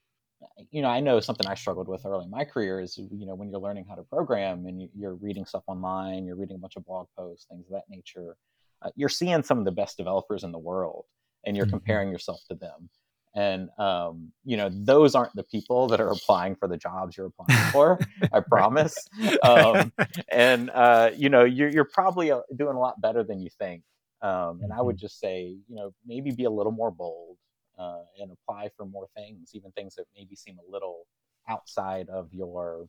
you 0.71 0.81
know, 0.81 0.89
I 0.89 0.99
know 0.99 1.19
something 1.19 1.47
I 1.47 1.55
struggled 1.55 1.87
with 1.87 2.05
early 2.05 2.25
in 2.25 2.31
my 2.31 2.45
career 2.45 2.79
is, 2.79 2.97
you 2.97 3.25
know, 3.25 3.35
when 3.35 3.49
you're 3.49 3.59
learning 3.59 3.85
how 3.87 3.95
to 3.95 4.03
program 4.03 4.65
and 4.65 4.81
you, 4.81 5.07
are 5.07 5.15
reading 5.15 5.45
stuff 5.45 5.63
online, 5.67 6.25
you're 6.25 6.35
reading 6.35 6.55
a 6.55 6.59
bunch 6.59 6.75
of 6.75 6.85
blog 6.85 7.07
posts, 7.17 7.45
things 7.49 7.65
of 7.67 7.73
that 7.73 7.83
nature, 7.89 8.37
uh, 8.81 8.89
you're 8.95 9.09
seeing 9.09 9.43
some 9.43 9.59
of 9.59 9.65
the 9.65 9.71
best 9.71 9.97
developers 9.97 10.43
in 10.43 10.51
the 10.51 10.59
world 10.59 11.05
and 11.45 11.55
you're 11.55 11.65
mm-hmm. 11.65 11.77
comparing 11.77 12.09
yourself 12.09 12.41
to 12.49 12.55
them 12.55 12.89
and 13.35 13.69
um, 13.77 14.31
you 14.45 14.57
know 14.57 14.69
those 14.71 15.13
aren't 15.13 15.35
the 15.35 15.43
people 15.43 15.87
that 15.87 15.99
are 15.99 16.09
applying 16.09 16.55
for 16.55 16.67
the 16.67 16.77
jobs 16.77 17.17
you're 17.17 17.27
applying 17.27 17.71
for 17.71 17.99
i 18.33 18.39
promise 18.39 18.95
um, 19.43 19.91
and 20.31 20.69
uh, 20.71 21.11
you 21.15 21.29
know 21.29 21.43
you're, 21.43 21.69
you're, 21.69 21.85
probably 21.85 22.31
uh, 22.31 22.39
doing 22.55 22.75
a 22.75 22.79
lot 22.79 22.99
better 23.01 23.23
than 23.23 23.39
you 23.39 23.49
think 23.59 23.83
um, 24.21 24.59
and 24.63 24.71
i 24.73 24.81
would 24.81 24.95
mm-hmm. 24.95 25.01
just 25.01 25.19
say 25.19 25.55
you 25.67 25.75
know 25.75 25.93
maybe 26.05 26.31
be 26.31 26.45
a 26.45 26.49
little 26.49 26.71
more 26.71 26.91
bold 26.91 27.37
uh, 27.77 28.01
and 28.19 28.31
apply 28.31 28.69
for 28.75 28.85
more 28.85 29.07
things 29.15 29.51
even 29.53 29.71
things 29.71 29.95
that 29.95 30.05
maybe 30.15 30.35
seem 30.35 30.57
a 30.57 30.71
little 30.71 31.05
outside 31.49 32.09
of 32.09 32.33
your 32.33 32.87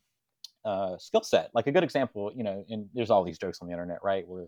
uh, 0.65 0.97
skill 0.99 1.23
set 1.23 1.51
like 1.55 1.67
a 1.67 1.73
good 1.73 1.85
example 1.85 2.33
you 2.35 2.43
know 2.43 2.65
and 2.69 2.89
there's 2.95 3.11
all 3.11 3.25
these 3.25 3.39
jokes 3.39 3.59
on 3.61 3.69
the 3.69 3.73
internet 3.73 3.99
right 4.03 4.27
where 4.27 4.47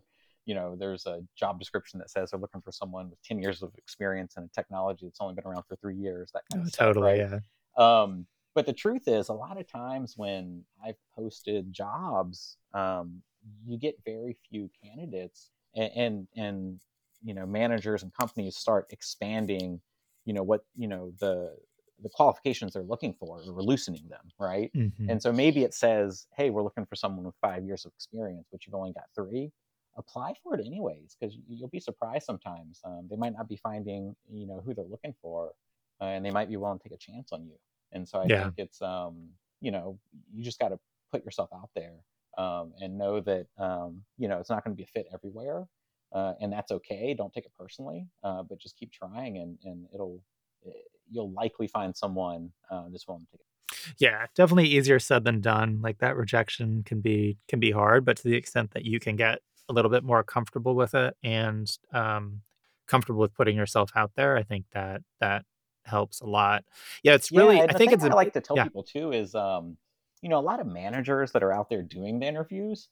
you 0.49 0.55
know, 0.55 0.74
there's 0.78 1.05
a 1.05 1.20
job 1.36 1.59
description 1.59 1.99
that 1.99 2.09
says 2.09 2.30
they're 2.30 2.41
looking 2.41 2.62
for 2.62 2.72
someone 2.72 3.11
with 3.11 3.22
10 3.22 3.39
years 3.39 3.62
of 3.62 3.70
experience 3.76 4.39
in 4.39 4.45
a 4.45 4.49
technology 4.49 5.05
that's 5.05 5.20
only 5.20 5.34
been 5.34 5.45
around 5.45 5.62
for 5.68 5.76
three 5.76 5.95
years, 5.95 6.30
that 6.32 6.43
kind 6.51 6.62
of 6.62 6.72
stuff, 6.72 6.86
totally, 6.86 7.20
right? 7.20 7.30
yeah. 7.78 8.03
Um, 8.03 8.26
but 8.55 8.64
the 8.64 8.72
truth 8.72 9.03
is, 9.07 9.28
a 9.28 9.34
lot 9.34 9.61
of 9.61 9.70
times 9.70 10.14
when 10.16 10.64
I've 10.82 10.97
posted 11.14 11.70
jobs, 11.70 12.57
um, 12.72 13.22
you 13.66 13.78
get 13.78 13.97
very 14.07 14.39
few 14.49 14.70
candidates, 14.82 15.51
and, 15.76 15.93
and 15.95 16.28
and 16.34 16.80
you 17.22 17.34
know 17.34 17.45
managers 17.45 18.03
and 18.03 18.12
companies 18.14 18.57
start 18.57 18.86
expanding, 18.91 19.82
you 20.28 20.34
know 20.34 20.42
what 20.42 20.64
you 20.76 20.88
know 20.88 21.12
the 21.18 21.56
the 22.02 22.10
qualifications 22.10 22.74
they're 22.74 22.82
looking 22.84 23.12
for 23.12 23.40
or 23.40 23.62
loosening 23.62 24.06
them, 24.08 24.30
right? 24.38 24.70
Mm-hmm. 24.76 25.10
And 25.10 25.20
so 25.20 25.32
maybe 25.32 25.64
it 25.64 25.74
says, 25.74 26.28
hey, 26.36 26.48
we're 26.50 26.62
looking 26.62 26.86
for 26.86 26.94
someone 26.94 27.24
with 27.24 27.34
five 27.40 27.64
years 27.64 27.84
of 27.84 27.92
experience, 27.96 28.46
but 28.52 28.64
you've 28.64 28.76
only 28.76 28.92
got 28.92 29.06
three 29.16 29.50
apply 29.98 30.32
for 30.42 30.54
it 30.54 30.64
anyways 30.64 31.16
because 31.18 31.36
you'll 31.48 31.68
be 31.68 31.80
surprised 31.80 32.24
sometimes 32.24 32.80
um, 32.84 33.06
they 33.10 33.16
might 33.16 33.32
not 33.32 33.48
be 33.48 33.56
finding 33.56 34.14
you 34.32 34.46
know 34.46 34.62
who 34.64 34.72
they're 34.72 34.84
looking 34.86 35.14
for 35.20 35.52
uh, 36.00 36.04
and 36.04 36.24
they 36.24 36.30
might 36.30 36.48
be 36.48 36.56
willing 36.56 36.78
to 36.78 36.88
take 36.88 36.94
a 36.94 36.96
chance 36.96 37.32
on 37.32 37.44
you 37.44 37.54
and 37.92 38.08
so 38.08 38.20
i 38.20 38.26
yeah. 38.28 38.44
think 38.44 38.54
it's 38.58 38.80
um, 38.80 39.28
you 39.60 39.72
know 39.72 39.98
you 40.32 40.44
just 40.44 40.60
got 40.60 40.68
to 40.68 40.78
put 41.10 41.24
yourself 41.24 41.50
out 41.52 41.70
there 41.74 41.94
um, 42.38 42.72
and 42.80 42.96
know 42.96 43.20
that 43.20 43.46
um, 43.58 44.02
you 44.16 44.28
know 44.28 44.38
it's 44.38 44.50
not 44.50 44.64
going 44.64 44.74
to 44.74 44.76
be 44.76 44.84
a 44.84 44.86
fit 44.86 45.08
everywhere 45.12 45.66
uh, 46.12 46.34
and 46.40 46.52
that's 46.52 46.72
okay 46.72 47.14
don't 47.14 47.32
take 47.32 47.44
it 47.44 47.52
personally 47.59 48.06
uh, 48.24 48.42
but 48.42 48.59
just 48.59 48.76
keep 48.76 48.92
trying 48.92 49.38
and, 49.38 49.59
and 49.64 49.86
it'll 49.92 50.22
eh, 50.66 50.70
you'll 51.11 51.32
likely 51.32 51.66
find 51.66 51.96
someone 51.96 52.50
uh, 52.70 52.84
that's 52.90 53.06
willing 53.06 53.24
to 53.24 53.30
take 53.32 53.40
it 53.40 53.94
yeah 53.98 54.26
definitely 54.34 54.68
easier 54.68 54.98
said 54.98 55.24
than 55.24 55.40
done 55.40 55.80
like 55.82 55.98
that 55.98 56.16
rejection 56.16 56.82
can 56.84 57.00
be 57.00 57.36
can 57.48 57.61
be 57.61 57.70
hard 57.70 58.04
but 58.04 58.16
to 58.16 58.24
the 58.24 58.34
extent 58.34 58.70
that 58.72 58.84
you 58.84 58.98
can 58.98 59.16
get 59.16 59.40
a 59.68 59.72
little 59.72 59.90
bit 59.90 60.02
more 60.02 60.22
comfortable 60.22 60.74
with 60.74 60.94
it 60.94 61.14
and 61.22 61.70
um, 61.92 62.40
comfortable 62.88 63.20
with 63.20 63.34
putting 63.34 63.56
yourself 63.56 63.90
out 63.94 64.12
there, 64.16 64.36
I 64.36 64.42
think 64.42 64.64
that 64.72 65.02
that 65.20 65.44
helps 65.84 66.20
a 66.20 66.26
lot. 66.26 66.64
Yeah, 67.02 67.14
it's 67.14 67.30
really. 67.30 67.59
Yeah, 67.59 67.66
I 67.68 67.74
think 67.74 67.92
it's. 67.92 68.02
I 68.02 68.09
like 68.09 68.32
to 68.32 68.40
tell 68.40 68.56
yeah. 68.56 68.64
people 68.64 68.82
too 68.82 69.12
is, 69.12 69.34
um, 69.34 69.76
you 70.22 70.28
know, 70.28 70.38
a 70.38 70.42
lot 70.42 70.61
of 70.61 70.66
managers 70.66 71.32
that 71.32 71.42
are 71.42 71.52
out 71.52 71.68
there 71.68 71.82
doing 71.82 72.18
the 72.18 72.26
interviews, 72.26 72.88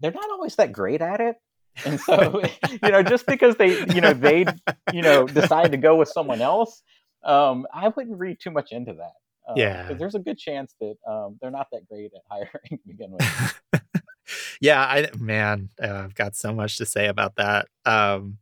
they're 0.00 0.12
not 0.12 0.28
always 0.30 0.56
that 0.56 0.72
great 0.72 1.00
at 1.00 1.20
it. 1.20 1.36
And 1.84 2.00
so, 2.00 2.42
you 2.70 2.90
know, 2.90 3.02
just 3.02 3.26
because 3.26 3.56
they, 3.56 3.84
you 3.94 4.00
know, 4.00 4.12
they, 4.12 4.46
you 4.92 5.02
know, 5.02 5.26
decide 5.26 5.72
to 5.72 5.76
go 5.76 5.96
with 5.96 6.08
someone 6.08 6.40
else, 6.40 6.82
um, 7.24 7.66
I 7.72 7.88
wouldn't 7.88 8.18
read 8.18 8.38
too 8.40 8.50
much 8.50 8.72
into 8.72 8.94
that. 8.94 9.12
Uh, 9.48 9.54
yeah, 9.56 9.82
because 9.82 9.98
there's 9.98 10.14
a 10.16 10.20
good 10.20 10.38
chance 10.38 10.74
that 10.80 10.96
um, 11.08 11.38
they're 11.40 11.52
not 11.52 11.68
that 11.70 11.88
great 11.88 12.10
at 12.14 12.22
hiring 12.30 12.50
to 12.70 12.78
begin 12.84 13.12
with 13.12 13.60
yeah, 14.60 14.82
I 14.82 15.08
man, 15.18 15.70
uh, 15.80 16.02
I've 16.04 16.14
got 16.14 16.34
so 16.34 16.52
much 16.52 16.78
to 16.78 16.86
say 16.86 17.06
about 17.06 17.36
that. 17.36 17.68
Um, 17.84 18.38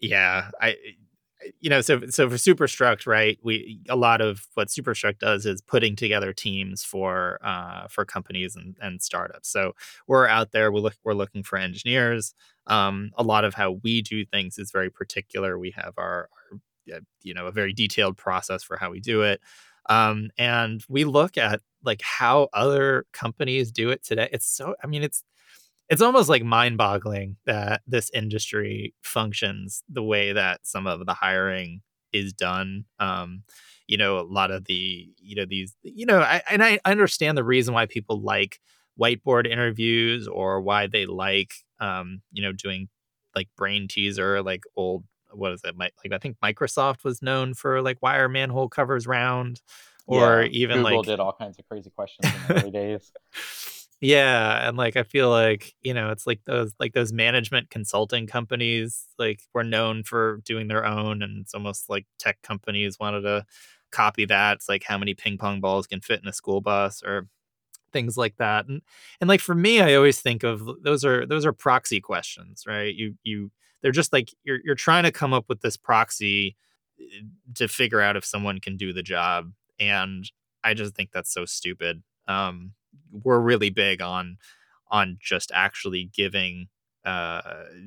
yeah, 0.00 0.50
I 0.58 0.76
you 1.60 1.70
know, 1.70 1.80
so 1.80 2.00
so 2.08 2.28
for 2.28 2.36
Superstruct, 2.36 3.06
right? 3.06 3.38
We 3.42 3.80
a 3.88 3.96
lot 3.96 4.20
of 4.20 4.46
what 4.54 4.68
Superstruct 4.68 5.18
does 5.18 5.46
is 5.46 5.60
putting 5.60 5.96
together 5.96 6.32
teams 6.32 6.84
for 6.84 7.38
uh, 7.42 7.86
for 7.88 8.04
companies 8.04 8.56
and, 8.56 8.76
and 8.80 9.02
startups. 9.02 9.48
So 9.48 9.74
we're 10.06 10.26
out 10.26 10.52
there. 10.52 10.70
We 10.72 10.80
look 10.80 10.96
we're 11.04 11.14
looking 11.14 11.42
for 11.42 11.58
engineers. 11.58 12.34
Um, 12.66 13.10
a 13.16 13.22
lot 13.22 13.44
of 13.44 13.54
how 13.54 13.72
we 13.82 14.02
do 14.02 14.24
things 14.24 14.58
is 14.58 14.70
very 14.70 14.90
particular. 14.90 15.58
We 15.58 15.72
have 15.72 15.94
our, 15.96 16.28
our 16.52 17.00
you 17.22 17.34
know 17.34 17.46
a 17.46 17.52
very 17.52 17.72
detailed 17.72 18.16
process 18.16 18.62
for 18.62 18.76
how 18.76 18.90
we 18.90 19.00
do 19.00 19.22
it. 19.22 19.40
Um, 19.88 20.30
and 20.38 20.84
we 20.88 21.04
look 21.04 21.38
at 21.38 21.60
like 21.82 22.02
how 22.02 22.48
other 22.52 23.06
companies 23.12 23.72
do 23.72 23.90
it 23.90 24.04
today. 24.04 24.28
It's 24.32 24.46
so 24.46 24.74
I 24.82 24.86
mean 24.86 25.02
it's 25.02 25.24
it's 25.90 26.00
almost 26.00 26.28
like 26.28 26.44
mind-boggling 26.44 27.36
that 27.46 27.82
this 27.86 28.10
industry 28.14 28.94
functions 29.02 29.82
the 29.88 30.02
way 30.02 30.32
that 30.32 30.60
some 30.62 30.86
of 30.86 31.04
the 31.04 31.14
hiring 31.14 31.82
is 32.12 32.32
done. 32.32 32.84
Um, 33.00 33.42
you 33.88 33.98
know, 33.98 34.20
a 34.20 34.22
lot 34.22 34.52
of 34.52 34.66
the, 34.66 35.08
you 35.18 35.34
know, 35.34 35.44
these, 35.44 35.76
you 35.82 36.06
know, 36.06 36.20
I, 36.20 36.42
and 36.48 36.62
I 36.62 36.78
understand 36.84 37.36
the 37.36 37.44
reason 37.44 37.74
why 37.74 37.86
people 37.86 38.22
like 38.22 38.60
whiteboard 38.98 39.50
interviews 39.50 40.28
or 40.28 40.60
why 40.60 40.86
they 40.86 41.06
like, 41.06 41.54
um, 41.80 42.22
you 42.30 42.42
know, 42.42 42.52
doing 42.52 42.88
like 43.34 43.48
brain 43.56 43.88
teaser, 43.88 44.42
like 44.42 44.62
old 44.76 45.04
what 45.32 45.52
is 45.52 45.62
it? 45.64 45.76
Like 45.76 45.92
I 46.12 46.18
think 46.18 46.36
Microsoft 46.42 47.04
was 47.04 47.22
known 47.22 47.54
for 47.54 47.82
like 47.82 47.98
wire 48.00 48.28
manhole 48.28 48.68
covers 48.68 49.06
round, 49.06 49.60
or 50.06 50.42
yeah, 50.42 50.48
even 50.50 50.78
Google 50.78 50.98
like 50.98 51.06
did 51.06 51.20
all 51.20 51.32
kinds 51.32 51.58
of 51.58 51.68
crazy 51.68 51.90
questions 51.90 52.32
in 52.32 52.54
the 52.54 52.62
early 52.62 52.70
days. 52.70 53.12
Yeah, 54.00 54.66
and 54.68 54.76
like 54.78 54.96
I 54.96 55.02
feel 55.02 55.28
like 55.30 55.74
you 55.82 55.92
know 55.92 56.10
it's 56.10 56.26
like 56.26 56.40
those 56.46 56.72
like 56.80 56.94
those 56.94 57.12
management 57.12 57.68
consulting 57.70 58.26
companies 58.26 59.06
like 59.18 59.42
were 59.52 59.64
known 59.64 60.04
for 60.04 60.38
doing 60.44 60.68
their 60.68 60.86
own, 60.86 61.22
and 61.22 61.40
it's 61.42 61.54
almost 61.54 61.90
like 61.90 62.06
tech 62.18 62.40
companies 62.42 62.98
wanted 62.98 63.22
to 63.22 63.44
copy 63.92 64.24
that. 64.26 64.54
It's 64.56 64.68
like 64.70 64.84
how 64.84 64.96
many 64.96 65.12
ping 65.14 65.36
pong 65.36 65.60
balls 65.60 65.86
can 65.86 66.00
fit 66.00 66.20
in 66.22 66.28
a 66.28 66.32
school 66.32 66.60
bus 66.62 67.02
or 67.02 67.28
things 67.92 68.16
like 68.18 68.36
that. 68.38 68.66
And 68.68 68.82
and 69.20 69.28
like 69.28 69.40
for 69.40 69.54
me, 69.54 69.80
I 69.82 69.94
always 69.94 70.20
think 70.20 70.44
of 70.44 70.62
those 70.82 71.04
are 71.04 71.26
those 71.26 71.46
are 71.46 71.52
proxy 71.54 72.00
questions, 72.00 72.64
right? 72.66 72.94
You 72.94 73.16
you 73.24 73.50
they're 73.82 73.92
just 73.92 74.12
like 74.12 74.30
you're 74.44 74.60
you're 74.64 74.74
trying 74.76 75.04
to 75.04 75.12
come 75.12 75.34
up 75.34 75.46
with 75.48 75.62
this 75.62 75.76
proxy 75.76 76.56
eh, 77.00 77.22
to 77.56 77.68
figure 77.68 78.00
out 78.00 78.16
if 78.16 78.24
someone 78.24 78.60
can 78.60 78.76
do 78.76 78.92
the 78.92 79.02
job 79.02 79.52
and 79.80 80.30
i 80.64 80.74
just 80.74 80.94
think 80.94 81.10
that's 81.12 81.32
so 81.32 81.44
stupid 81.46 82.02
um, 82.28 82.72
we're 83.10 83.40
really 83.40 83.70
big 83.70 84.00
on 84.00 84.36
on 84.90 85.16
just 85.20 85.50
actually 85.54 86.10
giving 86.12 86.68
uh, 87.04 87.40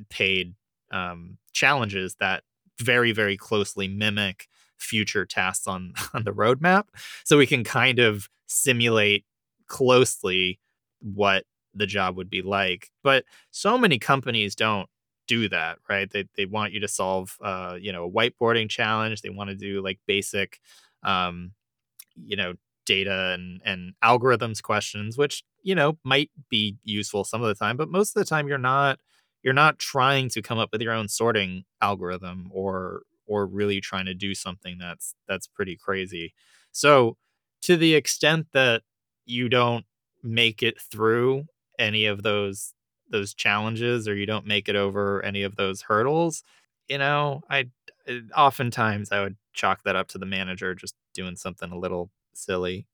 paid 0.09 0.55
um, 0.91 1.37
challenges 1.51 2.15
that 2.15 2.43
very 2.79 3.11
very 3.11 3.37
closely 3.37 3.87
mimic 3.87 4.47
future 4.77 5.25
tasks 5.25 5.67
on 5.67 5.93
on 6.13 6.23
the 6.23 6.31
roadmap 6.31 6.85
so 7.23 7.37
we 7.37 7.47
can 7.47 7.63
kind 7.63 7.99
of 7.99 8.29
simulate 8.47 9.25
closely 9.67 10.59
what 10.99 11.45
the 11.73 11.87
job 11.87 12.15
would 12.15 12.29
be 12.29 12.41
like 12.41 12.91
but 13.03 13.25
so 13.51 13.77
many 13.77 13.97
companies 13.97 14.55
don't 14.55 14.89
do 15.27 15.49
that, 15.49 15.79
right? 15.89 16.09
They 16.11 16.25
they 16.35 16.45
want 16.45 16.73
you 16.73 16.79
to 16.81 16.87
solve 16.87 17.37
uh, 17.41 17.77
you 17.79 17.91
know, 17.91 18.05
a 18.05 18.11
whiteboarding 18.11 18.69
challenge. 18.69 19.21
They 19.21 19.29
want 19.29 19.49
to 19.49 19.55
do 19.55 19.81
like 19.81 19.99
basic 20.05 20.59
um, 21.03 21.51
you 22.15 22.35
know, 22.35 22.53
data 22.85 23.31
and 23.33 23.61
and 23.65 23.93
algorithms 24.03 24.61
questions, 24.61 25.17
which, 25.17 25.43
you 25.63 25.75
know, 25.75 25.97
might 26.03 26.31
be 26.49 26.77
useful 26.83 27.23
some 27.23 27.41
of 27.41 27.47
the 27.47 27.55
time, 27.55 27.77
but 27.77 27.89
most 27.89 28.15
of 28.15 28.19
the 28.21 28.25
time 28.29 28.47
you're 28.47 28.57
not 28.57 28.99
you're 29.43 29.53
not 29.53 29.79
trying 29.79 30.29
to 30.29 30.41
come 30.41 30.57
up 30.57 30.69
with 30.71 30.81
your 30.81 30.93
own 30.93 31.07
sorting 31.07 31.65
algorithm 31.81 32.49
or 32.53 33.03
or 33.27 33.45
really 33.45 33.79
trying 33.81 34.05
to 34.05 34.13
do 34.13 34.33
something 34.35 34.77
that's 34.79 35.15
that's 35.27 35.47
pretty 35.47 35.77
crazy. 35.77 36.33
So 36.71 37.17
to 37.63 37.77
the 37.77 37.95
extent 37.95 38.47
that 38.53 38.83
you 39.25 39.49
don't 39.49 39.85
make 40.23 40.63
it 40.63 40.79
through 40.81 41.45
any 41.79 42.05
of 42.05 42.23
those 42.23 42.73
those 43.09 43.33
challenges 43.33 44.07
or 44.07 44.15
you 44.15 44.25
don't 44.25 44.45
make 44.47 44.67
it 44.69 44.75
over 44.75 45.21
any 45.23 45.43
of 45.43 45.55
those 45.55 45.81
hurdles, 45.83 46.43
you 46.87 46.97
know, 46.97 47.41
I 47.49 47.69
eh, 48.07 48.19
oftentimes 48.35 49.11
I 49.11 49.21
would 49.23 49.37
chalk 49.53 49.83
that 49.83 49.95
up 49.95 50.07
to 50.09 50.17
the 50.17 50.25
manager 50.25 50.73
just 50.75 50.95
doing 51.13 51.35
something 51.35 51.71
a 51.71 51.77
little 51.77 52.09
silly. 52.33 52.87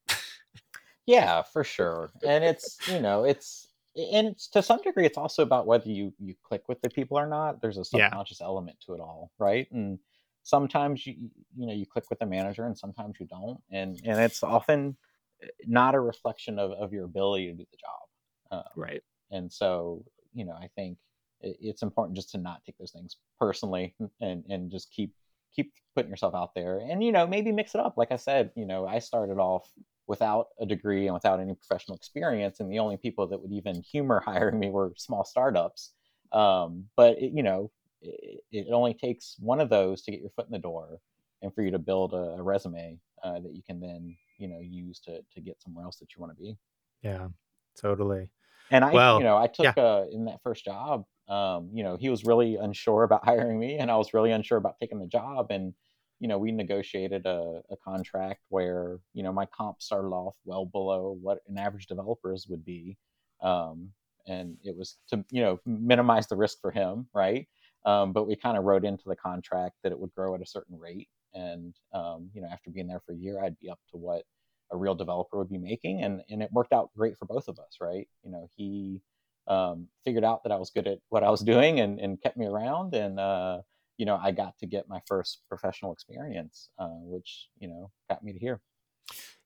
Yeah, 1.06 1.42
for 1.42 1.64
sure. 1.64 2.12
And 2.24 2.44
it's, 2.44 2.80
you 2.88 3.00
know, 3.00 3.24
it's 3.24 3.68
and 3.96 4.28
it's, 4.28 4.48
to 4.50 4.62
some 4.62 4.82
degree 4.82 5.06
it's 5.06 5.18
also 5.18 5.44
about 5.44 5.66
whether 5.66 5.90
you 5.90 6.14
you 6.20 6.36
click 6.44 6.70
with 6.70 6.80
the 6.82 6.90
people 6.90 7.18
or 7.18 7.28
not. 7.28 7.62
There's 7.62 7.78
a 7.78 7.86
Yeah. 7.92 8.10
subconscious 8.10 8.42
element 8.42 8.78
to 8.86 8.94
it 8.94 9.00
all, 9.00 9.32
right? 9.40 9.68
And 9.72 10.00
sometimes 10.44 11.06
you 11.06 11.16
you 11.58 11.66
know, 11.68 11.74
you 11.74 11.86
click 11.86 12.06
with 12.10 12.20
the 12.20 12.26
manager 12.26 12.66
and 12.66 12.78
sometimes 12.78 13.16
you 13.20 13.26
don't. 13.26 13.60
And 13.72 14.00
and 14.06 14.20
it's 14.20 14.44
often 14.44 14.96
eh, 15.42 15.48
not 15.66 15.96
a 15.96 16.00
reflection 16.00 16.60
of, 16.60 16.72
of 16.72 16.94
your 16.94 17.06
ability 17.06 17.48
to 17.48 17.54
do 17.54 17.66
the 17.72 17.78
job. 17.78 18.64
Um, 18.66 18.72
Right. 18.76 19.02
and 19.32 19.52
so, 19.52 20.04
you 20.34 20.46
know, 20.46 20.54
I 20.54 20.70
think 20.76 20.98
it, 21.42 21.58
it's 21.60 21.82
important 21.82 22.16
just 22.16 22.32
to 22.32 22.38
not 22.38 22.64
take 22.66 22.78
those 22.78 22.92
things 22.92 23.18
personally 23.40 23.96
and 24.22 24.44
and 24.48 24.72
just 24.72 24.92
keep 24.92 25.12
keep 25.56 25.74
putting 25.96 26.10
yourself 26.10 26.36
out 26.36 26.54
there 26.56 26.80
and 26.80 27.04
you 27.04 27.12
know 27.12 27.28
maybe 27.28 27.52
mix 27.52 27.76
it 27.76 27.82
up 27.82 27.96
like 27.98 28.12
i 28.12 28.16
said 28.16 28.52
you 28.56 28.66
know 28.66 28.86
i 28.88 29.00
started 29.00 29.38
off 29.38 29.70
without 30.08 30.48
a 30.60 30.66
degree 30.66 31.06
and 31.08 31.14
without 31.14 31.40
any 31.40 31.54
professional 31.54 31.96
experience 31.96 32.60
and 32.60 32.72
the 32.72 32.80
only 32.80 32.98
people 32.98 33.28
that 33.28 33.40
would 33.42 33.52
even 33.52 33.82
humor 33.82 34.20
hiring 34.26 34.60
me 34.60 34.70
were 34.70 34.94
small 34.98 35.24
startups 35.24 35.92
um, 36.32 36.86
but 36.96 37.18
it, 37.18 37.32
you 37.34 37.44
know 37.44 37.72
it, 38.02 38.42
it 38.52 38.68
only 38.72 38.94
takes 38.94 39.36
one 39.40 39.60
of 39.60 39.70
those 39.70 40.02
to 40.04 40.12
get 40.12 40.22
your 40.22 40.30
foot 40.32 40.46
in 40.46 40.52
the 40.52 40.60
door 40.60 41.00
and 41.42 41.54
for 41.54 41.64
you 41.64 41.72
to 41.72 41.80
build 41.80 42.14
a, 42.14 42.36
a 42.38 42.42
resume 42.44 43.00
uh, 43.24 43.40
that 43.40 43.54
you 43.54 43.62
can 43.64 43.80
then 43.80 44.16
you 44.38 44.48
know 44.48 44.60
use 44.60 45.00
to 45.00 45.22
to 45.34 45.42
get 45.42 45.62
somewhere 45.62 45.86
else 45.86 45.98
that 45.98 46.16
you 46.16 46.22
want 46.22 46.32
to 46.36 46.42
be 46.42 46.58
Yeah, 47.02 47.28
totally. 47.76 48.30
and 48.72 48.86
I, 48.86 48.94
Well, 48.94 49.18
you 49.18 49.24
know, 49.24 49.38
I 49.38 49.48
yeah. 49.62 49.74
took 49.74 49.78
uh, 49.78 50.06
in 50.12 50.26
that 50.26 50.42
first 50.44 50.66
job. 50.66 51.06
Um, 51.30 51.70
you 51.74 51.84
know, 51.84 51.98
he 51.98 52.10
was 52.10 52.26
really 52.26 52.56
unsure 52.56 53.04
about 53.04 53.26
hiring 53.26 53.60
me, 53.60 53.78
and 53.78 53.92
I 53.92 53.98
was 53.98 54.14
really 54.14 54.32
unsure 54.32 54.58
about 54.58 54.80
taking 54.80 55.00
the 55.00 55.08
job. 55.08 55.48
And 55.52 55.74
you 56.20 56.28
know, 56.28 56.38
we 56.38 56.52
negotiated 56.52 57.26
a, 57.26 57.62
a 57.72 57.78
contract 57.78 58.42
where 58.50 59.00
you 59.14 59.24
know 59.24 59.32
my 59.32 59.46
comp 59.46 59.82
started 59.82 60.10
off 60.10 60.36
well 60.46 60.66
below 60.66 61.18
what 61.22 61.40
an 61.48 61.58
average 61.58 61.88
developer's 61.88 62.48
would 62.50 62.66
be, 62.66 62.98
um, 63.42 63.92
and 64.28 64.58
it 64.64 64.76
was 64.76 64.98
to 65.10 65.24
you 65.32 65.42
know 65.42 65.60
minimize 65.66 66.28
the 66.28 66.36
risk 66.36 66.60
for 66.62 66.72
him, 66.72 67.08
right? 67.14 67.48
Um, 67.86 68.12
but 68.12 68.28
we 68.28 68.36
kind 68.36 68.58
of 68.58 68.66
wrote 68.66 68.84
into 68.86 69.06
the 69.08 69.16
contract 69.16 69.76
that 69.84 69.92
it 69.94 70.00
would 70.00 70.14
grow 70.14 70.36
at 70.36 70.42
a 70.42 70.46
certain 70.46 70.78
rate, 70.78 71.10
and 71.34 71.74
um, 71.94 72.30
you 72.34 72.42
know, 72.42 72.50
after 72.52 72.70
being 72.72 72.88
there 72.88 73.02
for 73.06 73.14
a 73.14 73.18
year, 73.18 73.42
I'd 73.44 73.60
be 73.60 73.70
up 73.70 73.80
to 73.92 73.98
what 73.98 74.24
a 74.72 74.78
real 74.78 74.96
developer 74.96 75.38
would 75.38 75.50
be 75.50 75.58
making 75.58 76.04
and 76.04 76.22
and 76.30 76.44
it 76.44 76.52
worked 76.52 76.74
out 76.74 76.92
great 76.96 77.18
for 77.18 77.26
both 77.26 77.48
of 77.48 77.58
us 77.60 77.78
right 77.82 78.08
you 78.24 78.32
know 78.32 78.48
he 78.56 79.02
um, 79.50 79.88
figured 80.06 80.24
out 80.24 80.44
that 80.44 80.52
i 80.52 80.56
was 80.56 80.70
good 80.70 80.88
at 80.88 81.00
what 81.10 81.24
i 81.24 81.30
was 81.30 81.42
doing 81.42 81.80
and, 81.80 82.00
and 82.00 82.22
kept 82.22 82.38
me 82.38 82.46
around 82.46 82.94
and 82.94 83.20
uh, 83.20 83.60
you 83.98 84.06
know 84.06 84.20
i 84.22 84.32
got 84.32 84.58
to 84.60 84.66
get 84.66 84.88
my 84.88 85.02
first 85.08 85.42
professional 85.50 85.92
experience 85.92 86.70
uh, 86.80 87.00
which 87.02 87.50
you 87.60 87.68
know 87.68 87.92
got 88.10 88.24
me 88.24 88.32
to 88.32 88.40
here 88.40 88.62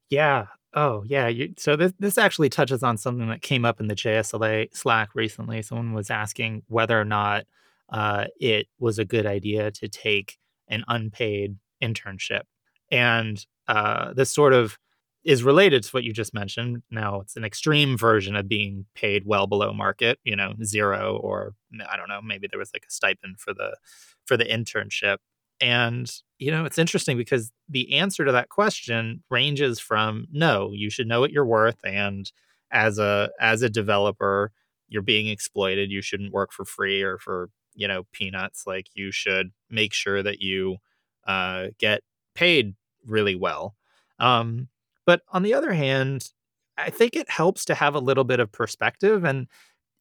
Yeah. 0.09 0.47
Oh, 0.75 1.03
yeah. 1.07 1.27
You, 1.27 1.53
so 1.57 1.75
this 1.75 1.93
this 1.99 2.17
actually 2.17 2.49
touches 2.49 2.83
on 2.83 2.97
something 2.97 3.27
that 3.29 3.41
came 3.41 3.65
up 3.65 3.79
in 3.79 3.87
the 3.87 3.95
JSLA 3.95 4.75
Slack 4.75 5.09
recently. 5.15 5.61
Someone 5.61 5.93
was 5.93 6.11
asking 6.11 6.63
whether 6.67 6.99
or 6.99 7.05
not 7.05 7.45
uh, 7.89 8.25
it 8.39 8.67
was 8.79 8.99
a 8.99 9.05
good 9.05 9.25
idea 9.25 9.71
to 9.71 9.87
take 9.87 10.37
an 10.67 10.83
unpaid 10.87 11.57
internship, 11.81 12.43
and 12.91 13.45
uh, 13.67 14.13
this 14.13 14.31
sort 14.31 14.53
of 14.53 14.77
is 15.23 15.43
related 15.43 15.83
to 15.83 15.89
what 15.91 16.03
you 16.03 16.13
just 16.13 16.33
mentioned. 16.33 16.83
Now 16.91 17.21
it's 17.21 17.35
an 17.37 17.45
extreme 17.45 17.97
version 17.97 18.35
of 18.35 18.47
being 18.47 18.85
paid 18.95 19.23
well 19.25 19.47
below 19.47 19.73
market. 19.73 20.19
You 20.23 20.35
know, 20.35 20.53
zero 20.63 21.17
or 21.21 21.53
I 21.89 21.97
don't 21.97 22.09
know. 22.09 22.21
Maybe 22.21 22.47
there 22.49 22.59
was 22.59 22.71
like 22.73 22.85
a 22.87 22.91
stipend 22.91 23.39
for 23.39 23.53
the 23.53 23.77
for 24.25 24.37
the 24.37 24.45
internship, 24.45 25.17
and, 25.61 26.11
you 26.39 26.51
know, 26.51 26.65
it's 26.65 26.77
interesting 26.77 27.17
because 27.17 27.51
the 27.69 27.93
answer 27.95 28.25
to 28.25 28.31
that 28.33 28.49
question 28.49 29.23
ranges 29.29 29.79
from 29.79 30.25
no, 30.31 30.71
you 30.73 30.89
should 30.89 31.07
know 31.07 31.19
what 31.19 31.31
you're 31.31 31.45
worth 31.45 31.77
and 31.83 32.31
as 32.71 32.97
a 32.99 33.29
as 33.39 33.61
a 33.61 33.69
developer, 33.69 34.51
you're 34.89 35.01
being 35.01 35.27
exploited, 35.27 35.91
you 35.91 36.01
shouldn't 36.01 36.33
work 36.33 36.51
for 36.51 36.65
free 36.65 37.01
or 37.01 37.17
for, 37.19 37.49
you 37.75 37.87
know, 37.87 38.03
peanuts. 38.11 38.63
Like 38.67 38.87
you 38.93 39.11
should 39.11 39.51
make 39.69 39.93
sure 39.93 40.23
that 40.23 40.39
you 40.41 40.77
uh 41.27 41.67
get 41.79 42.01
paid 42.35 42.75
really 43.05 43.35
well. 43.35 43.75
Um 44.19 44.67
but 45.05 45.21
on 45.29 45.43
the 45.43 45.53
other 45.53 45.73
hand, 45.73 46.29
I 46.77 46.89
think 46.89 47.15
it 47.15 47.29
helps 47.29 47.65
to 47.65 47.75
have 47.75 47.95
a 47.95 47.99
little 47.99 48.23
bit 48.23 48.39
of 48.39 48.51
perspective 48.51 49.23
and 49.23 49.47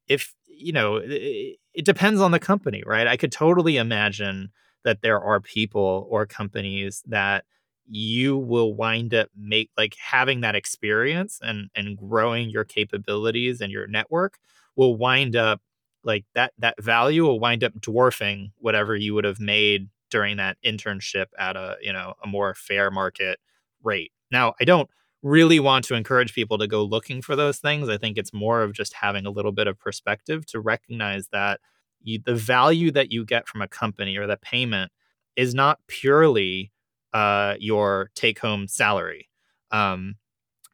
if 0.08 0.34
you 0.46 0.72
know 0.72 0.96
it, 0.96 1.58
it 1.74 1.84
depends 1.84 2.20
on 2.20 2.30
the 2.32 2.38
company 2.40 2.82
right? 2.86 3.06
I 3.06 3.16
could 3.16 3.32
totally 3.32 3.76
imagine 3.76 4.50
that 4.84 5.02
there 5.02 5.20
are 5.20 5.40
people 5.40 6.06
or 6.10 6.26
companies 6.26 7.02
that 7.06 7.44
you 7.88 8.36
will 8.38 8.74
wind 8.74 9.12
up 9.14 9.28
make 9.36 9.70
like 9.76 9.96
having 10.00 10.40
that 10.42 10.54
experience 10.54 11.38
and 11.42 11.68
and 11.74 11.96
growing 11.96 12.48
your 12.50 12.64
capabilities 12.64 13.60
and 13.60 13.72
your 13.72 13.86
network 13.86 14.38
will 14.76 14.96
wind 14.96 15.36
up 15.36 15.60
like 16.04 16.24
that 16.34 16.52
that 16.58 16.80
value 16.82 17.24
will 17.24 17.40
wind 17.40 17.64
up 17.64 17.72
dwarfing 17.80 18.52
whatever 18.58 18.96
you 18.96 19.14
would 19.14 19.24
have 19.24 19.40
made 19.40 19.88
during 20.10 20.36
that 20.36 20.56
internship 20.64 21.26
at 21.38 21.56
a 21.56 21.76
you 21.82 21.92
know 21.92 22.14
a 22.22 22.26
more 22.26 22.54
fair 22.54 22.90
market 22.90 23.38
rate 23.82 24.12
now 24.32 24.54
i 24.60 24.64
don't 24.64 24.90
really 25.22 25.60
want 25.60 25.84
to 25.84 25.94
encourage 25.94 26.34
people 26.34 26.58
to 26.58 26.66
go 26.66 26.82
looking 26.82 27.22
for 27.22 27.36
those 27.36 27.58
things. 27.58 27.88
I 27.88 27.96
think 27.96 28.18
it's 28.18 28.32
more 28.32 28.62
of 28.62 28.72
just 28.72 28.92
having 28.94 29.24
a 29.24 29.30
little 29.30 29.52
bit 29.52 29.68
of 29.68 29.78
perspective 29.78 30.44
to 30.46 30.58
recognize 30.60 31.28
that 31.28 31.60
you, 32.02 32.18
the 32.24 32.34
value 32.34 32.90
that 32.90 33.12
you 33.12 33.24
get 33.24 33.46
from 33.46 33.62
a 33.62 33.68
company 33.68 34.16
or 34.16 34.26
the 34.26 34.36
payment 34.36 34.90
is 35.36 35.54
not 35.54 35.78
purely 35.86 36.72
uh, 37.12 37.54
your 37.60 38.10
take 38.16 38.40
home 38.40 38.66
salary. 38.66 39.28
Um, 39.70 40.16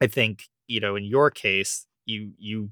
I 0.01 0.07
think 0.07 0.49
you 0.67 0.81
know 0.81 0.97
in 0.97 1.05
your 1.05 1.31
case 1.31 1.87
you 2.07 2.33
you 2.39 2.71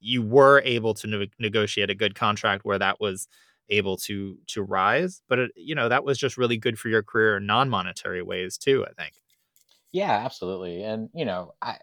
you 0.00 0.22
were 0.22 0.62
able 0.64 0.94
to 0.94 1.06
ne- 1.06 1.30
negotiate 1.38 1.90
a 1.90 1.94
good 1.94 2.14
contract 2.14 2.64
where 2.64 2.78
that 2.78 3.00
was 3.00 3.28
able 3.70 3.96
to 3.98 4.38
to 4.46 4.62
rise 4.62 5.22
but 5.28 5.38
it, 5.38 5.50
you 5.56 5.74
know 5.74 5.88
that 5.88 6.04
was 6.04 6.18
just 6.18 6.38
really 6.38 6.56
good 6.56 6.78
for 6.78 6.88
your 6.88 7.02
career 7.02 7.36
in 7.36 7.46
non-monetary 7.46 8.22
ways 8.22 8.56
too 8.56 8.86
i 8.86 8.92
think 9.02 9.14
yeah 9.92 10.22
absolutely 10.24 10.82
and 10.82 11.08
you 11.14 11.24
know 11.24 11.54
i 11.62 11.76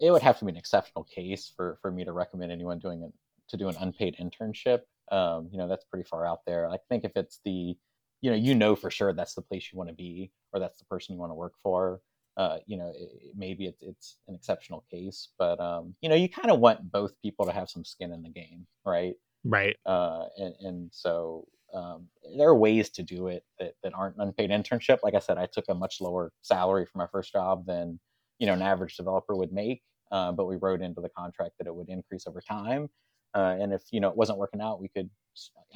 it 0.00 0.10
would 0.10 0.22
have 0.22 0.38
to 0.38 0.44
be 0.44 0.50
an 0.50 0.56
exceptional 0.56 1.04
case 1.04 1.52
for 1.56 1.78
for 1.80 1.90
me 1.90 2.04
to 2.04 2.12
recommend 2.12 2.50
anyone 2.50 2.78
doing 2.78 3.02
it 3.02 3.12
to 3.48 3.56
do 3.56 3.68
an 3.68 3.76
unpaid 3.80 4.16
internship 4.20 4.80
um, 5.10 5.48
you 5.52 5.58
know 5.58 5.68
that's 5.68 5.84
pretty 5.84 6.08
far 6.08 6.26
out 6.26 6.40
there 6.46 6.68
i 6.68 6.78
think 6.88 7.04
if 7.04 7.12
it's 7.16 7.40
the 7.44 7.76
you 8.20 8.30
know 8.30 8.36
you 8.36 8.54
know 8.54 8.74
for 8.74 8.90
sure 8.90 9.12
that's 9.12 9.34
the 9.34 9.42
place 9.42 9.68
you 9.72 9.78
want 9.78 9.90
to 9.90 9.94
be 9.94 10.30
or 10.52 10.60
that's 10.60 10.78
the 10.78 10.84
person 10.86 11.14
you 11.14 11.20
want 11.20 11.30
to 11.30 11.34
work 11.34 11.54
for 11.62 12.00
uh, 12.38 12.58
you 12.66 12.78
know 12.78 12.90
it, 12.96 13.10
maybe 13.36 13.66
it's 13.66 13.82
it's 13.82 14.16
an 14.26 14.34
exceptional 14.34 14.84
case 14.90 15.28
but 15.38 15.60
um, 15.60 15.94
you 16.00 16.08
know 16.08 16.14
you 16.14 16.28
kind 16.28 16.50
of 16.50 16.60
want 16.60 16.90
both 16.90 17.12
people 17.20 17.44
to 17.44 17.52
have 17.52 17.68
some 17.68 17.84
skin 17.84 18.12
in 18.12 18.22
the 18.22 18.30
game 18.30 18.66
right? 18.84 19.14
Right. 19.44 19.76
Uh, 19.84 20.24
and, 20.36 20.54
and 20.60 20.90
so 20.92 21.46
um, 21.74 22.06
there 22.36 22.48
are 22.48 22.56
ways 22.56 22.90
to 22.90 23.02
do 23.02 23.28
it 23.28 23.44
that, 23.58 23.74
that 23.82 23.94
aren't 23.94 24.16
unpaid 24.18 24.50
internship. 24.50 24.98
Like 25.02 25.14
i 25.14 25.18
said 25.18 25.38
i 25.38 25.46
took 25.46 25.64
a 25.68 25.74
much 25.74 26.00
lower 26.00 26.32
salary 26.42 26.86
for 26.86 26.98
my 26.98 27.06
first 27.06 27.32
job 27.32 27.66
than 27.66 27.98
you 28.38 28.46
know 28.46 28.54
an 28.54 28.62
average 28.62 28.96
developer 28.96 29.36
would 29.36 29.52
make 29.52 29.82
uh, 30.12 30.30
but 30.30 30.44
we 30.44 30.56
wrote 30.56 30.82
into 30.82 31.00
the 31.00 31.08
contract 31.08 31.54
that 31.58 31.66
it 31.66 31.74
would 31.74 31.88
increase 31.88 32.26
over 32.26 32.40
time. 32.40 32.88
Uh, 33.34 33.56
and 33.58 33.72
if 33.72 33.82
you 33.90 33.98
know 33.98 34.10
it 34.10 34.16
wasn't 34.16 34.36
working 34.36 34.60
out 34.60 34.78
we 34.78 34.88
could 34.88 35.08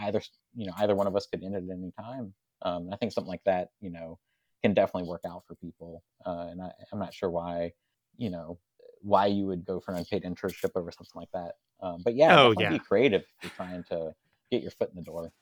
either 0.00 0.20
you 0.54 0.66
know 0.66 0.74
either 0.78 0.94
one 0.94 1.06
of 1.06 1.16
us 1.16 1.26
could 1.26 1.42
end 1.42 1.54
it 1.54 1.64
at 1.64 1.76
any 1.76 1.90
time. 1.98 2.34
Um, 2.62 2.88
i 2.92 2.96
think 2.96 3.12
something 3.12 3.30
like 3.30 3.44
that 3.44 3.70
you 3.80 3.90
know 3.90 4.18
can 4.62 4.74
definitely 4.74 5.08
work 5.08 5.22
out 5.26 5.44
for 5.46 5.54
people. 5.54 6.02
Uh, 6.24 6.48
and 6.50 6.60
I, 6.60 6.70
i'm 6.92 6.98
not 6.98 7.14
sure 7.14 7.30
why 7.30 7.72
you 8.18 8.28
know 8.28 8.58
why 9.00 9.26
you 9.26 9.46
would 9.46 9.64
go 9.64 9.80
for 9.80 9.92
an 9.92 9.98
unpaid 9.98 10.24
internship 10.24 10.72
over 10.74 10.90
something 10.90 11.14
like 11.14 11.30
that. 11.32 11.52
Um, 11.80 12.02
but 12.04 12.14
yeah 12.14 12.38
oh 12.38 12.54
yeah 12.58 12.70
be 12.70 12.78
creative 12.78 13.22
if 13.22 13.28
you're 13.42 13.50
trying 13.56 13.84
to 13.84 14.12
get 14.50 14.60
your 14.60 14.70
foot 14.70 14.90
in 14.90 14.96
the 14.96 15.02
door 15.02 15.32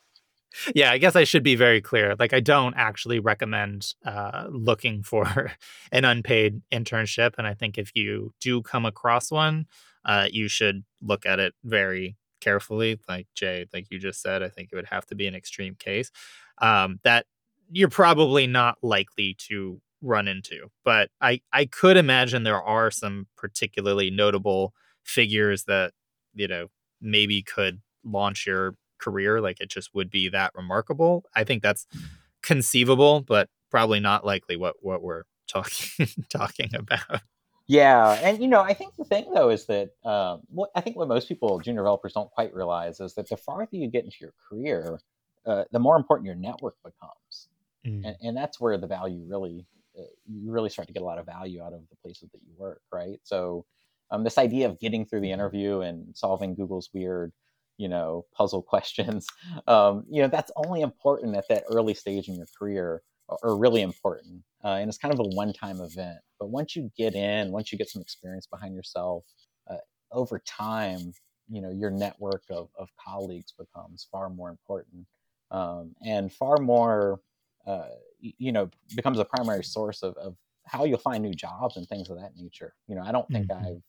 yeah, 0.75 0.91
I 0.91 0.99
guess 0.99 1.17
I 1.17 1.25
should 1.25 1.43
be 1.43 1.57
very 1.57 1.81
clear. 1.81 2.15
Like, 2.19 2.33
I 2.33 2.41
don't 2.41 2.75
actually 2.77 3.19
recommend 3.19 3.95
uh, 4.05 4.47
looking 4.51 5.03
for 5.03 5.53
an 5.93 6.05
unpaid 6.05 6.63
internship. 6.73 7.33
And 7.39 7.47
I 7.47 7.55
think 7.55 7.79
if 7.79 7.91
you 7.95 8.33
do 8.41 8.63
come 8.63 8.87
across 8.87 9.31
one, 9.31 9.67
uh, 10.05 10.29
you 10.31 10.49
should 10.49 10.85
look 11.03 11.27
at 11.27 11.41
it 11.41 11.55
very 11.65 12.17
carefully. 12.41 13.01
Like 13.09 13.27
Jay, 13.35 13.67
like 13.73 13.87
you 13.91 13.99
just 13.99 14.21
said, 14.21 14.43
I 14.43 14.49
think 14.49 14.69
it 14.71 14.77
would 14.77 14.87
have 14.87 15.07
to 15.07 15.15
be 15.15 15.27
an 15.27 15.35
extreme 15.35 15.75
case 15.75 16.11
um, 16.59 17.01
that 17.05 17.27
you're 17.71 17.89
probably 17.89 18.47
not 18.47 18.77
likely 18.83 19.35
to 19.49 19.81
run 20.03 20.29
into. 20.29 20.69
But 20.85 21.11
I, 21.21 21.41
I 21.53 21.65
could 21.65 21.97
imagine 21.97 22.43
there 22.43 22.63
are 22.63 22.91
some 22.91 23.27
particularly 23.37 24.11
notable 24.11 24.75
figures 25.03 25.65
that, 25.65 25.93
you 26.35 26.47
know, 26.47 26.69
maybe 27.01 27.43
could 27.43 27.81
launch 28.05 28.47
your 28.47 28.75
career 28.99 29.41
like 29.41 29.61
it 29.61 29.69
just 29.69 29.95
would 29.95 30.11
be 30.11 30.29
that 30.29 30.53
remarkable 30.55 31.25
i 31.35 31.45
think 31.45 31.63
that's 31.63 31.87
conceivable, 32.45 33.23
but 33.23 33.49
probably 33.71 33.99
not 33.99 34.25
likely 34.25 34.57
what 34.57 34.77
what 34.81 35.03
we're 35.03 35.25
talking 35.49 36.07
talking 36.29 36.71
about. 36.75 37.23
Yeah, 37.67 38.13
and 38.23 38.41
you 38.41 38.47
know, 38.47 38.61
I 38.61 38.75
think 38.75 38.95
the 38.97 39.05
thing 39.05 39.33
though 39.35 39.49
is 39.49 39.67
that 39.67 39.91
um, 40.05 40.43
what 40.49 40.71
I 40.75 40.81
think 40.81 40.97
what 40.97 41.09
most 41.09 41.27
people, 41.27 41.59
junior 41.61 41.81
developers, 41.81 42.13
don't 42.13 42.31
quite 42.31 42.55
realize 42.55 43.01
is 43.01 43.15
that 43.15 43.29
the 43.29 43.37
farther 43.37 43.69
you 43.73 43.89
get 43.89 44.05
into 44.05 44.19
your 44.21 44.35
career, 44.49 45.01
uh, 45.47 45.65
the 45.73 45.79
more 45.79 45.97
important 45.97 46.27
your 46.27 46.37
network 46.37 46.77
becomes, 46.85 47.49
mm. 47.87 48.07
and, 48.07 48.17
and, 48.21 48.37
that's 48.37 48.61
where 48.61 48.77
the 48.77 48.87
value 48.87 49.25
really, 49.27 49.67
uh, 49.99 50.03
you 50.27 50.51
really 50.51 50.69
start 50.69 50.89
to 50.89 50.95
get 50.95 51.03
a 51.03 51.07
lot 51.07 51.19
of 51.19 51.25
value 51.25 51.63
out 51.63 51.73
of 51.73 51.81
the 51.89 51.97
places 52.03 52.29
that 52.33 52.41
you 52.47 52.53
work, 52.59 52.83
right? 52.93 53.19
So, 53.25 53.65
um, 54.11 54.25
this 54.25 54.37
idea 54.37 54.69
of 54.69 54.79
getting 54.79 55.07
through 55.07 55.21
the 55.21 55.33
interview 55.33 55.81
and 55.81 56.15
solving 56.15 56.55
Google's 56.55 56.91
weird, 56.93 57.33
you 57.77 57.89
know, 57.89 58.25
puzzle 58.35 58.63
questions, 58.73 59.27
um, 59.67 60.05
you 60.09 60.23
know, 60.23 60.29
that's 60.29 60.53
only 60.57 60.81
important 60.81 61.37
at 61.37 61.49
that 61.49 61.65
early 61.71 61.95
stage 61.95 62.29
in 62.29 62.37
your 62.37 62.47
career 62.59 63.03
or 63.43 63.57
really 63.57 63.83
important. 63.83 64.43
Uh, 64.65 64.77
and 64.81 64.89
it's 64.89 64.99
kind 64.99 65.13
of 65.13 65.21
a 65.21 65.29
one 65.35 65.53
time 65.53 65.81
event. 65.81 66.19
But 66.39 66.51
once 66.51 66.77
you 66.77 66.91
get 66.97 67.15
in, 67.15 67.53
once 67.53 67.73
you 67.73 67.79
get 67.79 67.89
some 67.89 68.03
experience 68.03 68.47
behind 68.47 68.75
yourself, 68.75 69.25
uh, 69.71 69.77
over 70.13 70.41
time, 70.41 71.13
you 71.49 71.61
know, 71.61 71.71
your 71.71 71.91
network 71.91 72.43
of, 72.51 72.69
of 72.79 72.89
colleagues 73.03 73.53
becomes 73.53 74.09
far 74.11 74.31
more 74.31 74.51
important 74.51 75.07
um, 75.51 75.95
and 76.05 76.33
far 76.33 76.57
more, 76.59 77.21
uh, 77.67 77.89
you 78.21 78.53
know, 78.53 78.71
becomes 78.97 79.19
a 79.19 79.25
primary 79.25 79.65
source 79.65 80.03
of, 80.03 80.17
of 80.17 80.37
how 80.67 80.85
you'll 80.85 80.99
find 80.99 81.23
new 81.23 81.35
jobs 81.35 81.77
and 81.77 81.87
things 81.87 82.09
of 82.11 82.19
that 82.19 82.33
nature. 82.37 82.75
You 82.87 82.97
know, 82.97 83.03
I 83.03 83.13
don't 83.13 83.29
think 83.29 83.49
mm-hmm. 83.49 83.67
I've 83.67 83.83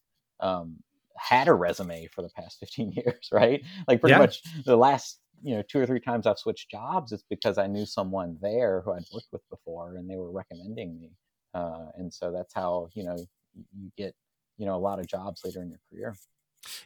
um, 0.47 0.77
had 1.18 1.47
a 1.47 1.53
resume 1.53 2.07
for 2.07 2.22
the 2.22 2.30
past 2.30 2.59
15 2.59 2.91
years, 2.95 3.30
right? 3.32 3.63
Like 3.88 4.01
pretty 4.01 4.13
yeah. 4.13 4.20
much 4.20 4.41
the 4.66 4.76
last 4.78 5.20
you 5.43 5.55
know 5.55 5.63
two 5.68 5.80
or 5.80 5.86
three 5.86 5.99
times 5.99 6.26
I've 6.26 6.39
switched 6.39 6.72
jobs, 6.72 7.11
it's 7.11 7.26
because 7.30 7.57
I 7.57 7.68
knew 7.68 7.86
someone 7.86 8.38
there 8.41 8.82
who 8.82 8.91
I'd 8.91 9.03
worked 9.13 9.28
with 9.32 9.47
before, 9.49 9.95
and 9.97 10.09
they 10.09 10.16
were 10.16 10.32
recommending 10.32 10.95
me. 10.99 11.11
Uh, 11.53 11.88
and 11.95 12.13
so 12.13 12.32
that's 12.32 12.53
how 12.53 12.89
you 12.93 13.03
know 13.03 13.18
you 13.74 13.91
get 13.97 14.16
you 14.57 14.66
know 14.66 14.76
a 14.76 14.80
lot 14.80 14.99
of 14.99 15.07
jobs 15.07 15.41
later 15.43 15.61
in 15.61 15.70
your 15.70 15.80
career. 15.91 16.16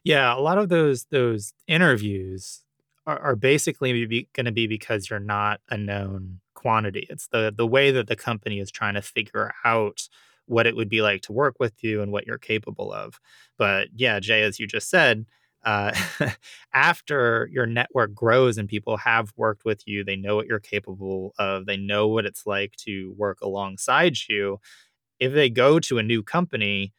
Yeah, 0.03 0.35
a 0.35 0.39
lot 0.39 0.57
of 0.57 0.69
those 0.69 1.05
those 1.11 1.53
interviews 1.67 2.63
are, 3.05 3.19
are 3.19 3.35
basically 3.35 4.27
going 4.33 4.45
to 4.45 4.51
be 4.51 4.67
because 4.67 5.09
you're 5.09 5.19
not 5.19 5.61
a 5.69 5.77
known 5.77 6.41
quantity. 6.53 7.07
It's 7.09 7.27
the 7.27 7.53
the 7.55 7.67
way 7.67 7.91
that 7.91 8.07
the 8.07 8.15
company 8.15 8.59
is 8.59 8.71
trying 8.71 8.95
to 8.95 9.01
figure 9.01 9.53
out 9.63 10.09
what 10.49 10.67
it 10.67 10.75
would 10.75 10.89
be 10.89 11.01
like 11.01 11.21
to 11.23 11.33
work 11.33 11.55
with 11.59 11.83
you 11.83 12.01
and 12.01 12.11
what 12.11 12.27
you're 12.27 12.37
capable 12.39 12.91
of. 12.93 13.19
But 13.57 13.89
yeah, 13.95 14.19
Jay, 14.19 14.43
as 14.43 14.59
you 14.59 14.67
just 14.67 14.89
said, 14.89 15.25
uh, 15.63 15.93
after 16.73 17.49
your 17.51 17.65
network 17.65 18.13
grows 18.13 18.57
and 18.57 18.67
people 18.69 18.97
have 18.97 19.33
worked 19.37 19.65
with 19.65 19.87
you, 19.87 20.03
they 20.03 20.15
know 20.15 20.35
what 20.35 20.47
you're 20.47 20.59
capable 20.59 21.33
of, 21.39 21.65
they 21.65 21.77
know 21.77 22.07
what 22.07 22.25
it's 22.25 22.45
like 22.45 22.75
to 22.77 23.13
work 23.17 23.39
alongside 23.41 24.17
you. 24.29 24.59
If 25.19 25.33
they 25.33 25.49
go 25.49 25.79
to 25.81 25.97
a 25.97 26.03
new 26.03 26.23
company, 26.23 26.93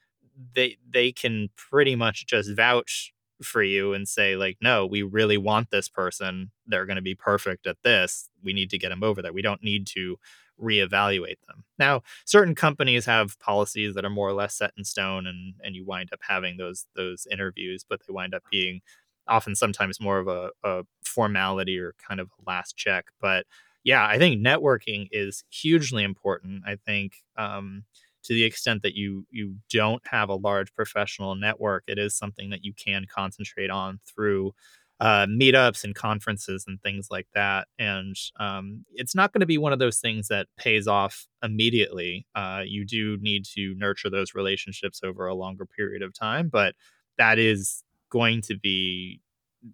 they 0.55 0.77
they 0.89 1.13
can 1.13 1.49
pretty 1.57 1.97
much 1.97 2.27
just 2.27 2.51
vouch 2.57 3.13
for 3.43 3.63
you 3.63 3.95
and 3.95 4.07
say 4.07 4.37
like 4.37 4.59
no 4.61 4.85
we 4.87 5.03
really 5.03 5.39
want 5.39 5.71
this 5.71 5.89
person 5.89 6.51
they're 6.67 6.85
going 6.85 6.97
to 6.97 7.03
be 7.03 7.15
perfect 7.15 7.67
at 7.67 7.77
this 7.83 8.29
we 8.43 8.53
need 8.53 8.69
to 8.71 8.79
get 8.79 8.91
them 8.91 9.03
over 9.03 9.23
there 9.23 9.33
we 9.33 9.41
don't 9.43 9.63
need 9.63 9.87
to 9.87 10.19
reevaluate 10.61 11.39
them. 11.49 11.65
Now, 11.79 12.03
certain 12.25 12.55
companies 12.55 13.07
have 13.07 13.39
policies 13.41 13.95
that 13.95 14.05
are 14.05 14.11
more 14.11 14.29
or 14.29 14.33
less 14.35 14.55
set 14.57 14.73
in 14.77 14.85
stone 14.85 15.27
and 15.27 15.55
and 15.65 15.75
you 15.75 15.85
wind 15.85 16.11
up 16.13 16.21
having 16.23 16.57
those 16.57 16.87
those 16.97 17.27
interviews, 17.31 17.85
but 17.89 18.01
they 18.07 18.13
wind 18.13 18.35
up 18.35 18.43
being 18.51 18.81
often 19.29 19.55
sometimes 19.55 20.01
more 20.01 20.19
of 20.19 20.29
a, 20.29 20.51
a 20.65 20.83
formality 21.05 21.79
or 21.79 21.95
kind 22.07 22.21
of 22.21 22.29
a 22.29 22.51
last 22.51 22.77
check. 22.77 23.07
But 23.21 23.47
yeah, 23.85 24.07
I 24.07 24.19
think 24.19 24.45
networking 24.45 25.09
is 25.13 25.45
hugely 25.51 26.03
important. 26.05 26.63
I 26.67 26.77
think 26.77 27.15
um, 27.37 27.85
to 28.25 28.35
the 28.35 28.45
extent 28.45 28.83
that 28.83 28.95
you 28.95 29.27
you 29.31 29.57
don't 29.71 30.07
have 30.07 30.29
a 30.29 30.35
large 30.35 30.75
professional 30.75 31.35
network, 31.35 31.85
it 31.87 31.99
is 31.99 32.15
something 32.15 32.51
that 32.51 32.65
you 32.65 32.73
can 32.75 33.07
concentrate 33.13 33.71
on 33.71 34.01
through 34.07 34.53
uh, 35.01 35.27
meetups 35.27 35.83
and 35.83 35.95
conferences 35.95 36.65
and 36.69 36.81
things 36.83 37.09
like 37.11 37.27
that. 37.35 37.67
And 37.79 38.15
um, 38.39 38.85
it's 38.93 39.15
not 39.15 39.33
going 39.33 39.41
to 39.41 39.47
be 39.47 39.59
one 39.59 39.73
of 39.73 39.79
those 39.79 39.99
things 39.99 40.29
that 40.29 40.47
pays 40.59 40.87
off 40.87 41.27
immediately. 41.43 42.27
Uh, 42.35 42.63
you 42.67 42.85
do 42.85 43.17
need 43.21 43.45
to 43.55 43.75
nurture 43.77 44.11
those 44.11 44.35
relationships 44.35 45.01
over 45.03 45.27
a 45.27 45.35
longer 45.35 45.65
period 45.65 46.03
of 46.03 46.13
time, 46.13 46.49
but 46.49 46.75
that 47.17 47.39
is 47.39 47.83
going 48.11 48.43
to 48.43 48.57
be, 48.59 49.21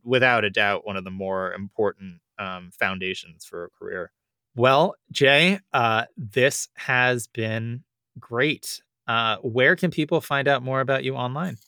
without 0.04 0.44
a 0.44 0.50
doubt, 0.50 0.86
one 0.86 0.96
of 0.96 1.04
the 1.04 1.10
more 1.10 1.52
important 1.54 2.20
um, 2.38 2.70
foundations 2.78 3.44
for 3.44 3.64
a 3.64 3.70
career. 3.70 4.12
Well, 4.54 4.94
Jay, 5.10 5.60
uh, 5.72 6.04
this 6.16 6.68
has 6.74 7.26
been 7.26 7.82
great. 8.18 8.80
Uh, 9.06 9.36
where 9.38 9.76
can 9.76 9.90
people 9.90 10.20
find 10.20 10.48
out 10.48 10.62
more 10.62 10.80
about 10.80 11.04
you 11.04 11.14
online? 11.14 11.58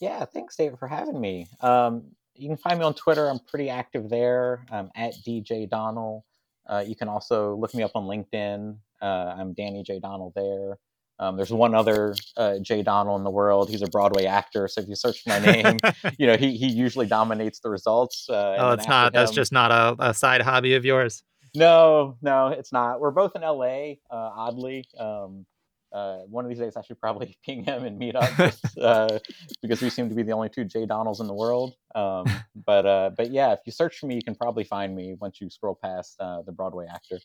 Yeah, 0.00 0.24
thanks, 0.24 0.56
David, 0.56 0.78
for 0.78 0.88
having 0.88 1.20
me. 1.20 1.46
Um, 1.60 2.04
you 2.38 2.48
can 2.48 2.56
find 2.56 2.78
me 2.78 2.84
on 2.84 2.94
Twitter. 2.94 3.28
I'm 3.28 3.38
pretty 3.38 3.70
active 3.70 4.08
there. 4.08 4.64
I'm 4.70 4.90
at 4.94 5.14
DJ 5.26 5.68
Donnell. 5.68 6.24
Uh, 6.68 6.84
you 6.86 6.96
can 6.96 7.08
also 7.08 7.54
look 7.56 7.74
me 7.74 7.82
up 7.82 7.92
on 7.94 8.04
LinkedIn. 8.04 8.76
Uh, 9.00 9.34
I'm 9.38 9.52
Danny 9.52 9.82
J. 9.82 10.00
Donnell 10.00 10.32
there. 10.34 10.78
Um, 11.18 11.36
there's 11.36 11.52
one 11.52 11.74
other 11.74 12.14
uh, 12.36 12.58
Jay 12.58 12.82
Donnell 12.82 13.16
in 13.16 13.24
the 13.24 13.30
world. 13.30 13.70
He's 13.70 13.82
a 13.82 13.86
Broadway 13.86 14.26
actor. 14.26 14.68
So 14.68 14.82
if 14.82 14.88
you 14.88 14.94
search 14.94 15.22
my 15.26 15.38
name, 15.38 15.78
you 16.18 16.26
know 16.26 16.36
he 16.36 16.56
he 16.56 16.66
usually 16.66 17.06
dominates 17.06 17.60
the 17.60 17.70
results. 17.70 18.28
Uh, 18.28 18.56
oh, 18.58 18.72
it's 18.72 18.86
not. 18.86 19.14
Him, 19.14 19.20
that's 19.20 19.32
just 19.32 19.52
not 19.52 19.70
a, 19.70 20.10
a, 20.10 20.14
side 20.14 20.42
hobby 20.42 20.74
of 20.74 20.84
yours. 20.84 21.22
No, 21.54 22.18
no, 22.20 22.48
it's 22.48 22.70
not. 22.70 23.00
We're 23.00 23.12
both 23.12 23.34
in 23.34 23.40
LA. 23.40 23.94
Uh, 24.10 24.30
oddly, 24.36 24.84
um, 24.98 25.46
uh, 25.92 26.18
one 26.28 26.44
of 26.44 26.48
these 26.48 26.58
days 26.58 26.76
I 26.76 26.82
should 26.82 27.00
probably 27.00 27.36
ping 27.44 27.64
him 27.64 27.84
and 27.84 27.98
meet 27.98 28.16
up 28.16 28.30
just, 28.36 28.78
uh, 28.80 29.18
because 29.62 29.80
we 29.80 29.90
seem 29.90 30.08
to 30.08 30.14
be 30.14 30.22
the 30.22 30.32
only 30.32 30.48
two 30.48 30.64
Jay 30.64 30.86
Donnells 30.86 31.20
in 31.20 31.26
the 31.26 31.34
world. 31.34 31.74
Um, 31.94 32.26
but 32.66 32.86
uh, 32.86 33.10
but 33.16 33.30
yeah, 33.30 33.52
if 33.52 33.60
you 33.66 33.72
search 33.72 33.98
for 33.98 34.06
me, 34.06 34.16
you 34.16 34.22
can 34.22 34.34
probably 34.34 34.64
find 34.64 34.94
me 34.94 35.16
once 35.20 35.40
you 35.40 35.50
scroll 35.50 35.78
past 35.82 36.16
uh, 36.20 36.42
the 36.42 36.52
Broadway 36.52 36.86
actor. 36.92 37.18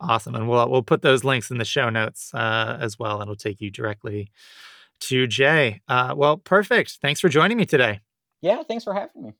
Awesome, 0.00 0.34
and 0.34 0.48
we'll 0.48 0.68
we'll 0.70 0.82
put 0.82 1.02
those 1.02 1.24
links 1.24 1.50
in 1.50 1.58
the 1.58 1.64
show 1.64 1.90
notes 1.90 2.32
uh, 2.34 2.78
as 2.80 2.98
well, 2.98 3.14
and 3.14 3.22
it'll 3.22 3.36
take 3.36 3.60
you 3.60 3.70
directly 3.70 4.30
to 5.00 5.26
Jay. 5.26 5.80
Uh, 5.88 6.14
well, 6.16 6.36
perfect. 6.36 6.98
Thanks 7.00 7.20
for 7.20 7.28
joining 7.28 7.56
me 7.56 7.66
today. 7.66 8.00
Yeah, 8.40 8.62
thanks 8.62 8.84
for 8.84 8.94
having 8.94 9.22
me. 9.22 9.32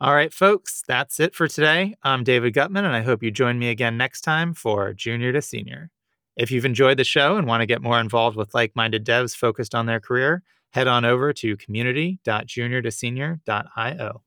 All 0.00 0.14
right, 0.14 0.32
folks, 0.32 0.84
that's 0.86 1.18
it 1.18 1.34
for 1.34 1.48
today. 1.48 1.96
I'm 2.04 2.22
David 2.22 2.54
Guttman, 2.54 2.84
and 2.84 2.94
I 2.94 3.02
hope 3.02 3.22
you 3.22 3.32
join 3.32 3.58
me 3.58 3.68
again 3.68 3.96
next 3.96 4.20
time 4.20 4.54
for 4.54 4.92
Junior 4.92 5.32
to 5.32 5.42
Senior. 5.42 5.90
If 6.38 6.50
you've 6.52 6.64
enjoyed 6.64 6.98
the 6.98 7.04
show 7.04 7.36
and 7.36 7.48
want 7.48 7.62
to 7.62 7.66
get 7.66 7.82
more 7.82 7.98
involved 7.98 8.36
with 8.36 8.54
like 8.54 8.76
minded 8.76 9.04
devs 9.04 9.34
focused 9.36 9.74
on 9.74 9.86
their 9.86 9.98
career, 9.98 10.44
head 10.70 10.86
on 10.86 11.04
over 11.04 11.32
to 11.32 11.56
community.juniortosenior.io. 11.56 14.22